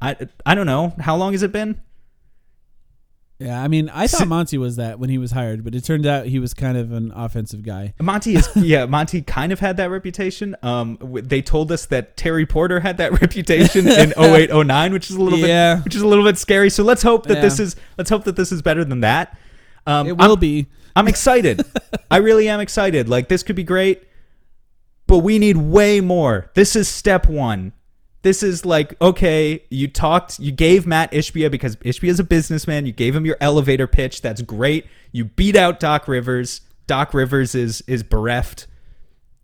I 0.01 0.16
I 0.46 0.55
don't 0.55 0.66
know 0.66 0.94
how 1.01 1.16
long 1.16 1.33
has 1.33 1.42
it 1.42 1.51
been. 1.51 1.81
Yeah, 3.38 3.62
I 3.62 3.68
mean, 3.68 3.88
I 3.90 4.09
thought 4.09 4.27
Monty 4.27 4.59
was 4.59 4.77
that 4.77 4.98
when 4.98 5.11
he 5.11 5.18
was 5.18 5.31
hired, 5.31 5.62
but 5.62 5.72
it 5.74 5.85
turned 5.85 6.07
out 6.07 6.27
he 6.27 6.40
was 6.40 6.55
kind 6.55 6.77
of 6.77 6.90
an 6.90 7.12
offensive 7.14 7.62
guy. 7.62 7.94
Monty 8.01 8.35
is 8.35 8.48
yeah 8.57 8.85
Monty 8.87 9.22
kind 9.22 9.53
of 9.53 9.61
had 9.61 9.77
that 9.77 9.90
reputation. 9.90 10.57
Um, 10.62 10.98
they 11.22 11.40
told 11.40 11.70
us 11.70 11.87
that 11.87 12.16
Terry 12.16 12.46
Porter 12.46 12.81
had 12.81 12.96
that 12.96 13.12
reputation 13.22 13.87
in 13.87 14.12
08 14.18 14.51
09, 14.53 14.92
which 14.92 15.09
is 15.09 15.14
a 15.16 15.22
little 15.22 15.38
Yeah. 15.38 15.77
bit 15.77 15.85
which 15.85 15.94
is 15.94 16.03
a 16.03 16.07
little 16.09 16.24
bit 16.24 16.37
scary. 16.37 16.68
So 16.68 16.83
let's 16.83 17.03
hope 17.03 17.27
that 17.27 17.37
Yeah. 17.37 17.42
this 17.42 17.61
is 17.61 17.77
let's 17.96 18.11
hope 18.11 18.24
that 18.24 18.35
this 18.35 18.51
is 18.51 18.61
better 18.61 18.85
than 18.85 19.01
that. 19.03 19.38
Um, 19.87 20.09
It 20.09 20.16
will 20.16 20.31
I'm- 20.33 20.40
be. 20.40 20.66
I'm 20.96 21.07
excited. 21.07 21.64
I 22.11 22.16
really 22.16 22.48
am 22.48 22.59
excited. 22.59 23.09
Like 23.09 23.29
this 23.29 23.44
could 23.44 23.55
be 23.55 23.62
great, 23.62 24.03
but 25.07 25.18
we 25.18 25.38
need 25.38 25.57
way 25.57 26.01
more. 26.01 26.51
This 26.55 26.74
is 26.74 26.88
step 26.88 27.29
one. 27.29 27.72
This 28.22 28.42
is 28.42 28.64
like 28.64 29.00
okay, 29.00 29.62
you 29.70 29.88
talked, 29.88 30.38
you 30.38 30.50
gave 30.50 30.87
Matt 30.87 31.12
Ishbia 31.12 31.50
because 31.50 31.76
Ishbia 31.76 32.09
is 32.09 32.20
a 32.20 32.24
businessman. 32.24 32.87
You 32.87 32.92
gave 32.92 33.14
him 33.14 33.24
your 33.24 33.37
elevator 33.40 33.87
pitch. 33.87 34.22
That's 34.22 34.42
great. 34.42 34.87
You 35.12 35.24
beat 35.26 35.57
out 35.57 35.81
Doc 35.81 36.09
Rivers. 36.09 36.62
Doc 36.87 37.14
Rivers 37.14 37.54
is 37.54 37.83
is 37.87 38.02
bereft. 38.02 38.66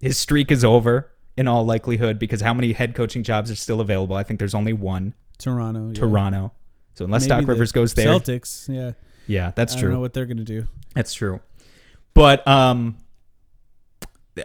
His 0.01 0.19
streak 0.19 0.51
is 0.51 0.65
over 0.65 1.11
in 1.37 1.47
all 1.49 1.65
likelihood 1.65 2.19
because 2.19 2.41
how 2.41 2.53
many 2.53 2.73
head 2.73 2.95
coaching 2.95 3.23
jobs 3.23 3.51
are 3.51 3.57
still 3.57 3.81
available? 3.81 4.17
I 4.17 4.23
think 4.23 4.39
there's 4.39 4.55
only 4.55 4.73
one, 4.73 5.15
Toronto. 5.39 5.89
Yeah. 5.89 5.95
Toronto. 5.95 6.53
So 6.95 7.05
unless 7.05 7.29
Maybe 7.29 7.41
Doc 7.43 7.49
Rivers 7.49 7.73
goes 7.73 7.95
there, 7.95 8.09
Celtics. 8.09 8.69
Yeah, 8.69 8.93
yeah, 9.27 9.53
that's 9.55 9.77
I 9.77 9.81
true. 9.81 9.89
I 9.89 9.91
don't 9.91 9.95
know 9.95 10.01
what 10.01 10.15
they're 10.15 10.27
gonna 10.27 10.43
do. 10.43 10.67
That's 10.95 11.15
true. 11.15 11.41
But 12.13 12.47
um 12.47 12.97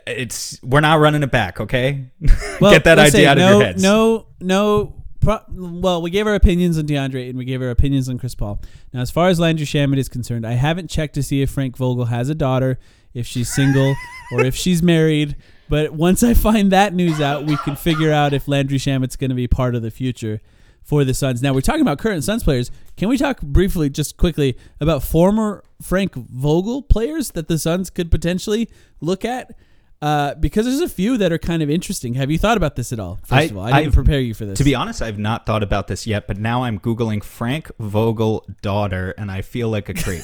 it's 0.06 0.62
we're 0.64 0.82
not 0.82 1.00
running 1.00 1.24
it 1.24 1.32
back, 1.32 1.60
okay? 1.60 2.06
Get 2.60 2.84
that 2.84 3.00
idea 3.00 3.32
out 3.32 3.38
no, 3.38 3.46
of 3.46 3.52
your 3.52 3.66
heads. 3.66 3.84
No, 3.84 4.28
no. 4.40 4.96
Pro- 5.22 5.44
well, 5.50 6.02
we 6.02 6.12
gave 6.12 6.28
our 6.28 6.36
opinions 6.36 6.78
on 6.78 6.86
DeAndre 6.86 7.30
and 7.30 7.38
we 7.38 7.44
gave 7.44 7.62
our 7.62 7.70
opinions 7.70 8.08
on 8.08 8.18
Chris 8.18 8.36
Paul. 8.36 8.62
Now, 8.94 9.02
as 9.02 9.12
far 9.12 9.28
as 9.28 9.38
Landry 9.38 9.66
Shamet 9.66 9.98
is 9.98 10.08
concerned, 10.08 10.48
I 10.48 10.54
haven't 10.54 10.90
checked 10.90 11.16
to 11.16 11.24
see 11.24 11.42
if 11.42 11.50
Frank 11.50 11.76
Vogel 11.76 12.06
has 12.06 12.30
a 12.30 12.36
daughter, 12.36 12.80
if 13.14 13.28
she's 13.28 13.54
single, 13.54 13.96
or 14.32 14.46
if 14.46 14.56
she's 14.56 14.82
married. 14.82 15.36
But 15.68 15.92
once 15.92 16.24
I 16.24 16.34
find 16.34 16.72
that 16.72 16.94
news 16.94 17.20
out, 17.20 17.46
we 17.46 17.58
can 17.58 17.76
figure 17.76 18.14
out 18.14 18.32
if 18.34 18.48
Landry 18.48 18.78
Shamet's 18.78 19.18
going 19.18 19.30
to 19.30 19.36
be 19.36 19.48
part 19.48 19.76
of 19.76 19.82
the 19.82 19.92
future 19.92 20.40
for 20.84 21.04
the 21.04 21.14
Suns. 21.14 21.42
Now, 21.42 21.54
we're 21.54 21.62
talking 21.62 21.82
about 21.82 22.00
current 22.00 22.24
Suns 22.24 22.44
players. 22.44 22.72
Can 22.96 23.10
we 23.10 23.18
talk 23.18 23.42
briefly, 23.42 23.90
just 23.90 24.18
quickly, 24.18 24.58
about 24.80 25.04
former 25.04 25.64
Frank 25.82 26.16
Vogel 26.16 26.82
players 26.82 27.32
that 27.32 27.48
the 27.48 27.60
Suns 27.60 27.90
could 27.90 28.10
potentially 28.10 28.70
look 29.02 29.24
at? 29.26 29.56
Uh, 30.02 30.34
because 30.36 30.66
there's 30.66 30.80
a 30.80 30.88
few 30.88 31.18
that 31.18 31.32
are 31.34 31.38
kind 31.38 31.62
of 31.62 31.70
interesting. 31.70 32.14
Have 32.14 32.32
you 32.32 32.38
thought 32.38 32.56
about 32.56 32.78
this 32.78 32.94
at 32.94 33.00
all? 33.02 33.16
First 33.24 33.32
I- 33.34 33.44
of 33.44 33.58
all, 33.58 33.64
I 33.64 33.68
didn't 33.72 33.88
I've- 33.88 33.92
prepare 33.96 34.20
you 34.22 34.34
for 34.34 34.46
this. 34.46 34.58
To 34.58 34.64
be 34.64 34.74
honest, 34.74 35.02
I've 35.02 35.20
not 35.20 35.46
thought 35.46 35.62
about 35.62 35.88
this 35.88 36.08
yet, 36.08 36.26
but 36.26 36.38
now 36.38 36.64
I'm 36.64 36.80
googling 36.80 37.22
Frank 37.22 37.70
Vogel 37.80 38.46
daughter 38.62 39.14
and 39.18 39.30
I 39.30 39.42
feel 39.42 39.68
like 39.70 39.90
a 39.90 39.94
creep. 39.94 40.24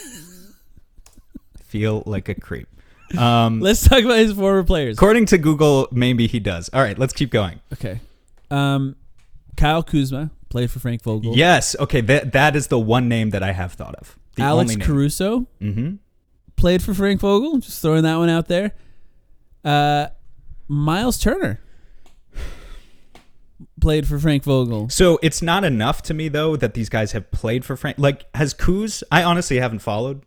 feel 1.64 2.04
like 2.06 2.30
a 2.30 2.36
creep. 2.36 2.68
Um 3.18 3.60
Let's 3.60 3.88
talk 3.88 4.04
about 4.04 4.18
his 4.18 4.34
former 4.34 4.64
players. 4.64 4.98
according 4.98 5.26
to 5.28 5.38
Google, 5.38 5.88
maybe 5.92 6.28
he 6.28 6.40
does. 6.40 6.70
All 6.74 6.82
right, 6.82 6.98
let's 6.98 7.14
keep 7.14 7.30
going. 7.30 7.60
Okay. 7.74 8.00
Um, 8.50 8.96
Kyle 9.58 9.84
Kuzma 9.84 10.32
played 10.50 10.72
for 10.72 10.80
Frank 10.80 11.04
Vogel. 11.04 11.36
Yes, 11.36 11.76
okay, 11.80 12.02
that 12.02 12.32
that 12.34 12.56
is 12.56 12.68
the 12.68 12.80
one 12.80 13.08
name 13.08 13.30
that 13.32 13.44
I 13.44 13.52
have 13.52 13.74
thought 13.74 13.96
of. 13.96 14.18
The 14.36 14.44
Alex. 14.44 14.76
Caruso 14.78 15.48
Mhm. 15.62 16.00
played 16.56 16.82
for 16.82 16.94
Frank 16.94 17.22
Vogel. 17.22 17.60
Just 17.60 17.82
throwing 17.82 18.04
that 18.04 18.18
one 18.18 18.30
out 18.30 18.48
there. 18.48 18.72
Uh, 19.66 20.08
Miles 20.68 21.18
Turner 21.18 21.60
played 23.82 24.08
for 24.08 24.20
Frank 24.20 24.44
Vogel. 24.44 24.90
So 24.90 25.20
it's 25.22 25.42
not 25.42 25.64
enough 25.64 26.02
to 26.04 26.14
me 26.14 26.28
though 26.28 26.56
that 26.56 26.74
these 26.74 26.90
guys 26.90 27.12
have 27.14 27.32
played 27.32 27.66
for 27.66 27.76
Frank. 27.76 27.98
Like 27.98 28.26
has 28.36 28.54
Kuz? 28.54 29.04
I 29.12 29.24
honestly 29.24 29.58
haven't 29.58 29.80
followed 29.80 30.24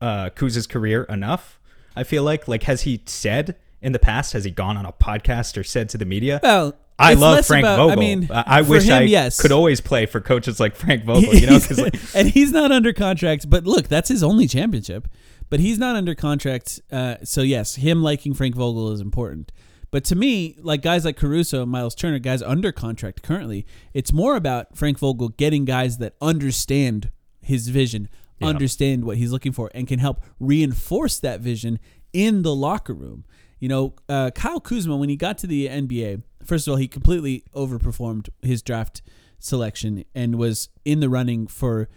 uh, 0.00 0.30
Kuz's 0.30 0.66
career 0.66 1.04
enough. 1.04 1.58
I 1.94 2.04
feel 2.04 2.22
like 2.22 2.46
like 2.48 2.64
has 2.64 2.82
he 2.82 3.02
said 3.06 3.56
in 3.80 3.92
the 3.92 3.98
past? 3.98 4.32
Has 4.34 4.44
he 4.44 4.50
gone 4.50 4.76
on 4.76 4.86
a 4.86 4.92
podcast 4.92 5.56
or 5.58 5.64
said 5.64 5.88
to 5.90 5.98
the 5.98 6.04
media? 6.04 6.40
Well, 6.42 6.74
I 6.98 7.14
love 7.14 7.46
Frank 7.46 7.64
about- 7.64 7.76
Vogel. 7.76 7.92
I 7.92 7.96
mean, 7.96 8.28
I, 8.30 8.44
I 8.46 8.62
wish 8.62 8.84
him, 8.84 8.94
I 8.94 9.02
yes. 9.02 9.40
could 9.40 9.52
always 9.52 9.80
play 9.80 10.06
for 10.06 10.20
coaches 10.20 10.58
like 10.58 10.74
Frank 10.74 11.04
Vogel. 11.06 11.34
You 11.34 11.46
know, 11.46 11.60
like, 11.76 11.94
and 12.14 12.28
he's 12.28 12.52
not 12.52 12.72
under 12.72 12.92
contract. 12.92 13.48
But 13.48 13.64
look, 13.64 13.88
that's 13.88 14.08
his 14.08 14.22
only 14.22 14.48
championship. 14.48 15.08
But 15.48 15.60
he's 15.60 15.78
not 15.78 15.96
under 15.96 16.14
contract. 16.14 16.80
Uh, 16.90 17.16
so 17.22 17.42
yes, 17.42 17.76
him 17.76 18.02
liking 18.02 18.34
Frank 18.34 18.54
Vogel 18.54 18.92
is 18.92 19.00
important. 19.00 19.52
But 19.90 20.04
to 20.04 20.16
me, 20.16 20.56
like 20.60 20.82
guys 20.82 21.04
like 21.04 21.16
Caruso 21.16 21.64
Miles 21.64 21.94
Turner, 21.94 22.18
guys 22.18 22.42
under 22.42 22.72
contract 22.72 23.22
currently, 23.22 23.64
it's 23.94 24.12
more 24.12 24.36
about 24.36 24.76
Frank 24.76 24.98
Vogel 24.98 25.28
getting 25.28 25.64
guys 25.64 25.98
that 25.98 26.14
understand 26.20 27.10
his 27.40 27.68
vision, 27.68 28.08
understand 28.42 29.04
what 29.04 29.16
he's 29.16 29.32
looking 29.32 29.52
for, 29.52 29.70
and 29.74 29.86
can 29.86 30.00
help 30.00 30.22
reinforce 30.40 31.18
that 31.20 31.40
vision 31.40 31.78
in 32.12 32.42
the 32.42 32.54
locker 32.54 32.92
room. 32.92 33.24
You 33.60 33.68
know, 33.68 33.94
uh, 34.08 34.32
Kyle 34.32 34.60
Kuzma, 34.60 34.96
when 34.96 35.08
he 35.08 35.16
got 35.16 35.38
to 35.38 35.46
the 35.46 35.68
NBA, 35.68 36.22
first 36.44 36.66
of 36.66 36.72
all, 36.72 36.76
he 36.76 36.88
completely 36.88 37.44
overperformed 37.54 38.28
his 38.42 38.62
draft 38.62 39.02
selection 39.38 40.04
and 40.14 40.36
was 40.36 40.68
in 40.84 41.00
the 41.00 41.08
running 41.08 41.46
for 41.46 41.88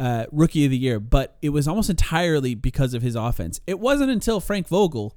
uh, 0.00 0.24
rookie 0.32 0.64
of 0.64 0.70
the 0.72 0.78
year, 0.78 0.98
but 0.98 1.36
it 1.42 1.50
was 1.50 1.68
almost 1.68 1.90
entirely 1.90 2.54
because 2.54 2.94
of 2.94 3.02
his 3.02 3.14
offense. 3.14 3.60
It 3.66 3.78
wasn't 3.78 4.10
until 4.10 4.40
Frank 4.40 4.66
Vogel 4.66 5.14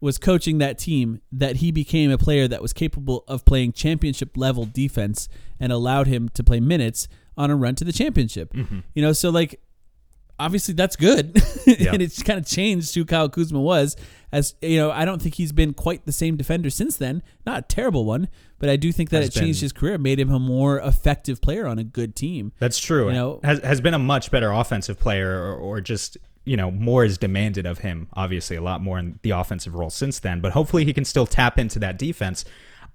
was 0.00 0.18
coaching 0.18 0.58
that 0.58 0.78
team 0.78 1.20
that 1.30 1.56
he 1.56 1.70
became 1.70 2.10
a 2.10 2.18
player 2.18 2.48
that 2.48 2.60
was 2.62 2.72
capable 2.72 3.24
of 3.28 3.44
playing 3.44 3.72
championship 3.72 4.36
level 4.36 4.64
defense 4.64 5.28
and 5.60 5.70
allowed 5.70 6.06
him 6.08 6.28
to 6.30 6.42
play 6.42 6.58
minutes 6.58 7.06
on 7.36 7.50
a 7.50 7.56
run 7.56 7.74
to 7.76 7.84
the 7.84 7.92
championship. 7.92 8.52
You 8.94 9.02
know, 9.02 9.12
so 9.12 9.30
like 9.30 9.60
obviously 10.40 10.74
that's 10.74 10.96
good. 10.96 11.40
Yeah. 11.64 11.92
and 11.92 12.02
it's 12.02 12.22
kind 12.24 12.40
of 12.40 12.44
changed 12.46 12.92
who 12.96 13.04
Kyle 13.04 13.28
Kuzma 13.28 13.60
was. 13.60 13.96
As 14.32 14.56
you 14.60 14.76
know, 14.76 14.90
I 14.90 15.04
don't 15.04 15.22
think 15.22 15.36
he's 15.36 15.52
been 15.52 15.74
quite 15.74 16.04
the 16.06 16.12
same 16.12 16.36
defender 16.36 16.70
since 16.70 16.96
then. 16.96 17.22
Not 17.46 17.58
a 17.58 17.62
terrible 17.62 18.04
one, 18.04 18.28
but 18.62 18.70
I 18.70 18.76
do 18.76 18.92
think 18.92 19.10
that 19.10 19.24
it 19.24 19.32
changed 19.32 19.58
been- 19.58 19.64
his 19.64 19.72
career, 19.72 19.98
made 19.98 20.20
him 20.20 20.30
a 20.30 20.38
more 20.38 20.78
effective 20.78 21.42
player 21.42 21.66
on 21.66 21.80
a 21.80 21.84
good 21.84 22.14
team. 22.14 22.52
That's 22.60 22.78
true. 22.78 23.08
You 23.08 23.14
know- 23.14 23.40
has 23.42 23.58
has 23.58 23.80
been 23.80 23.92
a 23.92 23.98
much 23.98 24.30
better 24.30 24.52
offensive 24.52 25.00
player, 25.00 25.42
or, 25.42 25.56
or 25.56 25.80
just 25.80 26.16
you 26.44 26.56
know 26.56 26.70
more 26.70 27.04
is 27.04 27.18
demanded 27.18 27.66
of 27.66 27.78
him. 27.80 28.06
Obviously, 28.14 28.54
a 28.54 28.62
lot 28.62 28.80
more 28.80 29.00
in 29.00 29.18
the 29.22 29.30
offensive 29.30 29.74
role 29.74 29.90
since 29.90 30.20
then. 30.20 30.40
But 30.40 30.52
hopefully, 30.52 30.84
he 30.84 30.92
can 30.92 31.04
still 31.04 31.26
tap 31.26 31.58
into 31.58 31.80
that 31.80 31.98
defense. 31.98 32.44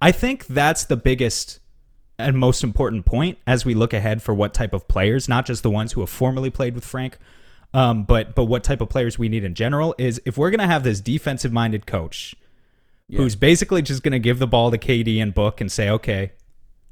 I 0.01 0.13
think 0.13 0.47
that's 0.47 0.85
the 0.85 0.95
biggest 0.95 1.59
and 2.17 2.37
most 2.37 2.63
important 2.63 3.05
point 3.05 3.37
as 3.45 3.65
we 3.65 3.73
look 3.73 3.91
ahead 3.93 4.21
for 4.21 4.33
what 4.33 4.53
type 4.53 4.73
of 4.73 4.87
players, 4.87 5.27
not 5.27 5.45
just 5.45 5.63
the 5.63 5.69
ones 5.69 5.91
who 5.91 5.99
have 5.99 6.09
formerly 6.09 6.49
played 6.49 6.75
with 6.75 6.85
Frank, 6.85 7.17
um, 7.73 8.05
but 8.05 8.35
but 8.35 8.45
what 8.45 8.63
type 8.63 8.79
of 8.79 8.87
players 8.87 9.19
we 9.19 9.27
need 9.27 9.43
in 9.43 9.53
general. 9.53 9.93
Is 9.97 10.21
if 10.25 10.37
we're 10.37 10.49
gonna 10.49 10.65
have 10.65 10.85
this 10.85 11.01
defensive 11.01 11.51
minded 11.51 11.85
coach. 11.85 12.35
Who's 13.15 13.35
basically 13.35 13.81
just 13.81 14.03
going 14.03 14.11
to 14.11 14.19
give 14.19 14.39
the 14.39 14.47
ball 14.47 14.69
to 14.71 14.77
KD 14.77 15.21
and 15.21 15.33
Book 15.33 15.61
and 15.61 15.71
say, 15.71 15.89
okay, 15.89 16.33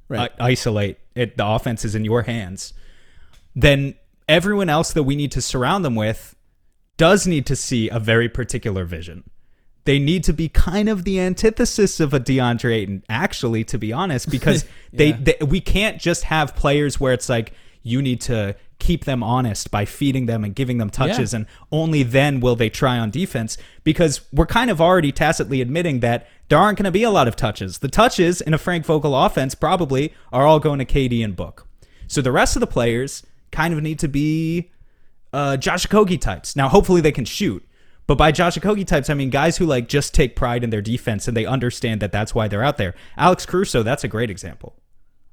Right. 0.08 0.32
i- 0.40 0.52
isolate 0.52 0.98
it. 1.14 1.36
The 1.36 1.46
offense 1.46 1.84
is 1.84 1.94
in 1.96 2.06
your 2.06 2.22
hands. 2.24 2.74
Then 3.56 3.96
everyone 4.30 4.70
else 4.70 4.94
that 4.94 5.04
we 5.04 5.16
need 5.16 5.32
to 5.34 5.42
surround 5.42 5.84
them 5.84 5.96
with 5.96 6.36
does 6.98 7.28
need 7.28 7.46
to 7.48 7.56
see 7.56 7.90
a 7.90 8.00
very 8.00 8.30
particular 8.30 8.86
vision. 8.86 9.24
They 9.84 10.00
need 10.00 10.24
to 10.24 10.34
be 10.34 10.48
kind 10.50 10.90
of 10.90 11.04
the 11.04 11.20
antithesis 11.20 12.00
of 12.00 12.14
a 12.14 12.20
DeAndre 12.20 12.74
Ayton, 12.74 13.04
actually, 13.10 13.64
to 13.66 13.78
be 13.78 13.92
honest, 13.94 14.30
because 14.32 14.66
they, 14.94 15.12
they 15.12 15.36
we 15.46 15.60
can't 15.60 16.00
just 16.02 16.24
have 16.24 16.56
players 16.56 17.00
where 17.00 17.14
it's 17.14 17.30
like 17.30 17.54
you 17.84 18.02
need 18.02 18.22
to 18.22 18.56
keep 18.86 19.06
them 19.06 19.24
honest 19.24 19.72
by 19.72 19.84
feeding 19.86 20.26
them 20.28 20.44
and 20.44 20.54
giving 20.56 20.78
them 20.78 20.90
touches, 20.90 21.34
Yeah. 21.34 21.38
and 21.38 21.46
only 21.72 22.04
then 22.04 22.40
will 22.40 22.56
they 22.56 22.70
try 22.70 22.98
on 23.00 23.10
defense. 23.10 23.58
Because 23.84 24.22
we're 24.32 24.46
kind 24.46 24.70
of 24.70 24.80
already 24.80 25.12
tacitly 25.12 25.60
admitting 25.62 26.00
that 26.02 26.28
there 26.50 26.60
aren't 26.60 26.78
going 26.78 26.86
to 26.86 26.92
be 26.92 27.04
a 27.04 27.10
lot 27.10 27.28
of 27.28 27.36
touches. 27.36 27.80
The 27.80 27.88
touches 27.88 28.42
in 28.42 28.54
a 28.54 28.58
Frank 28.58 28.86
Vogel 28.86 29.16
offense 29.16 29.56
probably 29.56 30.14
are 30.32 30.46
all 30.46 30.60
going 30.60 30.80
to 30.80 30.86
KD 30.86 31.24
and 31.24 31.36
Book. 31.36 31.68
So 32.08 32.22
the 32.22 32.32
rest 32.32 32.56
of 32.56 32.60
the 32.60 32.68
players 32.68 33.24
kind 33.52 33.74
of 33.74 33.82
need 33.82 33.98
to 34.00 34.08
be 34.08 34.72
uh, 35.34 35.58
Josh 35.58 35.88
Okogie 35.88 36.22
types. 36.22 36.56
Now, 36.56 36.70
hopefully 36.70 37.02
they 37.02 37.12
can 37.12 37.26
shoot. 37.26 37.66
But 38.08 38.20
by 38.20 38.32
Josh 38.32 38.56
Okogie 38.58 38.86
types, 38.86 39.10
I 39.10 39.16
mean 39.16 39.32
guys 39.32 39.58
who 39.58 39.66
like 39.66 39.88
just 39.88 40.14
take 40.14 40.36
pride 40.36 40.64
in 40.64 40.70
their 40.70 40.82
defense 40.84 41.28
and 41.28 41.36
they 41.36 41.46
understand 41.48 42.02
that 42.02 42.12
that's 42.12 42.36
why 42.36 42.48
they're 42.48 42.64
out 42.64 42.78
there. 42.78 42.94
Alex 43.18 43.46
Caruso, 43.48 43.82
that's 43.82 44.04
a 44.04 44.08
great 44.08 44.30
example. 44.30 44.76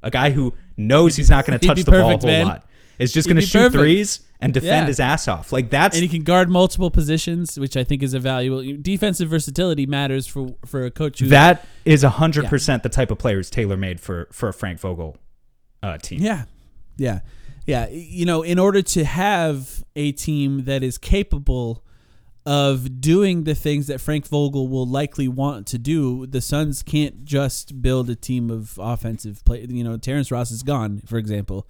A 0.02 0.10
guy 0.10 0.30
who 0.30 0.54
knows 0.78 1.16
he's 1.16 1.28
not 1.30 1.44
going 1.44 1.58
to 1.58 1.66
touch 1.66 1.82
the 1.84 1.90
ball 1.90 2.10
a 2.10 2.16
whole 2.16 2.26
man. 2.26 2.46
lot. 2.46 2.66
Is 3.02 3.12
just 3.12 3.28
going 3.28 3.36
to 3.40 3.42
shoot 3.42 3.58
perfect. 3.58 3.74
threes 3.80 4.20
and 4.40 4.52
defend 4.52 4.84
Yeah. 4.84 4.86
his 4.86 5.00
ass 5.00 5.28
off. 5.28 5.52
Like 5.52 5.70
that's 5.70 5.96
and 5.96 6.02
he 6.02 6.08
can 6.08 6.22
guard 6.24 6.48
multiple 6.50 6.90
positions, 6.90 7.58
which 7.58 7.76
I 7.76 7.84
think 7.84 8.02
is 8.02 8.14
a 8.14 8.18
valuable 8.20 8.62
defensive 8.80 9.28
versatility 9.28 9.86
matters 9.86 10.26
for 10.26 10.54
for 10.66 10.84
a 10.84 10.90
coach 10.90 11.20
who 11.20 11.26
that 11.28 11.66
is 11.84 12.02
hundred 12.02 12.46
percent 12.46 12.82
the 12.82 12.88
type 12.88 13.10
of 13.10 13.18
players 13.18 13.50
tailor 13.50 13.76
made 13.76 14.00
for 14.00 14.28
for 14.32 14.48
a 14.48 14.52
Frank 14.52 14.80
Vogel 14.80 15.16
uh, 15.82 15.98
team. 15.98 16.20
Yeah. 16.20 16.44
Yeah. 16.96 17.20
Yeah. 17.66 17.88
You 17.90 18.26
know, 18.26 18.42
in 18.42 18.58
order 18.58 18.82
to 18.82 19.04
have 19.04 19.84
a 19.96 20.12
team 20.12 20.64
that 20.64 20.82
is 20.82 20.98
capable 20.98 21.84
of 22.44 23.00
doing 23.00 23.44
the 23.44 23.54
things 23.54 23.86
that 23.86 24.00
Frank 24.00 24.26
Vogel 24.26 24.66
will 24.66 24.86
likely 24.86 25.28
want 25.28 25.66
to 25.68 25.78
do, 25.78 26.26
the 26.26 26.40
Suns 26.40 26.82
can't 26.82 27.24
just 27.24 27.80
build 27.80 28.10
a 28.10 28.16
team 28.16 28.50
of 28.50 28.76
offensive 28.82 29.44
play. 29.44 29.64
You 29.68 29.84
know, 29.84 29.96
Terrence 29.96 30.32
Ross 30.32 30.50
is 30.50 30.64
gone, 30.64 31.02
for 31.06 31.18
example. 31.18 31.68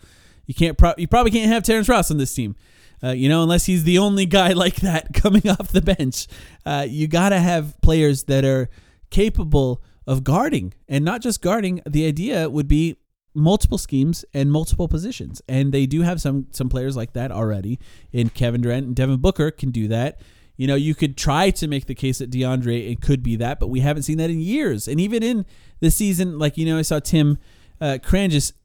You 0.52 0.54
can't. 0.54 0.76
Pro- 0.76 0.92
you 0.98 1.08
probably 1.08 1.30
can't 1.30 1.50
have 1.50 1.62
Terrence 1.62 1.88
Ross 1.88 2.10
on 2.10 2.18
this 2.18 2.34
team. 2.34 2.56
Uh, 3.02 3.12
you 3.12 3.26
know, 3.26 3.42
unless 3.42 3.64
he's 3.64 3.84
the 3.84 3.96
only 3.96 4.26
guy 4.26 4.52
like 4.52 4.76
that 4.76 5.14
coming 5.14 5.48
off 5.48 5.68
the 5.68 5.80
bench, 5.80 6.26
uh, 6.66 6.84
you 6.86 7.08
got 7.08 7.30
to 7.30 7.40
have 7.40 7.80
players 7.80 8.24
that 8.24 8.44
are 8.44 8.68
capable 9.08 9.82
of 10.06 10.24
guarding 10.24 10.74
and 10.88 11.06
not 11.06 11.22
just 11.22 11.40
guarding. 11.40 11.80
The 11.86 12.06
idea 12.06 12.50
would 12.50 12.68
be 12.68 12.98
multiple 13.34 13.78
schemes 13.78 14.26
and 14.34 14.52
multiple 14.52 14.88
positions, 14.88 15.40
and 15.48 15.72
they 15.72 15.86
do 15.86 16.02
have 16.02 16.20
some 16.20 16.48
some 16.50 16.68
players 16.68 16.98
like 16.98 17.14
that 17.14 17.32
already. 17.32 17.78
In 18.12 18.28
Kevin 18.28 18.60
Durant 18.60 18.86
and 18.86 18.94
Devin 18.94 19.20
Booker 19.20 19.50
can 19.50 19.70
do 19.70 19.88
that. 19.88 20.20
You 20.58 20.66
know, 20.66 20.74
you 20.74 20.94
could 20.94 21.16
try 21.16 21.48
to 21.48 21.66
make 21.66 21.86
the 21.86 21.94
case 21.94 22.18
that 22.18 22.30
DeAndre 22.30 22.92
it 22.92 23.00
could 23.00 23.22
be 23.22 23.36
that, 23.36 23.58
but 23.58 23.68
we 23.68 23.80
haven't 23.80 24.02
seen 24.02 24.18
that 24.18 24.28
in 24.28 24.38
years. 24.38 24.86
And 24.86 25.00
even 25.00 25.22
in 25.22 25.46
the 25.80 25.90
season, 25.90 26.38
like 26.38 26.58
you 26.58 26.66
know, 26.66 26.76
I 26.76 26.82
saw 26.82 26.98
Tim 26.98 27.38
uh, 27.82 27.98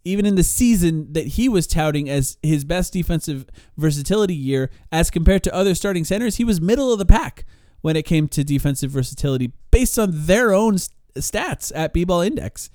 even 0.04 0.28
in 0.28 0.36
the 0.36 0.44
season 0.44 1.12
that 1.14 1.26
he 1.26 1.50
was 1.50 1.66
touting 1.66 2.08
as 2.08 2.38
his 2.44 2.64
best 2.64 2.94
defensive 2.94 3.48
versatility 3.76 4.36
year, 4.36 4.70
as 4.92 5.10
compared 5.10 5.44
to 5.44 5.54
other 5.56 5.74
starting 5.74 6.04
centers, 6.04 6.36
he 6.36 6.44
was 6.44 6.62
middle 6.62 6.94
of 6.94 7.00
the 7.00 7.06
pack 7.06 7.44
when 7.82 7.96
it 7.96 8.04
came 8.04 8.28
to 8.28 8.44
defensive 8.44 8.92
versatility 8.92 9.54
based 9.72 9.98
on 9.98 10.10
their 10.14 10.54
own 10.54 10.76
s- 10.76 10.90
stats 11.16 11.72
at 11.74 11.94
B-Ball 11.94 12.22
Index. 12.22 12.70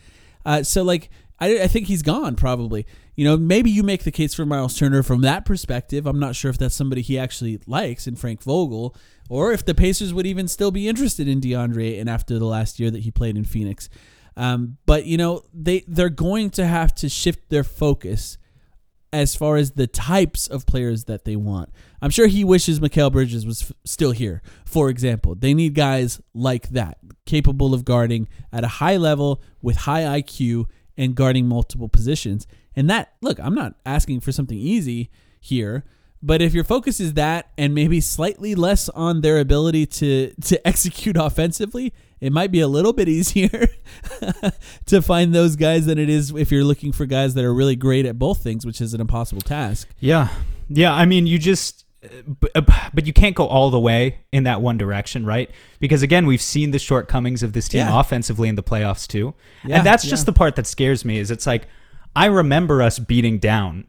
Uh, 0.45 0.65
so, 0.65 0.83
like, 0.83 1.11
I, 1.39 1.63
I 1.63 1.67
think 1.69 1.87
he's 1.87 2.03
gone 2.03 2.35
probably. 2.35 2.87
You 3.15 3.25
know, 3.25 3.37
maybe 3.37 3.71
you 3.71 3.85
make 3.85 4.03
the 4.03 4.11
case 4.11 4.35
for 4.35 4.45
Miles 4.45 4.77
Turner 4.77 5.05
from 5.05 5.21
that 5.21 5.45
perspective. 5.45 6.07
I'm 6.07 6.19
not 6.19 6.35
sure 6.35 6.51
if 6.51 6.59
that's 6.59 6.75
somebody 6.75 7.03
he 7.03 7.21
actually 7.21 7.61
likes 7.69 8.09
in 8.09 8.17
Frank 8.17 8.43
Vogel, 8.43 8.97
or 9.29 9.53
if 9.53 9.65
the 9.65 9.77
Pacers 9.77 10.13
would 10.13 10.27
even 10.27 10.49
still 10.49 10.73
be 10.73 10.89
interested 10.89 11.29
in 11.29 11.41
DeAndre 11.41 12.01
and 12.01 12.11
after 12.11 12.37
the 12.37 12.47
last 12.47 12.81
year 12.81 12.91
that 12.91 13.05
he 13.05 13.13
played 13.13 13.37
in 13.37 13.45
Phoenix. 13.45 13.89
Um, 14.37 14.79
but 14.87 15.07
you 15.07 15.17
know, 15.17 15.43
they 15.53 15.85
they're 15.87 16.09
going 16.09 16.51
to 16.51 16.67
have 16.67 16.95
to 16.97 17.09
shift 17.09 17.51
their 17.51 17.65
focus 17.65 18.39
as 19.13 19.37
far 19.37 19.57
as 19.57 19.73
the 19.73 19.87
types 19.87 20.47
of 20.47 20.65
players 20.65 21.05
that 21.05 21.25
they 21.25 21.37
want. 21.37 21.71
I'm 22.01 22.11
sure 22.11 22.27
he 22.27 22.45
wishes 22.45 22.81
Mikal 22.81 23.13
Bridges 23.13 23.45
was 23.45 23.63
f- 23.63 23.73
still 23.85 24.13
here. 24.13 24.41
For 24.65 24.89
example, 24.89 25.35
they 25.35 25.53
need 25.53 25.75
guys 25.75 26.21
like 26.33 26.71
that, 26.71 26.99
capable 27.27 27.75
of 27.75 27.85
guarding 27.85 28.27
at 28.51 28.65
a 28.65 28.69
high 28.69 28.97
level 28.97 29.43
with 29.61 29.77
high 29.77 30.21
IQ 30.21 30.67
and 30.97 31.15
guarding 31.15 31.47
multiple 31.47 31.89
positions. 31.89 32.47
And 32.75 32.89
that, 32.89 33.13
look, 33.21 33.39
I'm 33.39 33.55
not 33.55 33.75
asking 33.85 34.21
for 34.21 34.33
something 34.33 34.57
easy 34.57 35.11
here, 35.41 35.85
but 36.23 36.41
if 36.41 36.55
your 36.55 36.65
focus 36.65 36.99
is 36.99 37.15
that 37.15 37.51
and 37.59 37.75
maybe 37.75 38.01
slightly 38.01 38.55
less 38.55 38.89
on 38.91 39.21
their 39.21 39.41
ability 39.41 39.87
to 39.87 40.33
to 40.43 40.67
execute 40.67 41.17
offensively, 41.19 41.93
it 42.23 42.33
might 42.33 42.53
be 42.53 42.61
a 42.61 42.69
little 42.69 42.93
bit 42.93 43.09
easier 43.19 43.67
to 44.87 45.03
find 45.03 45.35
those 45.35 45.57
guys 45.57 45.87
than 45.87 45.99
it 45.99 46.09
is 46.09 46.31
if 46.31 46.51
you're 46.53 46.65
looking 46.65 46.93
for 46.93 47.05
guys 47.05 47.35
that 47.35 47.45
are 47.45 47.53
really 47.53 47.77
great 47.77 48.07
at 48.07 48.19
both 48.19 48.43
things, 48.43 48.65
which 48.65 48.81
is 48.81 48.95
an 48.95 49.01
impossible 49.01 49.43
task. 49.43 49.89
Yeah, 49.99 50.29
yeah. 50.69 50.93
I 50.95 51.05
mean, 51.05 51.27
you 51.27 51.39
just, 51.39 51.85
but, 52.41 52.53
but 52.95 53.07
you 53.07 53.13
can't 53.13 53.35
go 53.35 53.47
all 53.47 53.71
the 53.71 53.81
way 53.81 54.21
in 54.31 54.45
that 54.45 54.61
one 54.63 54.79
direction, 54.79 55.27
right? 55.27 55.51
Because 55.81 56.03
again, 56.03 56.27
we've 56.27 56.41
seen 56.43 56.71
the 56.71 56.79
shortcomings 56.79 57.43
of 57.43 57.53
this 57.53 57.69
team 57.69 57.81
Yeah. 57.81 57.99
offensively 58.01 58.49
in 58.49 58.55
the 58.55 58.63
playoffs 58.63 59.07
too, 59.07 59.35
Yeah, 59.65 59.79
and 59.79 59.87
that's 59.87 60.05
just 60.05 60.23
yeah. 60.23 60.27
the 60.27 60.33
part 60.33 60.57
that 60.57 60.67
scares 60.67 61.05
me. 61.05 61.19
Is 61.19 61.31
it's 61.31 61.47
like 61.47 61.67
I 62.15 62.27
remember 62.27 62.83
us 62.83 62.99
beating 62.99 63.39
down 63.39 63.87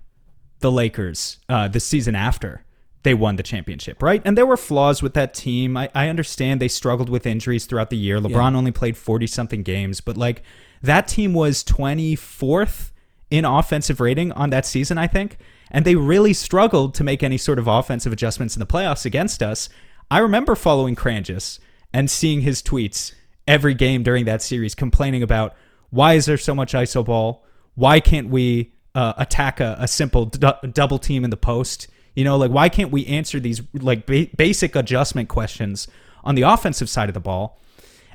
the 0.59 0.71
Lakers 0.71 1.37
uh, 1.49 1.67
the 1.67 1.79
season 1.79 2.15
after 2.15 2.63
they 3.03 3.13
won 3.13 3.35
the 3.35 3.43
championship, 3.43 4.01
right? 4.01 4.21
And 4.25 4.37
there 4.37 4.45
were 4.45 4.57
flaws 4.57 5.01
with 5.01 5.13
that 5.13 5.33
team. 5.33 5.77
I, 5.77 5.89
I 5.93 6.09
understand 6.09 6.61
they 6.61 6.67
struggled 6.67 7.09
with 7.09 7.25
injuries 7.25 7.65
throughout 7.65 7.89
the 7.89 7.97
year. 7.97 8.19
LeBron 8.19 8.55
only 8.55 8.71
played 8.71 8.97
40 8.97 9.27
something 9.27 9.63
games, 9.63 10.01
but 10.01 10.17
like 10.17 10.41
that 10.81 11.07
team 11.07 11.33
was 11.33 11.63
24th 11.63 12.91
in 13.29 13.45
offensive 13.45 13.99
rating 13.99 14.31
on 14.33 14.49
that 14.51 14.65
season, 14.65 14.97
I 14.97 15.07
think. 15.07 15.37
And 15.71 15.85
they 15.85 15.95
really 15.95 16.33
struggled 16.33 16.93
to 16.95 17.03
make 17.03 17.23
any 17.23 17.37
sort 17.37 17.59
of 17.59 17.67
offensive 17.67 18.13
adjustments 18.13 18.55
in 18.55 18.59
the 18.59 18.65
playoffs 18.65 19.05
against 19.05 19.41
us. 19.41 19.69
I 20.09 20.19
remember 20.19 20.55
following 20.55 20.95
Krangis 20.95 21.59
and 21.91 22.09
seeing 22.09 22.41
his 22.41 22.61
tweets 22.61 23.13
every 23.47 23.73
game 23.73 24.03
during 24.03 24.25
that 24.25 24.41
series 24.41 24.75
complaining 24.75 25.23
about 25.23 25.55
why 25.89 26.13
is 26.13 26.25
there 26.25 26.37
so 26.37 26.55
much 26.55 26.73
iso 26.73 27.03
ball? 27.03 27.45
Why 27.75 27.99
can't 27.99 28.29
we 28.29 28.73
uh, 28.95 29.13
attack 29.17 29.59
a, 29.59 29.75
a 29.79 29.87
simple 29.87 30.25
du- 30.25 30.59
double 30.71 30.99
team 30.99 31.23
in 31.23 31.29
the 31.29 31.37
post? 31.37 31.87
You 32.15 32.23
know, 32.23 32.37
like 32.37 32.51
why 32.51 32.69
can't 32.69 32.91
we 32.91 33.05
answer 33.07 33.39
these 33.39 33.61
like 33.73 34.05
ba- 34.05 34.27
basic 34.37 34.75
adjustment 34.75 35.29
questions 35.29 35.87
on 36.23 36.35
the 36.35 36.43
offensive 36.43 36.89
side 36.89 37.09
of 37.09 37.13
the 37.13 37.19
ball? 37.19 37.59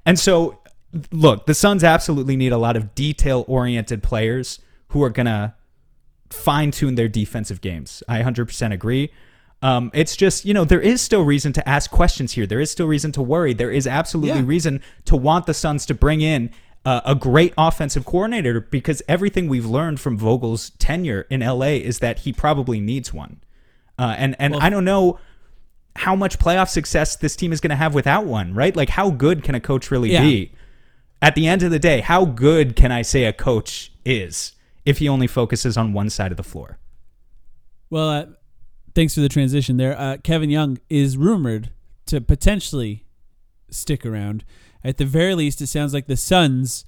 And 0.06 0.18
so, 0.18 0.60
look, 1.10 1.46
the 1.46 1.54
Suns 1.54 1.82
absolutely 1.84 2.36
need 2.36 2.52
a 2.52 2.58
lot 2.58 2.76
of 2.76 2.94
detail 2.94 3.44
oriented 3.48 4.02
players 4.02 4.60
who 4.88 5.02
are 5.02 5.10
going 5.10 5.26
to 5.26 5.54
fine 6.30 6.70
tune 6.70 6.94
their 6.94 7.08
defensive 7.08 7.60
games. 7.60 8.02
I 8.08 8.22
100% 8.22 8.72
agree. 8.72 9.10
Um, 9.60 9.90
it's 9.92 10.14
just, 10.14 10.44
you 10.44 10.54
know, 10.54 10.64
there 10.64 10.80
is 10.80 11.00
still 11.02 11.22
reason 11.24 11.52
to 11.54 11.68
ask 11.68 11.90
questions 11.90 12.32
here. 12.32 12.46
There 12.46 12.60
is 12.60 12.70
still 12.70 12.86
reason 12.86 13.10
to 13.12 13.22
worry. 13.22 13.52
There 13.54 13.72
is 13.72 13.86
absolutely 13.86 14.40
Yeah. 14.40 14.46
reason 14.46 14.80
to 15.06 15.16
want 15.16 15.46
the 15.46 15.54
Suns 15.54 15.84
to 15.86 15.94
bring 15.94 16.20
in 16.20 16.50
uh, 16.84 17.00
a 17.04 17.14
great 17.14 17.52
offensive 17.58 18.04
coordinator 18.04 18.60
because 18.60 19.02
everything 19.08 19.48
we've 19.48 19.66
learned 19.66 19.98
from 20.00 20.16
Vogel's 20.16 20.70
tenure 20.78 21.26
in 21.28 21.40
LA 21.42 21.74
is 21.82 21.98
that 21.98 22.20
he 22.20 22.32
probably 22.32 22.78
needs 22.80 23.12
one. 23.12 23.40
Uh, 23.98 24.14
and 24.16 24.36
and 24.38 24.54
I 24.56 24.70
don't 24.70 24.84
know 24.84 25.18
how 25.96 26.14
much 26.14 26.38
playoff 26.38 26.68
success 26.68 27.16
this 27.16 27.34
team 27.34 27.52
is 27.52 27.60
going 27.60 27.70
to 27.70 27.76
have 27.76 27.92
without 27.94 28.24
one, 28.24 28.54
right? 28.54 28.74
Like, 28.76 28.90
how 28.90 29.10
good 29.10 29.42
can 29.42 29.54
a 29.56 29.60
coach 29.60 29.90
really 29.90 30.12
Yeah. 30.12 30.22
be? 30.22 30.52
At 31.20 31.34
the 31.34 31.48
end 31.48 31.64
of 31.64 31.72
the 31.72 31.80
day, 31.80 32.00
how 32.00 32.24
good 32.24 32.76
can 32.76 32.92
I 32.92 33.02
say 33.02 33.24
a 33.24 33.32
coach 33.32 33.90
is 34.04 34.52
if 34.84 34.98
he 34.98 35.08
only 35.08 35.26
focuses 35.26 35.76
on 35.76 35.92
one 35.92 36.08
side 36.10 36.30
of 36.30 36.36
the 36.36 36.44
floor? 36.44 36.78
Well, 37.90 38.08
uh, 38.08 38.26
thanks 38.94 39.14
for 39.14 39.20
the 39.20 39.28
transition 39.28 39.76
there. 39.78 39.98
Uh, 39.98 40.18
Kevin 40.22 40.50
Young 40.50 40.78
is 40.88 41.16
rumored 41.16 41.70
to 42.06 42.20
potentially 42.20 43.04
stick 43.70 44.06
around. 44.06 44.44
At 44.84 44.98
the 44.98 45.04
very 45.04 45.34
least, 45.34 45.60
it 45.60 45.66
sounds 45.66 45.92
like 45.92 46.06
the 46.06 46.16
Suns 46.16 46.84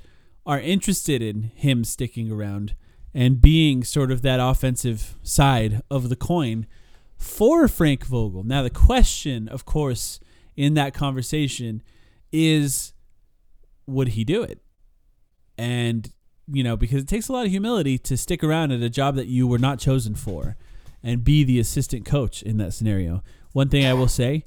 are 0.46 0.60
interested 0.60 1.20
in 1.20 1.50
him 1.56 1.82
sticking 1.82 2.30
around 2.30 2.74
and 3.12 3.40
being 3.40 3.82
sort 3.82 4.12
of 4.12 4.22
that 4.22 4.38
offensive 4.40 5.16
side 5.24 5.82
of 5.90 6.08
the 6.08 6.16
coin 6.16 6.66
for 7.20 7.68
Frank 7.68 8.06
Vogel. 8.06 8.42
Now, 8.44 8.62
the 8.62 8.70
question, 8.70 9.46
of 9.46 9.66
course, 9.66 10.20
in 10.56 10.72
that 10.74 10.94
conversation 10.94 11.82
is 12.32 12.94
would 13.86 14.08
he 14.08 14.24
do 14.24 14.42
it? 14.42 14.58
And, 15.58 16.10
you 16.50 16.64
know, 16.64 16.76
because 16.76 17.02
it 17.02 17.08
takes 17.08 17.28
a 17.28 17.32
lot 17.32 17.44
of 17.44 17.50
humility 17.50 17.98
to 17.98 18.16
stick 18.16 18.42
around 18.42 18.72
at 18.72 18.80
a 18.80 18.88
job 18.88 19.16
that 19.16 19.26
you 19.26 19.46
were 19.46 19.58
not 19.58 19.78
chosen 19.78 20.14
for 20.14 20.56
and 21.02 21.22
be 21.22 21.44
the 21.44 21.60
assistant 21.60 22.06
coach 22.06 22.42
in 22.42 22.56
that 22.56 22.72
scenario. 22.72 23.22
One 23.52 23.68
thing 23.68 23.84
I 23.84 23.92
will 23.92 24.08
say 24.08 24.46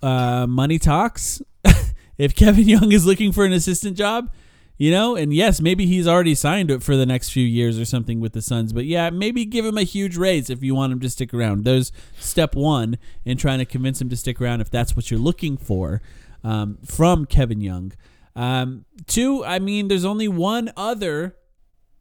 uh, 0.00 0.46
money 0.46 0.78
talks. 0.78 1.42
if 2.18 2.36
Kevin 2.36 2.68
Young 2.68 2.92
is 2.92 3.04
looking 3.04 3.32
for 3.32 3.44
an 3.44 3.52
assistant 3.52 3.96
job, 3.96 4.32
you 4.78 4.92
know, 4.92 5.16
and 5.16 5.34
yes, 5.34 5.60
maybe 5.60 5.86
he's 5.86 6.06
already 6.06 6.36
signed 6.36 6.70
it 6.70 6.82
for 6.82 6.96
the 6.96 7.04
next 7.04 7.30
few 7.30 7.44
years 7.44 7.78
or 7.78 7.84
something 7.84 8.20
with 8.20 8.32
the 8.32 8.40
Suns, 8.40 8.72
but 8.72 8.84
yeah, 8.84 9.10
maybe 9.10 9.44
give 9.44 9.66
him 9.66 9.76
a 9.76 9.82
huge 9.82 10.16
raise 10.16 10.48
if 10.48 10.62
you 10.62 10.74
want 10.74 10.92
him 10.92 11.00
to 11.00 11.10
stick 11.10 11.34
around. 11.34 11.64
There's 11.64 11.90
step 12.18 12.54
one 12.54 12.96
in 13.24 13.36
trying 13.36 13.58
to 13.58 13.64
convince 13.64 14.00
him 14.00 14.08
to 14.08 14.16
stick 14.16 14.40
around 14.40 14.60
if 14.60 14.70
that's 14.70 14.94
what 14.94 15.10
you're 15.10 15.20
looking 15.20 15.56
for 15.56 16.00
um, 16.44 16.78
from 16.84 17.26
Kevin 17.26 17.60
Young. 17.60 17.92
Um, 18.36 18.84
two, 19.08 19.44
I 19.44 19.58
mean, 19.58 19.88
there's 19.88 20.04
only 20.04 20.28
one 20.28 20.70
other 20.76 21.34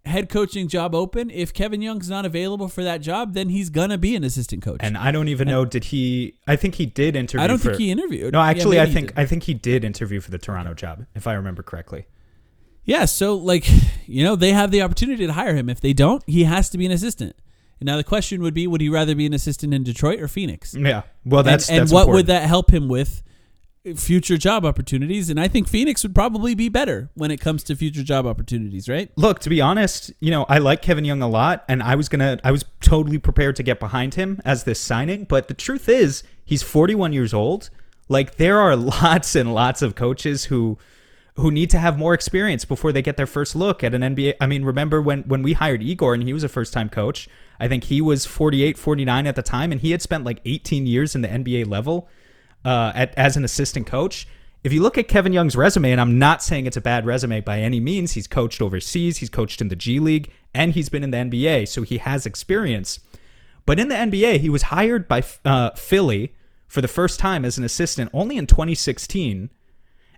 head 0.05 0.29
coaching 0.29 0.67
job 0.67 0.93
open. 0.93 1.31
If 1.31 1.53
Kevin 1.53 1.81
Young's 1.81 2.11
not 2.11 2.25
available 2.25 2.67
for 2.67 2.83
that 2.83 3.01
job, 3.01 3.33
then 3.33 3.49
he's 3.49 3.71
gonna 3.71 3.97
be 3.97 4.15
an 4.15 4.23
assistant 4.23 4.61
coach. 4.61 4.77
And 4.81 4.97
I 4.97 5.11
don't 5.11 5.27
even 5.27 5.47
know 5.47 5.65
did 5.65 5.85
he 5.85 6.35
I 6.47 6.55
think 6.55 6.75
he 6.75 6.85
did 6.85 7.15
interview 7.15 7.43
I 7.43 7.47
don't 7.47 7.57
for, 7.57 7.69
think 7.69 7.79
he 7.79 7.91
interviewed. 7.91 8.33
No, 8.33 8.39
Yeah, 8.39 8.47
actually 8.47 8.79
I 8.79 8.85
think. 8.85 9.13
I 9.17 9.25
think 9.25 9.43
he 9.43 9.53
did 9.53 9.83
interview 9.83 10.21
for 10.21 10.31
the 10.31 10.37
Toronto 10.37 10.73
job 10.73 11.05
if 11.15 11.27
I 11.27 11.33
remember 11.33 11.63
correctly. 11.63 12.05
Yeah, 12.87 13.05
so 13.05 13.35
like, 13.35 13.69
you 14.07 14.23
know, 14.23 14.35
they 14.35 14.53
have 14.53 14.71
the 14.71 14.81
opportunity 14.81 15.27
to 15.27 15.33
hire 15.33 15.55
him. 15.55 15.69
If 15.69 15.79
they 15.79 15.93
don't, 15.93 16.23
he 16.25 16.45
has 16.45 16.69
to 16.71 16.79
be 16.79 16.87
an 16.87 16.91
assistant. 16.91 17.35
And 17.79 17.85
now 17.85 17.97
the 17.97 18.03
question 18.03 18.41
would 18.41 18.55
be, 18.55 18.65
would 18.65 18.81
he 18.81 18.89
rather 18.89 19.13
be 19.13 19.27
an 19.27 19.33
assistant 19.33 19.71
in 19.71 19.83
Detroit 19.83 20.19
or 20.19 20.27
Phoenix? 20.27 20.73
Yeah. 20.73 21.03
Well, 21.23 21.43
that's 21.43 21.69
and, 21.69 21.77
and 21.77 21.83
that's 21.83 21.93
what 21.93 22.07
would 22.07 22.25
that 22.25 22.47
help 22.47 22.73
him 22.73 22.87
with? 22.87 23.21
Future 23.95 24.35
job 24.37 24.65
opportunities, 24.65 25.29
and 25.29 25.39
I 25.39 25.47
think 25.47 25.65
Phoenix 25.69 26.03
would 26.03 26.13
probably 26.13 26.53
be 26.55 26.67
better 26.67 27.09
when 27.13 27.31
it 27.31 27.39
comes 27.39 27.63
to 27.63 27.75
future 27.75 28.03
job 28.03 28.25
opportunities, 28.25 28.89
right? 28.89 29.09
Look, 29.15 29.39
to 29.39 29.49
be 29.49 29.61
honest, 29.61 30.11
you 30.19 30.29
know, 30.29 30.45
I 30.49 30.57
like 30.57 30.81
Kevin 30.81 31.05
Young 31.05 31.21
a 31.21 31.27
lot, 31.29 31.63
and 31.69 31.81
I 31.81 31.95
was 31.95 32.09
gonna, 32.09 32.37
I 32.43 32.51
was 32.51 32.65
totally 32.81 33.17
prepared 33.17 33.55
to 33.55 33.63
get 33.63 33.79
behind 33.79 34.15
him 34.15 34.41
as 34.43 34.65
this 34.65 34.77
signing. 34.77 35.23
But 35.23 35.47
the 35.47 35.53
truth 35.53 35.87
is, 35.87 36.23
he's 36.43 36.63
41 36.63 37.13
years 37.13 37.33
old. 37.33 37.69
Like 38.09 38.35
there 38.35 38.59
are 38.59 38.75
lots 39.03 39.35
and 39.35 39.53
lots 39.53 39.81
of 39.81 39.95
coaches 39.95 40.45
who, 40.45 40.77
who 41.37 41.51
need 41.51 41.69
to 41.69 41.79
have 41.79 41.97
more 41.97 42.13
experience 42.13 42.65
before 42.65 42.91
they 42.91 43.01
get 43.01 43.15
their 43.15 43.27
first 43.27 43.55
look 43.55 43.83
at 43.83 43.93
an 43.93 44.01
NBA. 44.01 44.33
I 44.41 44.47
mean, 44.47 44.65
remember 44.65 45.01
when 45.01 45.23
when 45.23 45.43
we 45.43 45.53
hired 45.53 45.83
Igor 45.83 46.13
and 46.13 46.23
he 46.23 46.33
was 46.33 46.43
a 46.43 46.49
first 46.49 46.73
time 46.73 46.89
coach? 46.89 47.29
I 47.59 47.67
think 47.67 47.85
he 47.85 48.01
was 48.01 48.25
48, 48.25 48.77
49 48.77 49.27
at 49.27 49.35
the 49.35 49.41
time, 49.41 49.71
and 49.71 49.81
he 49.81 49.91
had 49.91 50.01
spent 50.01 50.23
like 50.23 50.41
18 50.45 50.85
years 50.85 51.15
in 51.15 51.21
the 51.21 51.27
NBA 51.27 51.67
level 51.67 52.07
uh, 52.65 52.91
at, 52.93 53.17
as 53.17 53.37
an 53.37 53.43
assistant 53.43 53.87
coach. 53.87 54.27
If 54.63 54.73
you 54.73 54.81
look 54.81 54.97
at 54.97 55.07
Kevin 55.07 55.33
Young's 55.33 55.55
resume, 55.55 55.91
and 55.91 56.01
I'm 56.01 56.19
not 56.19 56.43
saying 56.43 56.65
it's 56.65 56.77
a 56.77 56.81
bad 56.81 57.05
resume 57.05 57.41
by 57.41 57.61
any 57.61 57.79
means, 57.79 58.13
he's 58.13 58.27
coached 58.27 58.61
overseas, 58.61 59.17
he's 59.17 59.29
coached 59.29 59.61
in 59.61 59.69
the 59.69 59.75
G 59.75 59.99
League, 59.99 60.31
and 60.53 60.73
he's 60.73 60.89
been 60.89 61.03
in 61.03 61.11
the 61.11 61.17
NBA, 61.17 61.67
so 61.67 61.83
he 61.83 61.99
has 61.99 62.25
experience. 62.25 62.99
But 63.65 63.79
in 63.79 63.87
the 63.87 63.95
NBA, 63.95 64.39
he 64.39 64.49
was 64.49 64.63
hired 64.63 65.07
by 65.07 65.23
uh, 65.45 65.71
Philly 65.71 66.33
for 66.67 66.81
the 66.81 66.87
first 66.87 67.19
time 67.19 67.45
as 67.45 67.57
an 67.57 67.63
assistant 67.63 68.09
only 68.13 68.37
in 68.37 68.47
2016. 68.47 69.49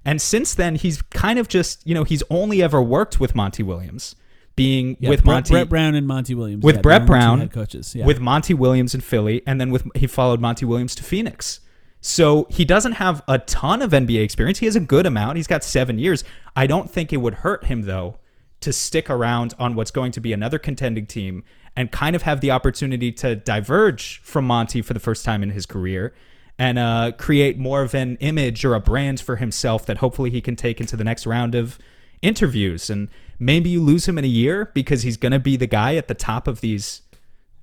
And 0.05 0.21
since 0.21 0.53
then, 0.53 0.75
he's 0.75 1.01
kind 1.01 1.39
of 1.39 1.47
just, 1.47 1.85
you 1.85 1.93
know, 1.93 2.03
he's 2.03 2.23
only 2.29 2.61
ever 2.63 2.81
worked 2.81 3.19
with 3.19 3.35
Monty 3.35 3.63
Williams, 3.63 4.15
being 4.55 4.97
Yeah, 4.99 5.09
with 5.09 5.23
Brett, 5.23 5.35
Monty. 5.35 5.49
Brett 5.51 5.69
Brown 5.69 5.95
and 5.95 6.07
Monty 6.07 6.35
Williams. 6.35 6.63
with 6.63 6.77
yeah, 6.77 6.81
Brett 6.81 7.01
they're 7.01 7.05
the 7.05 7.05
two 7.05 7.25
Brown, 7.25 7.39
head 7.39 7.51
coaches. 7.51 7.95
Yeah. 7.95 8.05
with 8.05 8.19
Monty 8.19 8.53
Williams 8.53 8.95
in 8.95 9.01
Philly, 9.01 9.41
and 9.45 9.59
then 9.59 9.71
with 9.71 9.85
he 9.95 10.07
followed 10.07 10.39
Monty 10.39 10.65
Williams 10.65 10.95
to 10.95 11.03
Phoenix. 11.03 11.59
So 12.01 12.47
he 12.49 12.63
doesn't 12.63 12.93
have 12.93 13.21
a 13.27 13.39
ton 13.39 13.81
of 13.81 13.91
NBA 13.91 14.23
experience. 14.23 14.59
He 14.59 14.65
has 14.65 14.75
a 14.77 14.79
good 14.79 15.05
amount. 15.05 15.35
He's 15.35 15.47
got 15.47 15.63
seven 15.65 15.99
years. 15.99 16.23
I 16.55 16.65
don't 16.65 16.89
think 16.89 17.11
it 17.11 17.17
would 17.17 17.35
hurt 17.35 17.65
him 17.65 17.81
though 17.81 18.17
to 18.61 18.71
stick 18.73 19.09
around 19.09 19.53
on 19.59 19.75
what's 19.75 19.91
going 19.91 20.11
to 20.13 20.21
be 20.21 20.33
another 20.33 20.59
contending 20.59 21.05
team 21.05 21.43
and 21.75 21.91
kind 21.91 22.15
of 22.15 22.23
have 22.23 22.41
the 22.41 22.51
opportunity 22.51 23.11
to 23.11 23.35
diverge 23.35 24.21
from 24.23 24.45
Monty 24.45 24.81
for 24.81 24.93
the 24.93 24.99
first 24.99 25.23
time 25.23 25.43
in 25.43 25.51
his 25.51 25.65
career 25.65 26.13
and 26.59 26.77
uh, 26.77 27.13
create 27.17 27.57
more 27.57 27.81
of 27.81 27.95
an 27.95 28.17
image 28.17 28.65
or 28.65 28.75
a 28.75 28.81
brand 28.81 29.21
for 29.21 29.37
himself 29.37 29.85
that 29.85 29.99
hopefully 29.99 30.29
he 30.29 30.41
can 30.41 30.57
take 30.57 30.81
into 30.81 30.97
the 30.97 31.05
next 31.05 31.25
round 31.25 31.55
of 31.55 31.79
interviews. 32.21 32.89
And 32.89 33.07
maybe 33.39 33.69
you 33.69 33.81
lose 33.81 34.09
him 34.09 34.17
in 34.17 34.25
a 34.25 34.27
year 34.27 34.69
because 34.73 35.03
he's 35.03 35.15
going 35.15 35.31
to 35.31 35.39
be 35.39 35.55
the 35.55 35.67
guy 35.67 35.95
at 35.95 36.09
the 36.09 36.13
top 36.13 36.47
of 36.47 36.59
these 36.59 37.01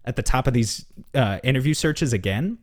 at 0.07 0.17
the 0.17 0.23
top 0.23 0.47
of 0.47 0.55
these 0.55 0.87
uh, 1.15 1.41
interview 1.45 1.75
searches 1.75 2.13
again. 2.13 2.59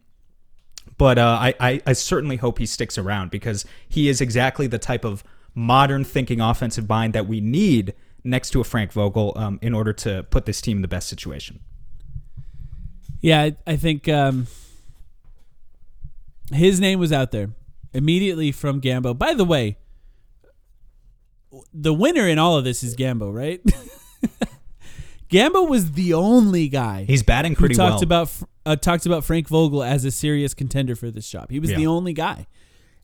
But 0.98 1.18
uh, 1.18 1.38
I, 1.40 1.54
I, 1.60 1.82
I 1.86 1.94
certainly 1.94 2.38
hope 2.38 2.58
he 2.58 2.66
sticks 2.66 2.98
around 2.98 3.32
because 3.32 3.66
he 3.88 4.08
is 4.08 4.22
exactly 4.22 4.66
the 4.66 4.80
type 4.80 5.04
of 5.06 5.24
modern 5.54 6.04
thinking 6.04 6.42
offensive 6.42 6.90
mind 6.90 7.14
that 7.14 7.28
we 7.28 7.42
need 7.42 7.94
next 8.24 8.52
to 8.52 8.62
a 8.62 8.64
Frank 8.64 8.92
Vogel 8.92 9.34
um, 9.36 9.60
in 9.62 9.74
order 9.74 9.94
to 9.94 10.24
put 10.30 10.46
this 10.46 10.62
team 10.62 10.78
in 10.78 10.82
the 10.82 10.88
best 10.88 11.10
situation. 11.10 11.60
Yeah, 13.20 13.42
I, 13.42 13.56
I 13.68 13.76
think 13.76 14.08
um, 14.08 14.48
his 16.56 16.80
name 16.80 17.00
was 17.00 17.12
out 17.12 17.32
there 17.32 17.50
immediately 17.94 18.52
from 18.52 18.82
Gambo. 18.82 19.18
By 19.18 19.34
the 19.34 19.46
way, 19.46 19.78
the 21.74 21.94
winner 21.94 22.28
in 22.28 22.40
all 22.40 22.58
of 22.58 22.64
this 22.64 22.84
is 22.84 22.96
Gambo, 22.96 23.34
right? 23.34 23.62
Gambo 25.30 25.68
was 25.68 25.92
the 25.94 26.14
only 26.14 26.68
guy 26.68 27.06
He's 27.06 27.24
batting 27.24 27.54
who 27.54 27.60
pretty 27.60 27.76
talked 27.76 27.96
well. 27.96 28.04
about 28.04 28.32
uh, 28.66 28.76
talked 28.76 29.06
about 29.06 29.24
Frank 29.24 29.48
Vogel 29.48 29.84
as 29.84 30.06
a 30.06 30.12
serious 30.12 30.54
contender 30.54 30.96
for 30.96 31.10
this 31.12 31.28
job. 31.30 31.50
He 31.50 31.60
was 31.60 31.72
Yeah. 31.72 31.78
the 31.78 31.88
only 31.88 32.14
guy, 32.14 32.46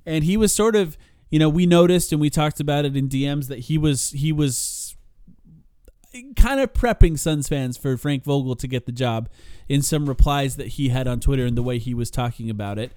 and 0.05 0.23
he 0.23 0.37
was 0.37 0.53
sort 0.53 0.75
of 0.75 0.97
you 1.31 1.39
know 1.39 1.49
we 1.49 1.65
noticed 1.65 2.11
and 2.11 2.21
we 2.21 2.29
talked 2.29 2.59
about 2.59 2.85
it 2.85 2.95
in 2.95 3.09
DMs 3.09 3.47
that 3.47 3.59
he 3.59 3.77
was 3.77 4.11
he 4.11 4.31
was 4.31 4.95
kind 6.35 6.59
of 6.59 6.73
prepping 6.73 7.17
Suns 7.17 7.47
fans 7.47 7.77
for 7.77 7.95
Frank 7.97 8.23
Vogel 8.23 8.55
to 8.55 8.67
get 8.67 8.85
the 8.85 8.91
job 8.91 9.29
in 9.67 9.81
some 9.81 10.07
replies 10.07 10.55
that 10.55 10.67
he 10.69 10.89
had 10.89 11.07
on 11.07 11.19
Twitter 11.19 11.45
and 11.45 11.55
the 11.57 11.63
way 11.63 11.77
he 11.79 11.93
was 11.93 12.09
talking 12.11 12.49
about 12.49 12.77
it, 12.79 12.91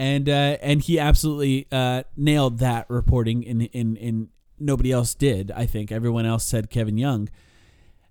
and 0.00 0.30
uh, 0.30 0.56
and 0.62 0.80
he 0.80 0.98
absolutely 0.98 1.68
uh, 1.70 2.04
nailed 2.16 2.58
that 2.60 2.88
reporting. 2.88 3.42
In 3.42 3.60
in 3.60 3.96
in 3.96 4.30
nobody 4.58 4.90
else 4.90 5.14
did. 5.14 5.50
I 5.50 5.66
think 5.66 5.92
everyone 5.92 6.24
else 6.24 6.44
said 6.44 6.70
Kevin 6.70 6.96
Young. 6.96 7.28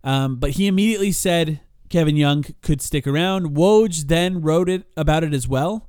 Um, 0.04 0.36
but 0.36 0.52
he 0.52 0.68
immediately 0.68 1.12
said 1.12 1.62
Kevin 1.90 2.16
Young 2.16 2.46
could 2.62 2.84
stick 2.84 3.08
around. 3.08 3.56
Woj 3.56 4.06
then 4.08 4.40
wrote 4.40 4.70
it 4.70 4.84
about 4.96 5.24
it 5.24 5.34
as 5.34 5.48
well 5.48 5.88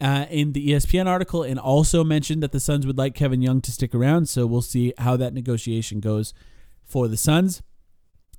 uh, 0.00 0.24
in 0.30 0.54
the 0.54 0.70
ESPN 0.70 1.06
article, 1.06 1.42
and 1.42 1.60
also 1.60 2.02
mentioned 2.02 2.42
that 2.42 2.52
the 2.52 2.58
Suns 2.58 2.86
would 2.86 2.96
like 2.96 3.14
Kevin 3.14 3.42
Young 3.42 3.60
to 3.60 3.70
stick 3.70 3.94
around. 3.94 4.30
So 4.30 4.46
we'll 4.46 4.62
see 4.62 4.94
how 4.96 5.14
that 5.18 5.34
negotiation 5.34 6.00
goes 6.00 6.32
for 6.82 7.06
the 7.06 7.18
Suns. 7.18 7.62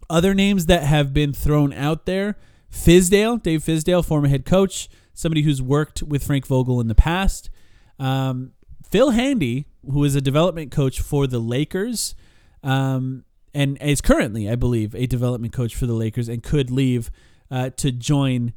Other 0.10 0.34
names 0.34 0.66
that 0.66 0.82
have 0.82 1.14
been 1.14 1.34
thrown 1.34 1.72
out 1.72 2.08
there: 2.08 2.36
Fizdale, 2.72 3.42
Dave 3.44 3.62
Fizdale, 3.62 4.04
former 4.04 4.28
head 4.28 4.44
coach, 4.44 4.90
somebody 5.16 5.42
who's 5.42 5.62
worked 5.62 6.04
with 6.04 6.24
Frank 6.24 6.46
Vogel 6.46 6.80
in 6.80 6.88
the 6.88 6.96
past. 6.96 7.50
Um, 7.98 8.52
Phil 8.88 9.10
Handy, 9.10 9.66
who 9.90 10.04
is 10.04 10.16
a 10.16 10.22
development 10.22 10.72
coach 10.72 11.02
for 11.02 11.26
the 11.26 11.40
Lakers. 11.40 12.14
Um, 12.62 13.26
and 13.56 13.82
is 13.82 14.02
currently, 14.02 14.50
I 14.50 14.56
believe, 14.56 14.94
a 14.94 15.08
development 15.08 15.54
coach 15.54 15.74
for 15.74 15.86
the 15.86 15.94
Lakers 15.94 16.28
and 16.28 16.44
could 16.44 16.70
leave 16.70 17.10
uh, 17.50 17.70
to 17.78 17.90
join 17.90 18.52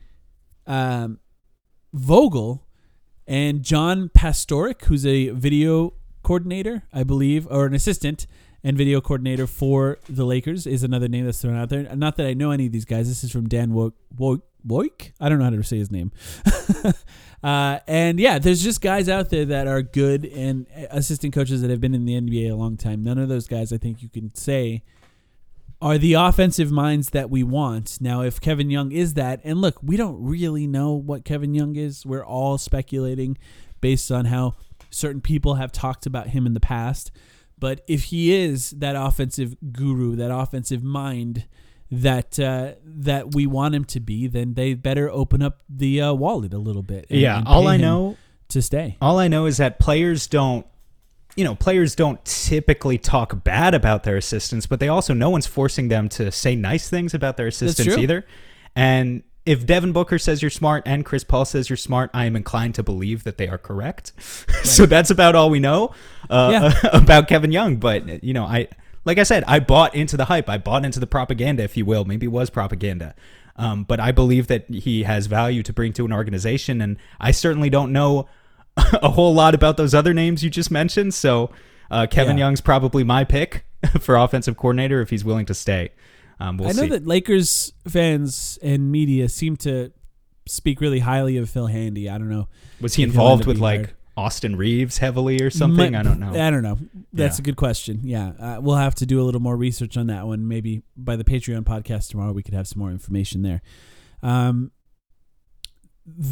um, 0.67 1.21
Vogel 1.93 2.67
and 3.27 3.63
John 3.63 4.09
Pastoric, 4.09 4.87
who's 4.87 5.07
a 5.07 5.29
video 5.29 5.95
coordinator, 6.25 6.83
I 6.93 7.05
believe, 7.05 7.47
or 7.49 7.67
an 7.67 7.75
assistant 7.75 8.27
and 8.65 8.77
video 8.77 9.01
coordinator 9.01 9.47
for 9.47 9.99
the 10.09 10.25
Lakers, 10.25 10.67
is 10.67 10.83
another 10.83 11.09
name 11.09 11.25
that's 11.25 11.41
thrown 11.41 11.57
out 11.57 11.69
there. 11.69 11.83
Not 11.95 12.17
that 12.17 12.27
I 12.27 12.35
know 12.35 12.51
any 12.51 12.67
of 12.67 12.73
these 12.73 12.85
guys. 12.85 13.09
This 13.09 13.23
is 13.23 13.31
from 13.31 13.49
Dan 13.49 13.73
Wo- 13.73 13.95
Wo- 14.17 14.43
Woik. 14.67 15.13
I 15.21 15.29
don't 15.29 15.39
know 15.39 15.45
how 15.45 15.51
to 15.51 15.63
say 15.63 15.79
his 15.79 15.91
name. 15.91 16.11
uh, 17.43 17.79
and 17.87 18.19
yeah, 18.19 18.39
there's 18.39 18.63
just 18.63 18.81
guys 18.81 19.09
out 19.09 19.31
there 19.31 19.45
that 19.45 19.67
are 19.67 19.83
good 19.83 20.25
and 20.25 20.67
assistant 20.91 21.33
coaches 21.33 21.63
that 21.63 21.71
have 21.71 21.81
been 21.81 21.95
in 21.95 22.05
the 22.05 22.21
NBA 22.21 22.51
a 22.51 22.55
long 22.57 22.77
time. 22.77 23.03
None 23.03 23.19
of 23.19 23.29
those 23.29 23.47
guys, 23.47 23.73
I 23.73 23.79
think, 23.79 24.03
you 24.03 24.09
can 24.09 24.35
say 24.35 24.83
are 25.81 25.99
the 25.99 26.15
offensive 26.15 26.73
minds 26.73 27.11
that 27.11 27.31
we 27.31 27.43
want. 27.43 28.01
Now, 28.01 28.23
if 28.23 28.41
Kevin 28.41 28.71
Young 28.71 28.91
is 28.91 29.15
that, 29.15 29.41
and 29.45 29.61
look, 29.61 29.81
we 29.83 29.97
don't 29.97 30.21
really 30.21 30.67
know 30.67 30.93
what 30.93 31.25
Kevin 31.25 31.55
Young 31.55 31.77
is. 31.77 32.05
We're 32.05 32.25
all 32.25 32.59
speculating 32.59 33.39
based 33.81 34.11
on 34.11 34.25
how 34.25 34.55
certain 34.91 35.21
people 35.21 35.55
have 35.55 35.71
talked 35.71 36.07
about 36.07 36.29
him 36.29 36.47
in 36.47 36.55
the 36.55 36.61
past. 36.61 37.13
But 37.59 37.83
if 37.89 38.05
he 38.05 38.33
is 38.35 38.71
that 38.73 38.95
offensive 38.97 39.57
guru, 39.73 40.17
that 40.17 40.31
offensive 40.31 40.83
mind 40.85 41.47
that 41.91 42.39
uh, 42.39 42.73
that 42.85 43.35
we 43.35 43.47
want 43.47 43.75
him 43.75 43.85
to 43.87 44.01
be, 44.01 44.27
then 44.27 44.55
they 44.55 44.75
better 44.75 45.11
open 45.11 45.43
up 45.43 45.63
the 45.69 46.01
uh, 46.03 46.13
wallet 46.13 46.53
a 46.53 46.59
little 46.59 46.83
bit. 46.83 47.07
and- 47.11 47.19
yeah, 47.21 47.39
and 47.39 47.49
all 47.49 47.67
I 47.67 47.77
know 47.79 48.17
to 48.49 48.63
stay. 48.63 48.97
All 49.01 49.19
I 49.19 49.29
know 49.29 49.47
is 49.47 49.57
that 49.59 49.79
players 49.79 50.27
don't, 50.27 50.67
you 51.37 51.45
know, 51.45 51.55
players 51.55 51.95
don't 51.95 52.23
typically 52.25 52.99
talk 52.99 53.43
bad 53.45 53.75
about 53.75 54.05
their 54.05 54.17
assistants, 54.17 54.67
but 54.67 54.81
they 54.81 54.89
also, 54.89 55.15
no 55.15 55.31
one's 55.31 55.47
forcing 55.47 55.89
them 55.89 56.09
to 56.11 56.31
say 56.33 56.55
nice 56.57 56.89
things 56.91 57.15
about 57.15 57.37
their 57.37 57.47
assistants 57.47 57.95
either. 58.03 58.27
And 58.77 59.23
if 59.49 59.65
Devin 59.65 59.93
Booker 59.93 60.19
says 60.19 60.43
you're 60.43 60.51
smart 60.51 60.83
and 60.85 61.07
Chris 61.07 61.25
Paul 61.25 61.47
says 61.47 61.71
you're 61.71 61.79
smart, 61.79 62.11
I 62.13 62.27
am 62.27 62.37
inclined 62.37 62.75
to 62.75 62.83
believe 62.83 63.25
that 63.25 63.39
they 63.39 63.49
are 63.49 63.57
correct. 63.57 64.13
so 64.63 64.85
that's 64.85 65.09
about 65.09 65.35
all 65.35 65.49
we 65.49 65.59
know 65.59 65.95
uh, 66.29 66.71
about 66.93 67.29
Kevin 67.29 67.51
Young. 67.51 67.77
But, 67.77 68.23
you 68.23 68.35
know, 68.35 68.45
I, 68.45 68.69
like 69.07 69.17
I 69.17 69.23
said, 69.23 69.45
I 69.47 69.61
bought 69.61 69.95
into 69.95 70.19
the 70.19 70.27
hype. 70.27 70.51
I 70.51 70.59
bought 70.59 70.85
into 70.85 71.01
the 71.01 71.07
propaganda, 71.07 71.63
if 71.63 71.79
you 71.79 71.87
will. 71.87 72.05
Maybe 72.05 72.27
it 72.27 72.29
was 72.29 72.51
propaganda. 72.51 73.15
Um, 73.57 73.85
but 73.85 74.01
I 74.01 74.13
believe 74.13 74.49
that 74.49 74.69
he 74.69 75.05
has 75.05 75.29
value 75.29 75.63
to 75.63 75.73
bring 75.73 75.95
to 75.95 76.05
an 76.05 76.13
organization. 76.13 76.83
And 76.83 76.99
I 77.19 77.31
certainly 77.31 77.71
don't 77.71 77.91
know 77.91 78.29
a 78.77 79.09
whole 79.09 79.33
lot 79.33 79.55
about 79.55 79.79
those 79.79 79.95
other 79.95 80.13
names 80.13 80.45
you 80.45 80.51
just 80.51 80.71
mentioned. 80.71 81.15
So 81.15 81.51
uh, 81.91 82.07
Kevin 82.07 82.37
Yeah. 82.37 82.45
Young's 82.45 82.61
probably 82.61 83.03
my 83.03 83.25
pick 83.25 83.65
for 83.99 84.15
offensive 84.17 84.59
coordinator 84.59 85.01
if 85.01 85.09
he's 85.09 85.25
willing 85.25 85.47
to 85.47 85.55
stay. 85.55 85.93
Um, 86.41 86.57
we'll 86.57 86.69
I 86.69 86.73
know 86.73 86.83
see. 86.83 86.89
that 86.91 87.07
Lakers 87.07 87.73
fans 87.89 88.59
and 88.63 88.93
media 88.93 89.29
seem 89.29 89.57
to 89.59 89.93
speak 90.47 90.81
really 90.81 91.01
highly 91.01 91.37
of 91.37 91.51
Phil 91.51 91.67
Handy. 91.67 92.09
I 92.09 92.17
don't 92.19 92.29
know. 92.29 92.49
Was 92.81 92.95
he 92.95 93.03
involved 93.03 93.45
with 93.47 93.59
like 93.59 93.79
hired. 93.87 93.95
Austin 94.17 94.57
Reaves 94.57 94.99
heavily 94.99 95.43
or 95.43 95.51
something? 95.51 95.93
Might- 95.93 95.99
I 95.99 96.03
don't 96.03 96.19
know. 96.21 96.31
I 96.31 96.51
don't 96.51 96.63
know. 96.63 96.79
That's 97.13 97.39
Yeah. 97.39 97.43
a 97.43 97.45
good 97.45 97.57
question. 97.57 98.01
Yeah, 98.03 98.29
uh, 98.39 98.61
we'll 98.61 98.77
have 98.77 98.95
to 98.97 99.07
do 99.07 99.21
a 99.21 99.25
little 99.25 99.41
more 99.41 99.57
research 99.57 99.97
on 99.97 100.07
that 100.09 100.27
one. 100.27 100.47
Maybe 100.49 100.83
by 100.97 101.17
the 101.17 101.25
Patreon 101.25 101.65
podcast 101.65 102.11
tomorrow, 102.11 102.33
we 102.33 102.43
could 102.43 102.55
have 102.55 102.67
some 102.69 102.79
more 102.81 102.91
information 102.91 103.43
there. 103.43 103.61
Um, 104.23 104.71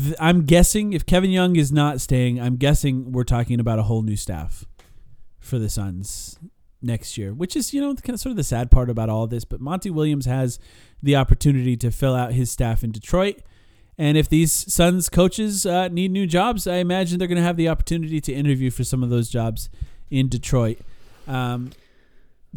th- 0.02 0.14
I'm 0.20 0.42
guessing 0.44 0.92
if 0.92 1.04
Kevin 1.06 1.30
Young 1.30 1.56
is 1.56 1.70
not 1.72 2.00
staying, 2.00 2.40
I'm 2.40 2.56
guessing 2.56 3.12
we're 3.12 3.24
talking 3.24 3.60
about 3.60 3.78
a 3.78 3.84
whole 3.84 4.02
new 4.02 4.16
staff 4.16 4.64
for 5.38 5.58
the 5.58 5.68
Suns 5.68 6.38
next 6.86 7.18
year, 7.18 7.34
which 7.34 7.56
is 7.56 7.74
you 7.74 7.80
know 7.80 7.94
kind 7.94 8.14
of 8.14 8.20
sort 8.20 8.30
of 8.30 8.36
the 8.36 8.44
sad 8.44 8.70
part 8.70 8.88
about 8.88 9.08
all 9.08 9.26
this. 9.26 9.44
But 9.44 9.60
Monty 9.60 9.90
Williams 9.90 10.26
has 10.26 10.58
the 11.02 11.16
opportunity 11.16 11.76
to 11.78 11.90
fill 11.90 12.14
out 12.14 12.32
his 12.32 12.50
staff 12.50 12.82
in 12.82 12.92
Detroit. 12.92 13.40
And 13.98 14.18
if 14.18 14.28
these 14.28 14.52
Suns 14.52 15.08
coaches 15.08 15.64
uh, 15.64 15.88
need 15.88 16.10
new 16.10 16.26
jobs, 16.26 16.66
I 16.66 16.76
imagine 16.76 17.18
they're 17.18 17.28
going 17.28 17.36
to 17.36 17.42
have 17.42 17.56
the 17.56 17.68
opportunity 17.68 18.20
to 18.20 18.32
interview 18.32 18.70
for 18.70 18.84
some 18.84 19.02
of 19.02 19.08
those 19.08 19.30
jobs 19.30 19.70
in 20.10 20.28
Detroit. 20.28 20.78
Um, 21.26 21.72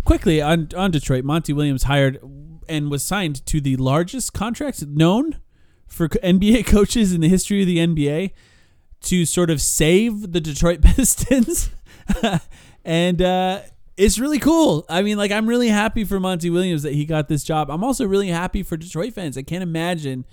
quickly 0.03 0.41
on 0.41 0.69
on 0.75 0.91
Detroit, 0.91 1.23
Monty 1.23 1.53
Williams 1.53 1.83
hired 1.83 2.19
and 2.67 2.91
was 2.91 3.03
signed 3.03 3.45
to 3.47 3.59
the 3.59 3.75
largest 3.77 4.33
contract 4.33 4.85
known 4.85 5.39
for 5.87 6.07
NBA 6.07 6.65
coaches 6.67 7.13
in 7.13 7.21
the 7.21 7.29
history 7.29 7.61
of 7.61 7.67
the 7.67 7.77
NBA 7.77 8.31
to 9.01 9.25
sort 9.25 9.49
of 9.49 9.61
save 9.61 10.33
the 10.33 10.41
Detroit 10.41 10.81
Pistons, 10.83 11.69
and 12.85 13.21
uh, 13.21 13.61
it's 13.99 14.17
really 14.17 14.39
cool. 14.39 14.85
I 14.87 15.01
mean, 15.01 15.17
like 15.17 15.29
I'm 15.29 15.45
really 15.45 15.67
happy 15.67 16.05
for 16.05 16.21
Monty 16.21 16.49
Williams 16.49 16.83
that 16.83 16.93
he 16.93 17.03
got 17.03 17.27
this 17.27 17.43
job. 17.43 17.69
I'm 17.69 17.83
also 17.83 18.05
really 18.05 18.29
happy 18.29 18.63
for 18.63 18.77
Detroit 18.77 19.13
fans. 19.13 19.37
I 19.37 19.41
can't 19.41 19.61
imagine 19.61 20.25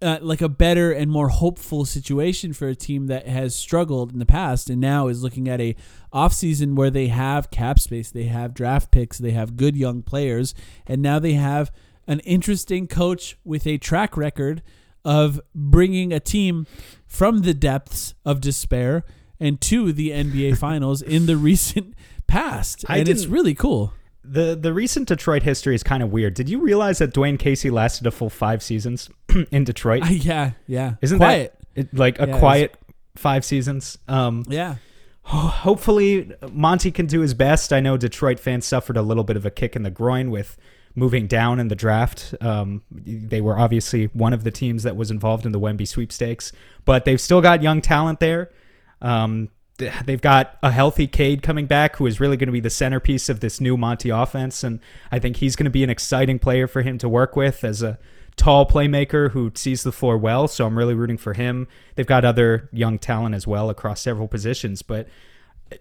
uh, 0.00 0.18
like 0.22 0.40
a 0.40 0.48
better 0.48 0.92
and 0.92 1.10
more 1.10 1.28
hopeful 1.28 1.84
situation 1.84 2.52
for 2.52 2.68
a 2.68 2.76
team 2.76 3.08
that 3.08 3.26
has 3.26 3.56
struggled 3.56 4.12
in 4.12 4.20
the 4.20 4.26
past 4.26 4.70
and 4.70 4.80
now 4.80 5.08
is 5.08 5.24
looking 5.24 5.48
at 5.48 5.60
a 5.60 5.74
offseason 6.12 6.76
where 6.76 6.90
they 6.90 7.08
have 7.08 7.50
cap 7.50 7.80
space, 7.80 8.12
they 8.12 8.24
have 8.24 8.54
draft 8.54 8.92
picks, 8.92 9.18
they 9.18 9.32
have 9.32 9.56
good 9.56 9.76
young 9.76 10.00
players, 10.00 10.54
and 10.86 11.02
now 11.02 11.18
they 11.18 11.32
have 11.32 11.72
an 12.06 12.20
interesting 12.20 12.86
coach 12.86 13.36
with 13.44 13.66
a 13.66 13.76
track 13.76 14.16
record 14.16 14.62
of 15.04 15.40
bringing 15.52 16.12
a 16.12 16.20
team 16.20 16.64
from 17.08 17.40
the 17.40 17.54
depths 17.54 18.14
of 18.24 18.40
despair 18.40 19.02
and 19.40 19.60
to 19.60 19.92
the 19.92 20.10
NBA 20.10 20.56
finals 20.58 21.02
in 21.02 21.26
the 21.26 21.36
recent 21.36 21.94
past. 22.26 22.84
I 22.88 22.98
and 22.98 23.08
it's 23.08 23.26
really 23.26 23.54
cool. 23.54 23.92
The 24.24 24.54
the 24.54 24.72
recent 24.72 25.08
Detroit 25.08 25.42
history 25.42 25.74
is 25.74 25.82
kind 25.82 26.02
of 26.02 26.10
weird. 26.10 26.34
Did 26.34 26.48
you 26.48 26.60
realize 26.60 26.98
that 26.98 27.12
Dwane 27.12 27.38
Casey 27.38 27.70
lasted 27.70 28.06
a 28.06 28.10
full 28.10 28.30
five 28.30 28.62
seasons 28.62 29.10
in 29.50 29.64
Detroit? 29.64 30.06
yeah, 30.10 30.52
yeah. 30.66 30.94
Isn't 31.00 31.18
quiet? 31.18 31.58
that 31.74 31.80
it, 31.80 31.94
like 31.94 32.20
a 32.20 32.28
Yeah, 32.28 32.38
quiet 32.38 32.76
five 33.16 33.44
seasons? 33.44 33.98
Um, 34.08 34.44
yeah. 34.48 34.76
hopefully 35.22 36.32
Monty 36.50 36.90
can 36.90 37.06
do 37.06 37.20
his 37.20 37.34
best. 37.34 37.72
I 37.72 37.80
know 37.80 37.96
Detroit 37.96 38.38
fans 38.38 38.66
suffered 38.66 38.96
a 38.96 39.02
little 39.02 39.24
bit 39.24 39.36
of 39.36 39.46
a 39.46 39.50
kick 39.50 39.76
in 39.76 39.82
the 39.82 39.90
groin 39.90 40.30
with 40.30 40.56
moving 40.94 41.26
down 41.26 41.58
in 41.58 41.68
the 41.68 41.74
draft. 41.74 42.34
Um, 42.40 42.82
they 42.90 43.40
were 43.40 43.58
obviously 43.58 44.06
one 44.06 44.32
of 44.32 44.44
the 44.44 44.50
teams 44.50 44.82
that 44.82 44.96
was 44.96 45.10
involved 45.10 45.46
in 45.46 45.52
the 45.52 45.60
Wemby 45.60 45.88
sweepstakes, 45.88 46.52
but 46.84 47.04
they've 47.04 47.20
still 47.20 47.40
got 47.40 47.62
young 47.62 47.80
talent 47.80 48.20
there. 48.20 48.50
Um, 49.00 49.48
they've 50.04 50.20
got 50.20 50.58
a 50.62 50.70
healthy 50.70 51.06
Cade 51.06 51.42
coming 51.42 51.66
back, 51.66 51.96
who 51.96 52.06
is 52.06 52.20
really 52.20 52.36
going 52.36 52.48
to 52.48 52.52
be 52.52 52.60
the 52.60 52.70
centerpiece 52.70 53.28
of 53.28 53.40
this 53.40 53.60
new 53.60 53.76
Monty 53.76 54.10
offense, 54.10 54.62
and 54.64 54.80
I 55.10 55.18
think 55.18 55.36
he's 55.36 55.56
going 55.56 55.64
to 55.64 55.70
be 55.70 55.84
an 55.84 55.90
exciting 55.90 56.38
player 56.38 56.66
for 56.66 56.82
him 56.82 56.98
to 56.98 57.08
work 57.08 57.36
with 57.36 57.64
as 57.64 57.82
a 57.82 57.98
tall 58.36 58.66
playmaker 58.66 59.30
who 59.30 59.52
sees 59.54 59.82
the 59.82 59.92
floor 59.92 60.16
well. 60.16 60.48
So 60.48 60.66
I'm 60.66 60.78
really 60.78 60.94
rooting 60.94 61.18
for 61.18 61.34
him. 61.34 61.68
They've 61.94 62.06
got 62.06 62.24
other 62.24 62.68
young 62.72 62.98
talent 62.98 63.34
as 63.34 63.46
well 63.46 63.70
across 63.70 64.00
several 64.00 64.28
positions, 64.28 64.82
but 64.82 65.08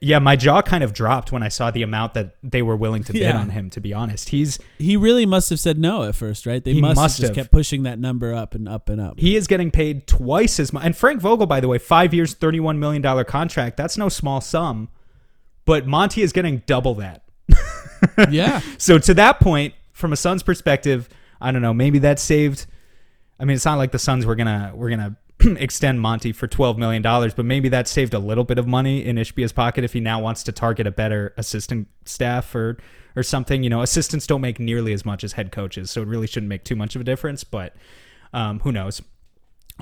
yeah, 0.01 0.19
my 0.19 0.35
jaw 0.35 0.61
kind 0.61 0.83
of 0.83 0.93
dropped 0.93 1.31
when 1.31 1.43
I 1.43 1.47
saw 1.49 1.71
the 1.71 1.81
amount 1.83 2.13
that 2.13 2.35
they 2.43 2.61
were 2.61 2.75
willing 2.75 3.03
to 3.05 3.13
bid 3.13 3.21
Yeah. 3.23 3.37
on 3.39 3.49
him. 3.49 3.69
To 3.71 3.81
be 3.81 3.93
honest, 3.93 4.29
he's 4.29 4.59
He 4.77 4.95
really 4.95 5.25
must 5.25 5.49
have 5.49 5.59
said 5.59 5.77
no 5.77 6.03
at 6.03 6.15
first, 6.15 6.45
right? 6.45 6.63
They 6.63 6.73
He 6.73 6.81
must, 6.81 6.95
must 6.95 7.17
have 7.17 7.27
just 7.27 7.35
kept 7.35 7.51
pushing 7.51 7.83
that 7.83 7.99
number 7.99 8.33
up 8.33 8.55
and 8.55 8.69
up 8.69 8.89
and 8.89 9.01
up. 9.01 9.19
he 9.19 9.35
is 9.35 9.47
getting 9.47 9.71
paid 9.71 10.07
twice 10.07 10.59
as 10.59 10.71
much. 10.71 10.83
And 10.85 10.95
Frank 10.95 11.21
Vogel, 11.21 11.45
by 11.47 11.59
the 11.59 11.67
way, 11.67 11.77
five 11.77 12.13
years, 12.13 12.33
thirty-one 12.33 12.79
million 12.79 13.01
dollar 13.01 13.23
contract. 13.23 13.77
That's 13.77 13.97
no 13.97 14.07
small 14.09 14.41
sum. 14.41 14.89
But 15.65 15.85
Monty 15.87 16.21
is 16.21 16.31
getting 16.33 16.63
double 16.65 16.95
that. 16.95 17.23
yeah. 18.29 18.61
So 18.77 18.97
to 18.97 19.13
that 19.15 19.39
point, 19.39 19.73
from 19.93 20.11
a 20.13 20.15
Suns 20.15 20.43
perspective, 20.43 21.07
I 21.39 21.51
don't 21.51 21.61
know. 21.61 21.73
Maybe 21.73 21.99
that 21.99 22.19
saved. 22.19 22.65
I 23.39 23.45
mean, 23.45 23.55
it's 23.55 23.65
not 23.65 23.77
like 23.77 23.91
the 23.91 23.99
Suns 23.99 24.25
were 24.25 24.35
gonna 24.35 24.71
we're 24.75 24.89
gonna 24.89 25.15
extend 25.57 26.01
Monty 26.01 26.31
for 26.31 26.47
twelve 26.47 26.77
million 26.77 27.01
dollars, 27.01 27.33
but 27.33 27.45
maybe 27.45 27.69
that 27.69 27.87
saved 27.87 28.13
a 28.13 28.19
little 28.19 28.43
bit 28.43 28.57
of 28.57 28.67
money 28.67 29.05
in 29.05 29.17
Ishbia's 29.17 29.51
pocket 29.51 29.83
if 29.83 29.93
he 29.93 29.99
now 29.99 30.21
wants 30.21 30.43
to 30.43 30.51
target 30.51 30.87
a 30.87 30.91
better 30.91 31.33
assistant 31.37 31.87
staff 32.05 32.53
or 32.55 32.77
or 33.15 33.23
something. 33.23 33.63
You 33.63 33.69
know, 33.69 33.81
assistants 33.81 34.27
don't 34.27 34.41
make 34.41 34.59
nearly 34.59 34.93
as 34.93 35.05
much 35.05 35.23
as 35.23 35.33
head 35.33 35.51
coaches, 35.51 35.91
so 35.91 36.01
it 36.01 36.07
really 36.07 36.27
shouldn't 36.27 36.49
make 36.49 36.63
too 36.63 36.75
much 36.75 36.95
of 36.95 37.01
a 37.01 37.03
difference. 37.03 37.43
But 37.43 37.75
um, 38.33 38.59
who 38.59 38.71
knows? 38.71 39.01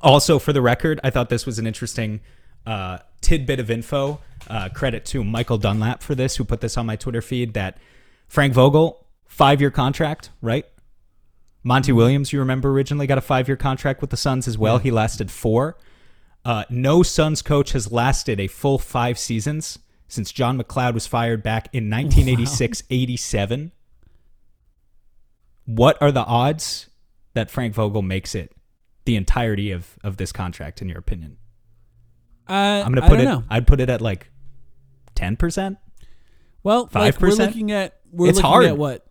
Also, 0.01 0.39
for 0.39 0.53
the 0.53 0.62
record, 0.62 0.99
I 1.03 1.10
thought 1.10 1.30
this 1.30 1.45
was 1.45 1.60
an 1.60 1.68
interesting 1.68 2.22
uh, 2.66 2.99
tidbit 3.22 3.60
of 3.60 3.70
info. 3.70 4.22
Uh, 4.47 4.70
credit 4.70 5.05
to 5.05 5.24
Michael 5.24 5.57
Dunlap 5.57 6.01
for 6.01 6.16
this, 6.16 6.38
who 6.38 6.45
put 6.45 6.62
this 6.62 6.78
on 6.78 6.86
my 6.86 6.95
Twitter 6.95 7.22
feed. 7.22 7.53
That 7.53 7.78
Frank 8.28 8.53
Vogel, 8.53 9.05
five 9.26 9.60
year 9.60 9.72
contract, 9.72 10.30
right? 10.41 10.66
Monty 11.64 11.91
Williams, 11.91 12.32
you 12.32 12.39
remember, 12.39 12.70
originally 12.72 13.05
got 13.07 13.18
a 13.18 13.22
five 13.22 13.47
year 13.47 13.57
contract 13.57 14.01
with 14.01 14.10
the 14.10 14.18
Suns 14.18 14.47
as 14.47 14.57
well. 14.57 14.78
He 14.78 14.91
lasted 14.91 15.30
four. 15.30 15.78
Uh, 16.45 16.64
no 16.70 17.03
Suns 17.03 17.41
coach 17.41 17.74
has 17.74 17.91
lasted 17.91 18.39
a 18.39 18.47
full 18.47 18.78
five 18.80 19.20
seasons 19.20 19.78
since 20.07 20.32
John 20.32 20.57
MacLeod 20.57 20.93
was 20.93 21.05
fired 21.05 21.43
back 21.43 21.68
in 21.74 21.89
1986 21.89 22.84
87. 22.89 23.72
What 25.66 26.01
are 26.01 26.12
the 26.12 26.24
odds 26.24 26.89
that 27.34 27.51
Frank 27.51 27.74
Vogel 27.74 28.01
makes 28.01 28.34
it 28.34 28.53
the 29.05 29.16
entirety 29.16 29.72
of, 29.72 29.97
of 30.03 30.18
this 30.18 30.32
contract, 30.32 30.82
in 30.82 30.89
your 30.89 30.97
opinion? 30.99 31.38
Uh, 32.47 32.53
I'm 32.86 32.93
gonna 32.93 33.05
I 33.05 33.10
put 33.10 33.18
don't 33.18 33.22
it. 33.28 33.30
know. 33.30 33.43
I'd 33.49 33.68
put 33.68 33.80
it 33.80 33.89
at 33.89 34.01
like 34.01 34.32
ten 35.14 35.36
percent. 35.36 35.78
Well, 36.64 36.88
five 36.88 37.14
like 37.16 37.22
we're 37.22 37.30
5%? 37.30 37.38
looking 37.38 37.72
at 37.72 37.99
we're 38.12 38.30
It's 38.30 38.38
looking 38.38 38.49
hard. 38.49 38.66
at 38.66 38.78
what 38.78 39.05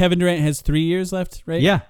Kevin 0.00 0.18
Durant 0.18 0.40
has 0.40 0.62
three 0.62 0.80
years 0.80 1.12
left, 1.12 1.42
right? 1.44 1.60
Yeah, 1.60 1.80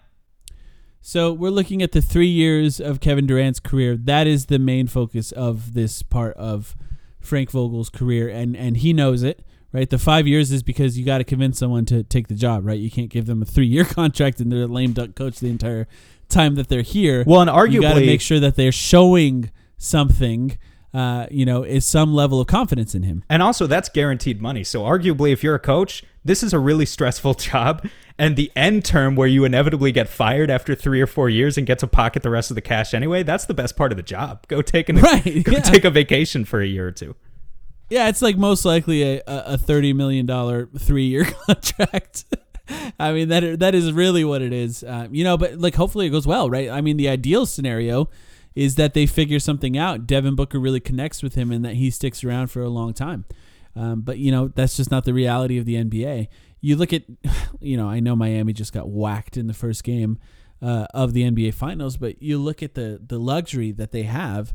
So 1.00 1.32
we're 1.32 1.52
looking 1.52 1.80
at 1.80 1.92
the 1.92 2.02
three 2.02 2.26
years 2.26 2.80
of 2.80 2.98
Kevin 2.98 3.24
Durant's 3.24 3.60
career. 3.60 3.96
That 3.96 4.26
is 4.26 4.46
the 4.46 4.58
main 4.58 4.88
focus 4.88 5.30
of 5.30 5.74
this 5.74 6.02
part 6.02 6.36
of 6.36 6.74
Frank 7.20 7.52
Vogel's 7.52 7.88
career, 7.88 8.28
and 8.28 8.56
and 8.56 8.78
he 8.78 8.92
knows 8.92 9.22
it. 9.22 9.46
Right, 9.72 9.88
the 9.88 9.98
five 9.98 10.26
years 10.26 10.50
is 10.50 10.64
because 10.64 10.98
you 10.98 11.04
got 11.04 11.18
to 11.18 11.24
convince 11.24 11.60
someone 11.60 11.84
to 11.84 12.02
take 12.02 12.26
the 12.26 12.34
job. 12.34 12.66
Right, 12.66 12.80
you 12.80 12.90
can't 12.90 13.10
give 13.10 13.26
them 13.26 13.42
a 13.42 13.44
three-year 13.44 13.84
contract 14.00 14.40
and 14.40 14.50
they're 14.50 14.64
a 14.64 14.66
lame 14.66 14.92
duck 14.92 15.14
coach 15.14 15.38
the 15.38 15.48
entire 15.48 15.86
time 16.28 16.56
that 16.56 16.68
they're 16.68 16.82
here. 16.82 17.22
Well, 17.24 17.42
and 17.42 17.48
arguably, 17.48 17.72
you 17.74 17.82
got 17.82 17.94
to 17.94 18.06
make 18.06 18.20
sure 18.20 18.40
that 18.40 18.56
they're 18.56 18.72
showing 18.72 19.52
something 19.78 20.58
uh, 20.92 21.26
you 21.30 21.44
know, 21.44 21.62
is 21.62 21.84
some 21.84 22.14
level 22.14 22.40
of 22.40 22.46
confidence 22.46 22.94
in 22.94 23.02
him. 23.04 23.22
And 23.28 23.42
also, 23.42 23.66
that's 23.66 23.88
guaranteed 23.88 24.40
money. 24.42 24.64
So, 24.64 24.82
arguably, 24.82 25.32
if 25.32 25.42
you're 25.44 25.54
a 25.54 25.60
coach, 25.60 26.02
this 26.24 26.42
is 26.42 26.52
a 26.52 26.58
really 26.58 26.86
stressful 26.86 27.34
job. 27.34 27.86
And 28.18 28.36
the 28.36 28.52
end 28.54 28.84
term 28.84 29.16
where 29.16 29.28
you 29.28 29.44
inevitably 29.44 29.92
get 29.92 30.08
fired 30.08 30.50
after 30.50 30.74
three 30.74 31.00
or 31.00 31.06
four 31.06 31.30
years 31.30 31.56
and 31.56 31.66
get 31.66 31.78
to 31.78 31.86
pocket 31.86 32.22
the 32.22 32.30
rest 32.30 32.50
of 32.50 32.54
the 32.54 32.60
cash 32.60 32.92
anyway, 32.92 33.22
that's 33.22 33.46
the 33.46 33.54
best 33.54 33.76
part 33.76 33.92
of 33.92 33.96
the 33.96 34.02
job. 34.02 34.46
Go 34.48 34.60
take 34.60 34.88
an, 34.88 34.96
Right, 35.00 35.24
go 35.44 35.52
yeah. 35.52 35.60
take 35.60 35.84
a 35.84 35.90
vacation 35.90 36.44
for 36.44 36.60
a 36.60 36.66
year 36.66 36.86
or 36.88 36.92
two. 36.92 37.16
Yeah, 37.88 38.08
it's 38.08 38.22
like 38.22 38.36
most 38.36 38.64
likely 38.64 39.02
a, 39.02 39.22
a 39.26 39.42
a 39.54 39.58
thirty 39.58 39.92
million 39.92 40.24
dollar 40.24 40.68
three 40.78 41.06
year 41.06 41.24
contract. 41.24 42.24
I 43.00 43.12
mean 43.12 43.28
that 43.30 43.58
that 43.58 43.74
is 43.74 43.92
really 43.92 44.24
what 44.24 44.42
it 44.42 44.52
is, 44.52 44.84
uh, 44.84 45.08
you 45.10 45.24
know. 45.24 45.36
But 45.36 45.58
like, 45.58 45.74
hopefully 45.74 46.06
it 46.06 46.10
goes 46.10 46.26
well, 46.26 46.48
right? 46.48 46.70
I 46.70 46.82
mean, 46.82 46.98
the 46.98 47.08
ideal 47.08 47.46
scenario 47.46 48.08
is 48.54 48.74
that 48.76 48.94
they 48.94 49.06
figure 49.06 49.38
something 49.38 49.78
out. 49.78 50.06
Devin 50.06 50.34
Booker 50.34 50.58
really 50.58 50.80
connects 50.80 51.22
with 51.22 51.34
him, 51.34 51.50
and 51.50 51.64
that 51.64 51.74
he 51.74 51.90
sticks 51.90 52.24
around 52.24 52.48
for 52.48 52.62
a 52.62 52.68
long 52.68 52.92
time. 52.92 53.24
Um, 53.76 54.00
but 54.00 54.18
you 54.18 54.32
know, 54.32 54.48
that's 54.48 54.76
just 54.76 54.90
not 54.90 55.04
the 55.04 55.14
reality 55.14 55.58
of 55.58 55.64
the 55.64 55.76
NBA. 55.76 56.28
You 56.60 56.76
look 56.76 56.92
at, 56.92 57.02
you 57.60 57.76
know, 57.76 57.88
I 57.88 58.00
know 58.00 58.16
Miami 58.16 58.52
just 58.52 58.72
got 58.72 58.88
whacked 58.88 59.36
in 59.36 59.46
the 59.46 59.54
first 59.54 59.84
game 59.84 60.18
uh, 60.62 60.86
of 60.92 61.12
the 61.12 61.22
NBA 61.22 61.54
Finals, 61.54 61.96
but 61.96 62.22
you 62.22 62.38
look 62.38 62.62
at 62.62 62.74
the 62.74 63.00
the 63.04 63.18
luxury 63.18 63.72
that 63.72 63.92
they 63.92 64.02
have 64.02 64.54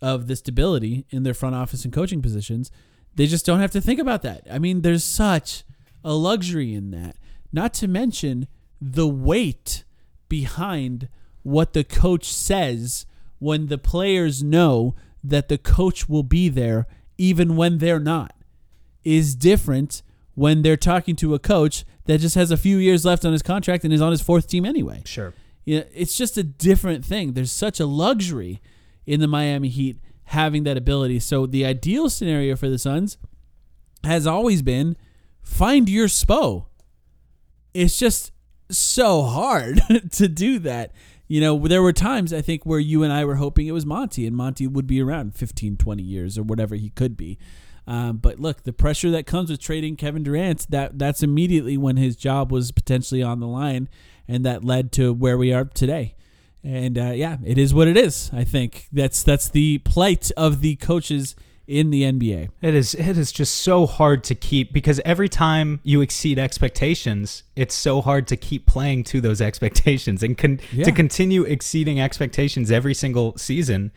of 0.00 0.26
the 0.26 0.36
stability 0.36 1.06
in 1.10 1.22
their 1.22 1.34
front 1.34 1.54
office 1.54 1.84
and 1.84 1.92
coaching 1.92 2.20
positions, 2.20 2.70
they 3.14 3.26
just 3.26 3.46
don't 3.46 3.60
have 3.60 3.70
to 3.70 3.80
think 3.80 4.00
about 4.00 4.22
that. 4.22 4.42
I 4.50 4.58
mean, 4.58 4.82
there's 4.82 5.04
such 5.04 5.64
a 6.04 6.14
luxury 6.14 6.74
in 6.74 6.90
that. 6.90 7.16
Not 7.52 7.72
to 7.74 7.88
mention 7.88 8.48
the 8.80 9.06
weight 9.06 9.84
behind 10.28 11.08
what 11.42 11.72
the 11.72 11.84
coach 11.84 12.24
says 12.24 13.06
when 13.42 13.66
the 13.66 13.78
players 13.78 14.42
know 14.42 14.94
that 15.22 15.48
the 15.48 15.58
coach 15.58 16.08
will 16.08 16.22
be 16.22 16.48
there 16.48 16.86
even 17.18 17.56
when 17.56 17.78
they're 17.78 18.00
not 18.00 18.34
is 19.04 19.34
different 19.34 20.02
when 20.34 20.62
they're 20.62 20.76
talking 20.76 21.16
to 21.16 21.34
a 21.34 21.38
coach 21.38 21.84
that 22.06 22.20
just 22.20 22.34
has 22.34 22.50
a 22.50 22.56
few 22.56 22.78
years 22.78 23.04
left 23.04 23.24
on 23.24 23.32
his 23.32 23.42
contract 23.42 23.84
and 23.84 23.92
is 23.92 24.00
on 24.00 24.10
his 24.10 24.22
fourth 24.22 24.46
team 24.46 24.64
anyway. 24.64 25.02
Sure. 25.04 25.34
Yeah, 25.64 25.82
it's 25.94 26.16
just 26.16 26.38
a 26.38 26.42
different 26.42 27.04
thing. 27.04 27.32
There's 27.32 27.52
such 27.52 27.78
a 27.78 27.86
luxury 27.86 28.60
in 29.06 29.20
the 29.20 29.28
Miami 29.28 29.68
Heat 29.68 29.98
having 30.24 30.64
that 30.64 30.76
ability. 30.76 31.20
So 31.20 31.46
the 31.46 31.64
ideal 31.64 32.08
scenario 32.08 32.56
for 32.56 32.68
the 32.68 32.78
Suns 32.78 33.18
has 34.04 34.26
always 34.26 34.62
been 34.62 34.96
find 35.42 35.88
your 35.88 36.06
spo. 36.06 36.66
It's 37.74 37.98
just 37.98 38.32
so 38.70 39.22
hard 39.22 39.80
to 40.12 40.28
do 40.28 40.58
that. 40.60 40.92
You 41.32 41.40
know, 41.40 41.66
there 41.66 41.80
were 41.80 41.94
times 41.94 42.30
I 42.34 42.42
think 42.42 42.66
where 42.66 42.78
you 42.78 43.02
and 43.02 43.10
I 43.10 43.24
were 43.24 43.36
hoping 43.36 43.66
it 43.66 43.72
was 43.72 43.86
Monty 43.86 44.26
and 44.26 44.36
Monty 44.36 44.66
would 44.66 44.86
be 44.86 45.00
around 45.00 45.34
15, 45.34 45.78
20 45.78 46.02
years 46.02 46.36
or 46.36 46.42
whatever 46.42 46.74
he 46.74 46.90
could 46.90 47.16
be. 47.16 47.38
Um, 47.86 48.18
but 48.18 48.38
look, 48.38 48.64
the 48.64 48.72
pressure 48.74 49.10
that 49.12 49.24
comes 49.24 49.48
with 49.48 49.58
trading 49.58 49.96
Kevin 49.96 50.24
Durant, 50.24 50.70
that 50.70 50.98
that's 50.98 51.22
immediately 51.22 51.78
when 51.78 51.96
his 51.96 52.16
job 52.16 52.52
was 52.52 52.70
potentially 52.70 53.22
on 53.22 53.40
the 53.40 53.46
line, 53.46 53.88
and 54.28 54.44
that 54.44 54.62
led 54.62 54.92
to 54.92 55.14
where 55.14 55.38
we 55.38 55.54
are 55.54 55.64
today. 55.64 56.16
And 56.62 56.98
uh, 56.98 57.12
yeah, 57.12 57.38
it 57.42 57.56
is 57.56 57.72
what 57.72 57.88
it 57.88 57.96
is. 57.96 58.28
I 58.34 58.44
think 58.44 58.88
that's 58.92 59.22
that's 59.22 59.48
the 59.48 59.78
plight 59.78 60.30
of 60.36 60.60
the 60.60 60.76
coaches 60.76 61.34
in 61.78 61.90
the 61.90 62.02
NBA. 62.02 62.48
It 62.60 62.74
is 62.74 62.94
it 62.94 63.16
is 63.18 63.32
just 63.32 63.54
so 63.56 63.86
hard 63.86 64.22
to 64.24 64.34
keep 64.34 64.72
because 64.72 65.00
every 65.04 65.28
time 65.28 65.80
you 65.82 66.00
exceed 66.00 66.38
expectations, 66.38 67.42
it's 67.56 67.74
so 67.74 68.00
hard 68.00 68.26
to 68.28 68.36
keep 68.36 68.66
playing 68.66 69.04
to 69.04 69.20
those 69.20 69.40
expectations 69.40 70.22
and 70.22 70.36
con- 70.36 70.60
Yeah. 70.72 70.84
to 70.84 70.92
continue 70.92 71.42
exceeding 71.44 72.00
expectations 72.00 72.70
every 72.70 72.94
single 72.94 73.36
season. 73.38 73.90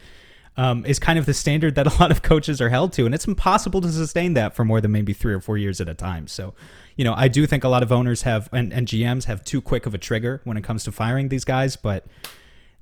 Um, 0.57 0.85
is 0.85 0.99
kind 0.99 1.19
of 1.19 1.25
the 1.25 1.33
standard 1.33 1.75
that 1.75 1.85
a 1.85 1.99
lot 1.99 2.11
of 2.11 2.21
coaches 2.21 2.61
are 2.61 2.69
held 2.69 2.93
to, 2.93 3.05
and 3.05 3.13
it's 3.13 3.27
impossible 3.27 3.81
to 3.81 3.89
sustain 3.91 4.35
that 4.35 4.55
for 4.55 4.63
more 4.63 4.79
than 4.79 4.89
maybe 4.93 5.11
three 5.11 5.33
or 5.33 5.41
four 5.41 5.57
years 5.57 5.81
at 5.81 5.89
a 5.89 5.93
time. 5.93 6.27
So, 6.27 6.53
you 6.95 7.03
know, 7.03 7.13
I 7.13 7.27
do 7.27 7.45
think 7.45 7.65
a 7.65 7.67
lot 7.67 7.83
of 7.83 7.91
owners 7.91 8.21
have 8.21 8.47
and, 8.53 8.71
and 8.71 8.87
GMs 8.87 9.25
have 9.25 9.43
too 9.43 9.59
quick 9.61 9.85
of 9.85 9.93
a 9.93 9.97
trigger 9.97 10.39
when 10.45 10.55
it 10.55 10.63
comes 10.63 10.85
to 10.85 10.93
firing 10.93 11.27
these 11.27 11.43
guys, 11.43 11.75
but 11.75 12.05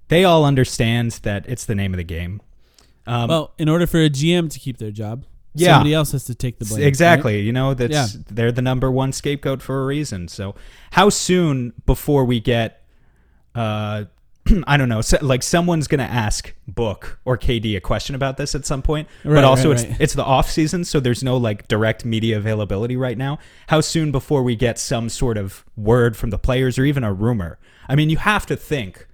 they 0.09 0.23
all 0.23 0.45
understand 0.45 1.13
that 1.23 1.45
it's 1.47 1.65
the 1.65 1.73
name 1.73 1.93
of 1.93 1.97
the 1.97 2.03
game. 2.03 2.41
Um, 3.05 3.27
Well, 3.29 3.53
in 3.57 3.69
order 3.69 3.85
for 3.87 3.99
a 3.99 4.09
GM 4.09 4.49
to 4.49 4.59
keep 4.59 4.77
their 4.77 4.91
job, 4.91 5.25
Yeah. 5.55 5.73
somebody 5.73 5.93
else 5.93 6.11
has 6.13 6.23
to 6.25 6.35
take 6.35 6.59
the 6.59 6.65
blame. 6.65 6.81
right? 6.81 6.87
Exactly. 6.87 7.41
You 7.41 7.51
know, 7.53 7.73
that's 7.73 7.93
Yeah. 8.15 8.21
they're 8.29 8.51
the 8.51 8.61
number 8.61 8.89
one 8.91 9.11
scapegoat 9.11 9.61
for 9.61 9.81
a 9.81 9.85
reason. 9.85 10.27
So, 10.27 10.55
how 10.91 11.09
soon 11.09 11.73
before 11.85 12.25
we 12.25 12.39
get, 12.39 12.81
uh, 13.55 14.05
I 14.67 14.75
don't 14.77 14.89
know, 14.89 15.01
so, 15.01 15.17
like 15.21 15.41
someone's 15.43 15.87
gonna 15.87 16.03
ask 16.03 16.53
Book 16.67 17.19
or 17.23 17.37
KD 17.37 17.75
a 17.77 17.81
question 17.81 18.13
about 18.15 18.37
this 18.37 18.55
at 18.55 18.65
some 18.65 18.81
point. 18.81 19.07
Right, 19.23 19.35
but 19.35 19.43
also, 19.43 19.69
right, 19.69 19.79
it's 19.79 19.87
right. 19.89 19.97
it's 20.01 20.13
the 20.13 20.23
off 20.25 20.49
season, 20.51 20.83
so 20.83 20.99
there's 20.99 21.23
no 21.23 21.37
like 21.37 21.67
direct 21.67 22.03
media 22.03 22.37
availability 22.37 22.95
right 22.97 23.17
now. 23.17 23.37
How 23.67 23.79
soon 23.81 24.11
before 24.11 24.43
we 24.43 24.55
get 24.55 24.77
some 24.79 25.07
sort 25.09 25.37
of 25.37 25.63
word 25.77 26.17
from 26.17 26.29
the 26.29 26.37
players 26.39 26.77
or 26.77 26.83
even 26.85 27.03
a 27.03 27.13
rumor? 27.13 27.57
I 27.87 27.95
mean, 27.95 28.09
you 28.09 28.17
have 28.17 28.45
to 28.47 28.55
think. 28.55 29.07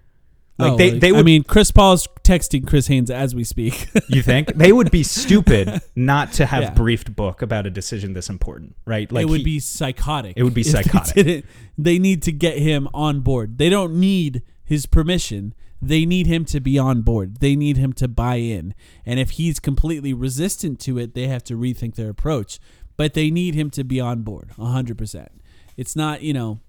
Like 0.59 0.73
Oh, 0.73 0.77
they, 0.77 0.99
they 0.99 1.11
would 1.11 1.21
I 1.21 1.23
mean, 1.23 1.43
Chris 1.43 1.71
Paul's 1.71 2.07
texting 2.23 2.67
Chris 2.67 2.87
Haynes 2.87 3.09
as 3.09 3.33
we 3.33 3.43
speak. 3.43 3.89
You 4.09 4.21
think 4.21 4.55
they 4.55 4.71
would 4.71 4.91
be 4.91 5.03
stupid 5.03 5.81
not 5.95 6.33
to 6.33 6.45
have 6.45 6.63
Yeah. 6.63 6.73
briefed 6.73 7.15
Book 7.15 7.41
about 7.41 7.65
a 7.65 7.69
decision 7.69 8.13
this 8.13 8.29
important, 8.29 8.75
right? 8.85 9.09
Like 9.11 9.23
it 9.23 9.29
would 9.29 9.39
he- 9.39 9.43
be 9.45 9.59
psychotic. 9.59 10.33
It 10.35 10.43
would 10.43 10.53
be 10.53 10.61
if 10.67 10.67
they 10.67 10.83
psychotic. 10.83 11.45
They 11.77 11.97
need 11.99 12.21
to 12.23 12.31
get 12.31 12.57
him 12.57 12.87
on 12.93 13.21
board. 13.21 13.57
They 13.57 13.69
don't 13.69 13.99
need 13.99 14.41
his 14.65 14.85
permission. 14.85 15.53
They 15.81 16.05
need 16.05 16.27
him 16.27 16.43
to 16.45 16.59
be 16.59 16.77
on 16.77 17.03
board. 17.03 17.37
They 17.39 17.55
need 17.55 17.77
him 17.77 17.93
to 17.93 18.07
buy 18.09 18.35
in. 18.35 18.73
And 19.05 19.17
if 19.19 19.31
he's 19.31 19.59
completely 19.61 20.13
resistant 20.13 20.79
to 20.81 20.97
it, 20.97 21.13
they 21.13 21.27
have 21.27 21.43
to 21.45 21.55
rethink 21.55 21.95
their 21.95 22.09
approach. 22.09 22.59
But 22.97 23.13
they 23.13 23.31
need 23.31 23.55
him 23.55 23.69
to 23.71 23.85
be 23.85 23.99
on 24.01 24.23
board 24.23 24.49
100%. 24.57 25.27
It's 25.77 25.95
not, 25.95 26.21
you 26.21 26.33
know, 26.33 26.59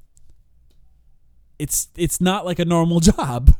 it's 1.60 1.88
it's 1.96 2.20
not 2.20 2.44
like 2.46 2.58
a 2.58 2.64
normal 2.64 3.00
job. 3.12 3.54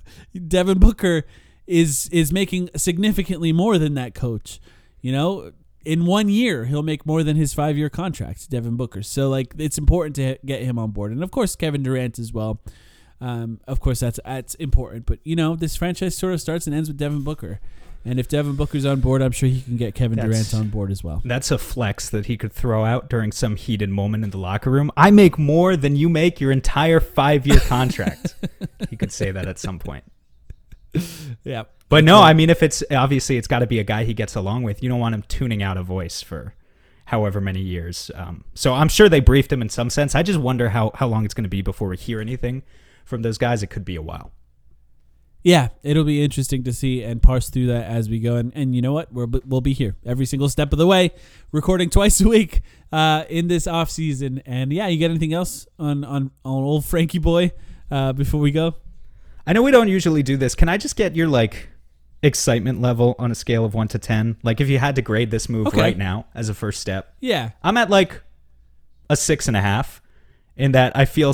Devin 0.48 0.78
Booker 0.78 1.24
is 1.66 2.08
is 2.10 2.32
making 2.32 2.70
significantly 2.76 3.52
more 3.52 3.78
than 3.78 3.94
that 3.94 4.14
coach. 4.14 4.60
You 5.00 5.12
know, 5.12 5.52
in 5.84 6.06
one 6.06 6.28
year 6.28 6.64
he'll 6.64 6.82
make 6.82 7.06
more 7.06 7.22
than 7.22 7.36
his 7.36 7.54
five 7.54 7.76
year 7.76 7.90
contract, 7.90 8.50
Devin 8.50 8.76
Booker. 8.76 9.02
So 9.02 9.28
like 9.28 9.54
it's 9.58 9.78
important 9.78 10.16
to 10.16 10.38
get 10.44 10.62
him 10.62 10.78
on 10.78 10.90
board, 10.90 11.12
and 11.12 11.22
of 11.22 11.30
course 11.30 11.54
Kevin 11.54 11.82
Durant 11.82 12.18
as 12.18 12.32
well. 12.32 12.60
Um, 13.20 13.60
of 13.68 13.80
course 13.80 14.00
that's 14.00 14.18
that's 14.24 14.54
important, 14.54 15.04
but 15.04 15.18
you 15.24 15.36
know 15.36 15.54
this 15.54 15.76
franchise 15.76 16.16
sort 16.16 16.32
of 16.32 16.40
starts 16.40 16.66
and 16.66 16.74
ends 16.74 16.88
with 16.88 16.96
Devin 16.96 17.22
Booker, 17.22 17.60
and 18.04 18.18
if 18.18 18.28
Devin 18.28 18.56
Booker's 18.56 18.86
on 18.86 19.00
board, 19.00 19.20
I'm 19.22 19.32
sure 19.32 19.48
he 19.48 19.60
can 19.60 19.76
get 19.76 19.94
Kevin 19.94 20.16
That's- 20.16 20.50
Durant 20.50 20.54
on 20.66 20.70
board 20.70 20.90
as 20.90 21.04
well. 21.04 21.20
That's 21.24 21.50
a 21.50 21.58
flex 21.58 22.08
that 22.10 22.26
he 22.26 22.36
could 22.36 22.52
throw 22.52 22.84
out 22.84 23.10
during 23.10 23.30
some 23.32 23.56
heated 23.56 23.90
moment 23.90 24.24
in 24.24 24.30
the 24.30 24.38
locker 24.38 24.70
room. 24.70 24.90
I 24.96 25.10
make 25.10 25.38
more 25.38 25.76
than 25.76 25.96
you 25.96 26.08
make 26.08 26.40
your 26.40 26.50
entire 26.50 27.00
five 27.00 27.46
year 27.46 27.60
contract. 27.60 28.34
he 28.90 28.96
could 28.96 29.12
say 29.12 29.30
that 29.30 29.46
at 29.46 29.58
some 29.58 29.78
point. 29.78 30.04
Yeah, 31.44 31.64
But 31.88 32.02
no, 32.04 32.20
I 32.20 32.32
mean, 32.34 32.50
if 32.50 32.62
it's 32.64 32.82
obviously 32.90 33.36
it's 33.36 33.46
got 33.46 33.60
to 33.60 33.66
be 33.66 33.78
a 33.78 33.84
guy 33.84 34.02
he 34.04 34.14
gets 34.14 34.34
along 34.34 34.64
with. 34.64 34.82
You 34.82 34.88
don't 34.88 34.98
want 34.98 35.14
him 35.14 35.22
tuning 35.28 35.62
out 35.62 35.76
a 35.76 35.82
voice 35.82 36.20
for 36.20 36.54
however 37.06 37.40
many 37.40 37.60
years. 37.60 38.10
Um, 38.14 38.44
so 38.54 38.74
I'm 38.74 38.88
sure 38.88 39.08
they 39.08 39.20
briefed 39.20 39.52
him 39.52 39.62
in 39.62 39.68
some 39.68 39.88
sense. 39.90 40.14
I 40.16 40.22
just 40.24 40.40
wonder 40.40 40.70
how, 40.70 40.90
how 40.94 41.06
long 41.06 41.24
it's 41.24 41.34
going 41.34 41.44
to 41.44 41.48
be 41.50 41.62
before 41.62 41.88
we 41.88 41.96
hear 41.96 42.20
anything 42.20 42.62
from 43.04 43.22
those 43.22 43.38
guys. 43.38 43.62
It 43.62 43.68
could 43.68 43.84
be 43.84 43.94
a 43.96 44.02
while. 44.02 44.32
Yeah, 45.42 45.68
it'll 45.82 46.04
be 46.04 46.22
interesting 46.22 46.64
to 46.64 46.72
see 46.72 47.02
and 47.02 47.22
parse 47.22 47.48
through 47.48 47.68
that 47.68 47.86
as 47.86 48.10
we 48.10 48.18
go. 48.20 48.36
And, 48.36 48.52
and 48.54 48.74
you 48.74 48.82
know 48.82 48.92
what? 48.92 49.10
We're, 49.12 49.26
we'll 49.46 49.62
be 49.62 49.72
here 49.72 49.96
every 50.04 50.26
single 50.26 50.50
step 50.50 50.70
of 50.72 50.78
the 50.78 50.86
way, 50.86 51.12
recording 51.50 51.88
twice 51.98 52.20
a 52.20 52.28
week 52.28 52.60
uh, 52.92 53.24
in 53.30 53.48
this 53.48 53.66
off 53.66 53.90
season. 53.90 54.42
And 54.44 54.70
yeah, 54.72 54.88
you 54.88 55.00
got 55.00 55.10
anything 55.10 55.32
else 55.32 55.66
on 55.78 56.04
on, 56.04 56.30
on 56.44 56.62
old 56.62 56.84
Frankie 56.84 57.18
boy 57.18 57.52
uh, 57.90 58.12
before 58.12 58.40
we 58.40 58.50
go? 58.50 58.74
I 59.46 59.54
know 59.54 59.62
we 59.62 59.70
don't 59.70 59.88
usually 59.88 60.22
do 60.22 60.36
this. 60.36 60.54
Can 60.54 60.68
I 60.68 60.76
just 60.76 60.94
get 60.96 61.16
your 61.16 61.26
like 61.26 61.70
excitement 62.22 62.82
level 62.82 63.14
on 63.18 63.30
a 63.30 63.34
scale 63.34 63.64
of 63.64 63.72
one 63.72 63.88
to 63.88 63.98
ten? 63.98 64.36
Like 64.42 64.60
if 64.60 64.68
you 64.68 64.78
had 64.78 64.94
to 64.96 65.02
grade 65.02 65.30
this 65.30 65.48
move 65.48 65.68
Okay. 65.68 65.80
right 65.80 65.96
now 65.98 66.26
as 66.34 66.50
a 66.50 66.54
first 66.54 66.80
step, 66.80 67.14
Yeah, 67.20 67.52
I'm 67.62 67.78
at 67.78 67.88
like 67.88 68.22
a 69.08 69.16
six 69.16 69.48
and 69.48 69.56
a 69.56 69.60
half. 69.62 70.02
In 70.56 70.72
that 70.72 70.94
I 70.94 71.06
feel. 71.06 71.32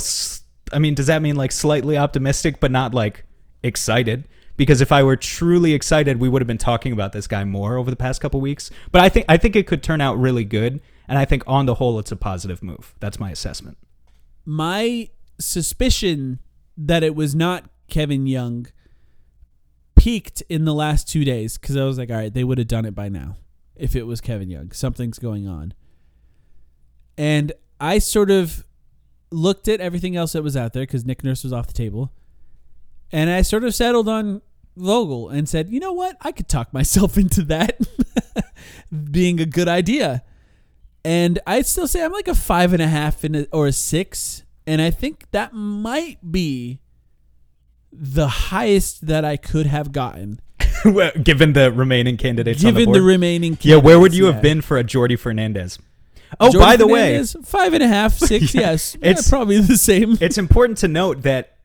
I 0.71 0.79
mean, 0.79 0.93
does 0.95 1.07
that 1.07 1.21
mean 1.21 1.35
like 1.35 1.51
slightly 1.51 1.97
optimistic, 1.97 2.61
but 2.61 2.71
not 2.71 2.93
like 2.93 3.25
excited? 3.63 4.27
Because 4.55 4.81
if 4.81 4.91
I 4.91 5.03
were 5.03 5.15
truly 5.15 5.73
excited, 5.73 6.19
we 6.19 6.29
would 6.29 6.41
have 6.41 6.47
been 6.47 6.57
talking 6.57 6.91
about 6.91 7.11
this 7.13 7.27
guy 7.27 7.43
more 7.43 7.77
over 7.77 7.89
the 7.91 7.95
past 7.95 8.21
couple 8.21 8.41
weeks. 8.41 8.71
But 8.91 9.01
I 9.01 9.09
think 9.09 9.25
I 9.29 9.37
think 9.37 9.55
it 9.55 9.67
could 9.67 9.83
turn 9.83 10.01
out 10.01 10.17
really 10.17 10.43
good, 10.45 10.81
and 11.07 11.17
I 11.19 11.25
think 11.25 11.43
on 11.45 11.65
the 11.67 11.75
whole, 11.75 11.99
it's 11.99 12.11
a 12.11 12.15
positive 12.15 12.63
move. 12.63 12.95
That's 12.99 13.19
my 13.19 13.31
assessment. 13.31 13.77
my 14.45 15.09
suspicion 15.39 16.39
that 16.75 17.03
it 17.03 17.13
was 17.15 17.35
not 17.35 17.65
Kevin 17.87 18.25
Young 18.27 18.67
peaked 19.95 20.41
in 20.49 20.65
the 20.65 20.73
last 20.73 21.07
two 21.07 21.23
days 21.23 21.57
because 21.57 21.75
I 21.77 21.83
was 21.83 21.97
like, 21.97 22.09
all 22.09 22.17
right, 22.17 22.33
they 22.33 22.43
would 22.43 22.57
have 22.57 22.67
done 22.67 22.85
it 22.85 22.95
by 22.95 23.09
now 23.09 23.35
if 23.75 23.95
it 23.95 24.03
was 24.03 24.21
Kevin 24.21 24.49
Young. 24.49 24.71
Something's 24.71 25.19
going 25.19 25.47
on. 25.47 25.73
And 27.17 27.51
I 27.79 27.99
sort 27.99 28.31
of 28.31 28.63
looked 29.31 29.67
at 29.67 29.79
everything 29.81 30.15
else 30.15 30.33
that 30.33 30.43
was 30.43 30.55
out 30.55 30.73
there 30.73 30.83
because 30.83 31.05
Nick 31.05 31.23
Nurse 31.23 31.43
was 31.43 31.51
off 31.53 31.67
the 31.67 31.73
table. 31.73 32.11
And 33.11 33.29
I 33.29 33.41
sort 33.41 33.63
of 33.63 33.73
settled 33.73 34.07
on 34.09 34.41
Vogel 34.75 35.29
and 35.29 35.47
said, 35.47 35.69
"You 35.69 35.79
know 35.79 35.93
what? 35.93 36.17
I 36.21 36.31
could 36.31 36.47
talk 36.47 36.73
myself 36.79 37.17
into 37.17 37.43
that 37.43 37.79
being 39.11 39.39
a 39.39 39.45
good 39.45 39.67
idea." 39.67 40.23
And 41.05 41.39
I'd 41.47 41.65
still 41.65 41.87
say 41.87 42.03
I'm 42.03 42.11
like 42.11 42.27
a 42.27 42.35
five 42.35 42.73
and 42.73 42.81
a 42.81 42.87
half 42.87 43.23
in 43.23 43.33
a, 43.35 43.47
or 43.53 43.67
a 43.67 43.71
six, 43.71 44.43
and 44.65 44.81
I 44.81 44.91
think 44.91 45.25
that 45.31 45.53
might 45.53 46.17
be 46.31 46.79
the 47.93 48.27
highest 48.27 49.07
that 49.07 49.23
I 49.23 49.37
could 49.37 49.65
have 49.67 49.91
gotten 49.91 50.39
Well, 50.85 51.11
given 51.23 51.53
the 51.53 51.71
remaining 51.71 52.17
candidates 52.17 52.61
the 52.61 52.67
given 52.69 52.85
board. 52.85 52.97
the, 52.97 53.01
remaining. 53.01 53.57
yeah, 53.61 53.77
where 53.77 53.97
would 53.99 54.13
you 54.13 54.25
candidates, 54.25 54.35
have 54.35 54.41
been 54.43 54.61
for 54.61 54.77
a 54.77 54.83
Jordi 54.83 55.17
Fernandez? 55.17 55.79
Oh, 56.39 56.51
Jordan 56.51 56.59
by 56.69 56.75
the 56.75 56.87
way, 56.87 57.23
five 57.45 57.73
and 57.73 57.81
a 57.81 57.87
half, 57.87 58.13
six. 58.13 58.53
Yeah, 58.53 58.61
yes, 58.71 58.95
it's- 58.95 59.25
yeah, 59.25 59.29
probably 59.29 59.59
the 59.61 59.77
same. 59.77 60.17
it's 60.19 60.37
important 60.37 60.77
to 60.79 60.87
note 60.89 61.21
that 61.21 61.56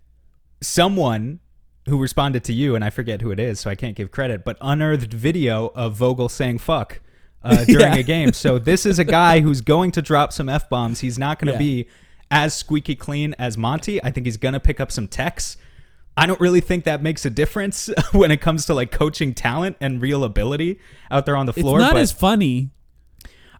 someone 0.62 1.40
who 1.88 1.98
responded 2.00 2.44
to 2.44 2.52
you, 2.52 2.74
and 2.74 2.84
I 2.84 2.90
forget 2.90 3.20
who 3.22 3.30
it 3.32 3.40
is, 3.40 3.60
so 3.60 3.68
I 3.70 3.74
can't 3.74 3.96
give 3.96 4.10
credit, 4.10 4.44
but 4.44 4.56
unearthed 4.60 5.12
video 5.12 5.72
of 5.74 5.94
Vogel 5.94 6.28
saying 6.28 6.58
fuck 6.58 7.00
uh, 7.42 7.64
during 7.66 7.92
Yeah. 7.92 7.98
a 7.98 8.02
game. 8.04 8.32
So 8.32 8.58
this 8.58 8.86
is 8.86 8.98
a 8.98 9.04
guy 9.04 9.40
who's 9.40 9.60
going 9.60 9.90
to 9.92 10.02
drop 10.02 10.32
some 10.32 10.48
F 10.48 10.68
bombs. 10.68 11.00
He's 11.00 11.18
not 11.18 11.38
going 11.40 11.46
to 11.48 11.52
Yeah. 11.54 11.58
be 11.82 11.88
as 12.30 12.54
squeaky 12.54 12.94
clean 12.94 13.34
as 13.38 13.58
Monty. 13.58 14.02
I 14.02 14.10
think 14.10 14.26
he's 14.26 14.36
going 14.36 14.54
to 14.54 14.60
pick 14.60 14.78
up 14.80 14.92
some 14.92 15.08
techs. 15.08 15.56
I 16.16 16.26
don't 16.26 16.40
really 16.40 16.60
think 16.60 16.84
that 16.84 17.02
makes 17.02 17.24
a 17.24 17.30
difference 17.30 17.90
when 18.12 18.30
it 18.30 18.40
comes 18.40 18.64
to 18.66 18.74
like 18.74 18.90
coaching 18.92 19.34
talent 19.34 19.76
and 19.80 20.00
real 20.00 20.24
ability 20.24 20.78
out 21.10 21.26
there 21.26 21.36
on 21.36 21.46
the 21.46 21.52
floor. 21.52 21.78
It's 21.78 21.84
not 21.84 21.92
but 21.94 22.02
as 22.02 22.12
funny. 22.12 22.70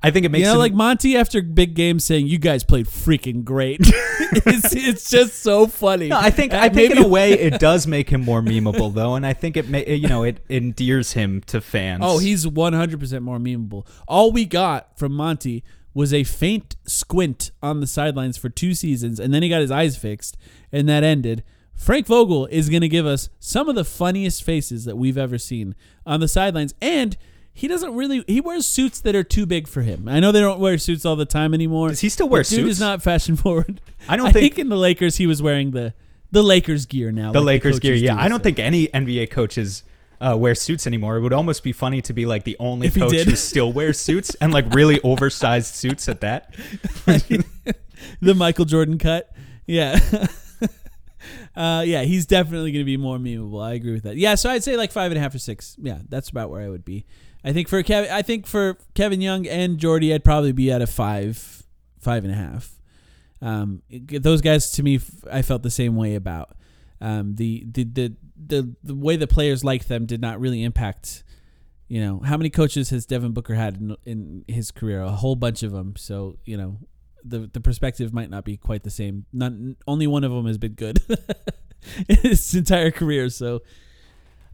I 0.05 0.11
think 0.11 0.27
it 0.27 0.31
makes 0.31 0.41
You 0.41 0.47
know, 0.47 0.55
him- 0.55 0.59
like 0.61 0.75
Monty 0.75 1.17
after 1.17 1.41
big 1.43 1.75
games 1.75 2.05
saying, 2.05 2.27
"You 2.27 2.39
guys 2.39 2.65
played 2.65 2.87
freaking 2.87 3.45
great." 3.45 3.81
it's, 3.85 4.75
it's 4.75 5.09
just 5.11 5.43
so 5.43 5.67
funny. 5.67 6.09
No, 6.09 6.19
I 6.19 6.31
think 6.31 6.53
Uh, 6.53 6.59
I 6.61 6.69
think 6.69 6.93
in 6.93 6.99
a 6.99 7.07
way 7.07 7.33
it 7.33 7.61
does 7.61 7.87
make 7.87 8.11
him 8.11 8.25
more 8.25 8.43
memeable 8.43 8.93
though, 8.93 9.15
and 9.15 9.25
I 9.25 9.33
think 9.33 9.57
it 9.57 9.69
may 9.69 9.95
you 9.95 10.09
know 10.09 10.25
it 10.25 10.45
endears 10.49 11.13
him 11.13 11.41
to 11.47 11.61
fans. 11.61 12.03
Oh, 12.05 12.19
he's 12.19 12.47
100% 12.47 13.21
more 13.23 13.39
memeable. 13.39 13.87
All 14.09 14.33
we 14.33 14.45
got 14.45 14.99
from 14.99 15.13
Monty 15.13 15.63
was 15.95 16.13
a 16.15 16.25
faint 16.25 16.75
squint 16.87 17.51
on 17.63 17.81
the 17.81 17.87
sidelines 17.87 18.37
for 18.37 18.49
two 18.49 18.75
seasons, 18.75 19.21
and 19.21 19.33
then 19.33 19.43
he 19.43 19.49
got 19.49 19.61
his 19.61 19.71
eyes 19.71 19.97
fixed, 19.97 20.37
and 20.73 20.89
that 20.89 21.05
ended. 21.05 21.45
Frank 21.75 22.07
Vogel 22.07 22.47
is 22.47 22.69
going 22.69 22.81
to 22.83 22.89
give 22.89 23.07
us 23.07 23.29
some 23.41 23.69
of 23.69 23.75
the 23.75 23.85
funniest 23.85 24.43
faces 24.45 24.85
that 24.85 24.97
we've 24.97 25.19
ever 25.19 25.37
seen 25.39 25.75
on 26.07 26.21
the 26.21 26.29
sidelines, 26.29 26.75
and 26.81 27.17
he 27.55 27.69
doesn't 27.69 27.95
really 27.95 28.25
he 28.27 28.41
wears 28.41 28.67
suits 28.67 29.01
that 29.01 29.15
are 29.15 29.23
too 29.25 29.45
big 29.47 29.69
for 29.69 29.83
him. 29.83 30.09
I 30.09 30.21
know 30.21 30.33
they 30.33 30.41
don't 30.41 30.59
wear 30.61 30.79
suits 30.79 31.05
all 31.05 31.17
the 31.17 31.25
time 31.27 31.53
anymore. 31.55 31.89
Does 31.89 32.01
he 32.01 32.09
still 32.09 32.29
wear 32.29 32.41
but 32.43 32.49
Dude 32.49 32.61
is 32.61 32.77
suits? 32.77 32.81
not 32.81 33.03
fashion 33.03 33.37
forward. 33.37 33.81
I 34.09 34.17
don't 34.17 34.27
I 34.29 34.33
think- 34.33 34.55
think 34.55 34.59
in 34.59 34.69
the 34.69 34.77
Lakers 34.77 35.17
he 35.19 35.27
was 35.27 35.43
wearing 35.43 35.71
the 35.73 35.95
the 36.31 36.43
Lakers 36.43 36.87
gear 36.87 37.13
now. 37.13 37.31
the 37.33 37.41
like 37.41 37.47
Lakers 37.65 37.79
gear. 37.79 37.95
Yeah, 37.95 38.15
do, 38.15 38.21
I 38.21 38.29
don't 38.29 38.39
so. 38.41 38.45
think 38.45 38.59
any 38.59 38.89
NBA 38.89 39.31
coaches 39.31 39.83
uh, 40.21 40.35
wear 40.37 40.55
suits 40.55 40.87
anymore. 40.87 41.17
It 41.17 41.21
would 41.21 41.33
almost 41.35 41.63
be 41.63 41.73
funny 41.73 42.01
to 42.03 42.13
be 42.15 42.25
like 42.27 42.45
the 42.45 42.57
only 42.59 42.87
If 42.87 42.95
coach 42.97 43.13
who 43.13 43.37
still 43.37 43.71
wears 43.73 43.99
suits 43.99 44.35
and 44.37 44.51
like 44.53 44.73
really 44.75 44.99
oversized 45.05 45.75
suits 45.75 46.09
at 46.09 46.21
that. 46.23 46.55
the 48.21 48.35
Michael 48.35 48.65
Jordan 48.65 48.99
cut. 48.99 49.31
Yeah. 49.67 49.99
uh, 51.57 51.83
yeah, 51.87 52.03
he's 52.03 52.27
definitely 52.27 52.73
going 52.73 52.83
to 52.83 52.87
be 52.87 52.97
more 52.97 53.19
memeable. 53.19 53.63
I 53.63 53.75
agree 53.75 53.93
with 53.93 54.05
that. 54.05 54.17
Yeah, 54.17 54.35
so 54.37 54.49
I'd 54.51 54.65
say 54.65 54.77
like 54.77 54.93
five 54.93 55.11
and 55.11 55.19
a 55.19 55.21
half 55.21 55.35
or 55.35 55.39
six. 55.39 55.77
Yeah, 55.81 55.99
that's 56.09 56.31
about 56.31 56.51
where 56.51 56.63
I 56.63 56.69
would 56.69 56.85
be. 56.85 57.05
I 57.45 57.53
think 57.53 57.69
for 57.69 57.83
Kevin, 57.83 58.11
I 58.11 58.23
think 58.23 58.47
for 58.47 58.79
Kevin 58.95 59.21
Young 59.21 59.47
and 59.47 59.79
Jordi, 59.79 60.15
I'd 60.15 60.25
probably 60.25 60.53
be 60.53 60.71
at 60.71 60.83
a 60.83 60.87
five, 60.87 61.65
five 61.99 62.25
and 62.25 62.33
a 62.33 62.37
half. 62.37 62.79
Um, 63.41 63.83
those 63.91 64.41
guys 64.41 64.71
to 64.73 64.83
me, 64.83 65.01
I 65.31 65.43
felt 65.43 65.63
the 65.63 65.71
same 65.71 65.97
way 65.97 66.15
about. 66.15 66.57
Um, 67.01 67.35
the, 67.35 67.67
the 67.69 67.85
the 67.85 68.17
the 68.47 68.77
the 68.85 68.95
way 68.95 69.17
the 69.17 69.27
players 69.27 69.65
liked 69.65 69.89
them 69.89 70.07
did 70.07 70.21
not 70.21 70.41
really 70.41 70.63
impact. 70.63 71.25
You 71.89 72.01
know, 72.01 72.21
how 72.25 72.37
many 72.37 72.49
coaches 72.49 72.91
has 72.91 73.05
Devin 73.05 73.33
Booker 73.33 73.55
had 73.55 73.77
in, 73.77 73.97
in 74.07 74.45
his 74.47 74.71
career? 74.71 75.03
A 75.03 75.11
whole 75.11 75.35
bunch 75.35 75.65
of 75.65 75.73
them. 75.73 75.95
So 75.97 76.39
you 76.45 76.57
know, 76.57 76.79
the 77.25 77.51
the 77.53 77.61
perspective 77.61 78.13
might 78.13 78.31
not 78.31 78.45
be 78.45 78.57
quite 78.57 78.85
the 78.85 78.91
same. 78.91 79.27
None, 79.33 79.77
only 79.87 80.07
one 80.07 80.25
of 80.25 80.31
them 80.31 80.47
has 80.47 80.59
been 80.59 80.75
good 80.75 81.01
in 82.09 82.17
his 82.17 82.55
entire 82.55 82.91
career. 82.91 83.29
So, 83.29 83.63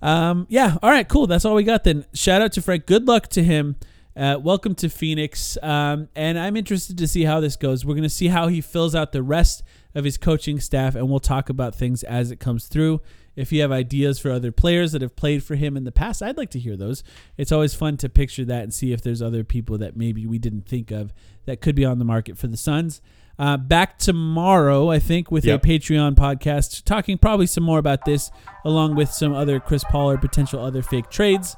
um, 0.03 0.47
yeah, 0.49 0.77
all 0.83 0.91
right, 0.91 1.09
cool. 1.09 1.27
That's 1.27 1.45
all 1.45 1.55
we 1.55 1.65
got 1.65 1.85
then. 1.85 2.05
Shout 2.13 2.43
out 2.43 2.53
to 2.53 2.63
Frank. 2.63 2.87
Good 2.87 3.07
luck 3.07 3.29
to 3.29 3.43
him. 3.43 3.77
Uh, 4.17 4.37
welcome 4.43 4.75
to 4.75 4.89
Phoenix. 4.89 5.57
Um, 5.63 6.09
and 6.17 6.39
I'm 6.39 6.57
interested 6.57 6.99
to 6.99 7.07
see 7.07 7.23
how 7.23 7.39
this 7.39 7.55
goes. 7.55 7.85
We're 7.85 7.95
gonna 7.95 8.09
see 8.09 8.29
how 8.29 8.49
he 8.49 8.61
fills 8.61 8.95
out 8.95 9.13
the 9.13 9.23
rest 9.23 9.63
of 9.95 10.05
his 10.05 10.19
coaching 10.19 10.59
staff, 10.59 10.97
and 10.97 11.09
we'll 11.09 11.21
talk 11.21 11.49
about 11.49 11.75
things 11.75 12.03
as 12.03 12.31
it 12.31 12.41
comes 12.41 12.67
through. 12.67 13.01
If 13.37 13.53
you 13.53 13.61
have 13.61 13.71
ideas 13.71 14.19
for 14.19 14.33
other 14.33 14.51
players 14.51 14.91
that 14.91 15.03
have 15.03 15.15
played 15.15 15.45
for 15.45 15.55
him 15.55 15.77
in 15.77 15.85
the 15.85 15.93
past, 15.93 16.21
I'd 16.21 16.37
like 16.37 16.51
to 16.51 16.59
hear 16.59 16.77
those. 16.77 17.05
It's 17.37 17.53
always 17.53 17.73
fun 17.73 17.97
to 17.99 18.09
picture 18.09 18.45
that 18.45 18.65
and 18.65 18.75
see 18.75 18.93
if 18.93 19.01
there's 19.01 19.23
other 19.23 19.45
people 19.45 19.79
that 19.79 19.97
maybe 19.97 20.27
we 20.27 20.39
didn't 20.39 20.67
think 20.67 20.91
of 20.91 21.15
that 21.47 21.61
could 21.61 21.77
be 21.77 21.85
on 21.85 22.01
the 22.01 22.05
market 22.05 22.37
for 22.37 22.49
the 22.49 22.57
Suns. 22.57 23.01
Uh, 23.39 23.57
back 23.57 23.99
tomorrow, 23.99 24.91
I 24.91 24.99
think, 24.99 25.31
with 25.31 25.45
Yep. 25.45 25.65
a 25.65 25.67
Patreon 25.69 26.15
podcast, 26.17 26.85
talking 26.85 27.19
probably 27.19 27.47
some 27.47 27.63
more 27.63 27.79
about 27.79 28.05
this, 28.05 28.31
along 28.65 28.97
with 28.97 29.11
some 29.13 29.33
other 29.33 29.61
Chris 29.61 29.85
Paul 29.85 30.11
or 30.11 30.19
potential 30.19 30.61
other 30.65 30.83
fake 30.83 31.09
trades. 31.09 31.55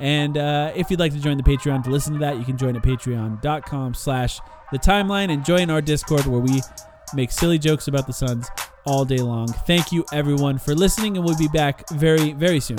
And 0.00 0.36
uh, 0.38 0.72
if 0.76 0.90
you'd 0.90 1.00
like 1.00 1.12
to 1.12 1.20
join 1.20 1.36
the 1.36 1.42
Patreon 1.42 1.82
to 1.84 1.90
listen 1.90 2.12
to 2.14 2.18
that, 2.20 2.38
you 2.38 2.44
can 2.44 2.56
join 2.56 2.76
at 2.76 2.82
patreon.com 2.82 3.94
slash 3.94 4.40
the 4.72 4.78
timeline 4.78 5.32
and 5.32 5.44
join 5.44 5.70
our 5.70 5.80
Discord 5.80 6.26
where 6.26 6.40
we 6.40 6.60
make 7.14 7.30
silly 7.32 7.58
jokes 7.58 7.88
about 7.88 8.06
the 8.06 8.12
Suns 8.12 8.48
all 8.86 9.04
day 9.04 9.18
long. 9.18 9.48
Thank 9.48 9.92
you 9.92 10.04
everyone 10.12 10.58
for 10.58 10.74
listening, 10.74 11.16
and 11.16 11.24
we'll 11.24 11.38
be 11.38 11.48
back 11.48 11.88
very, 11.90 12.32
very 12.32 12.60
soon. 12.60 12.78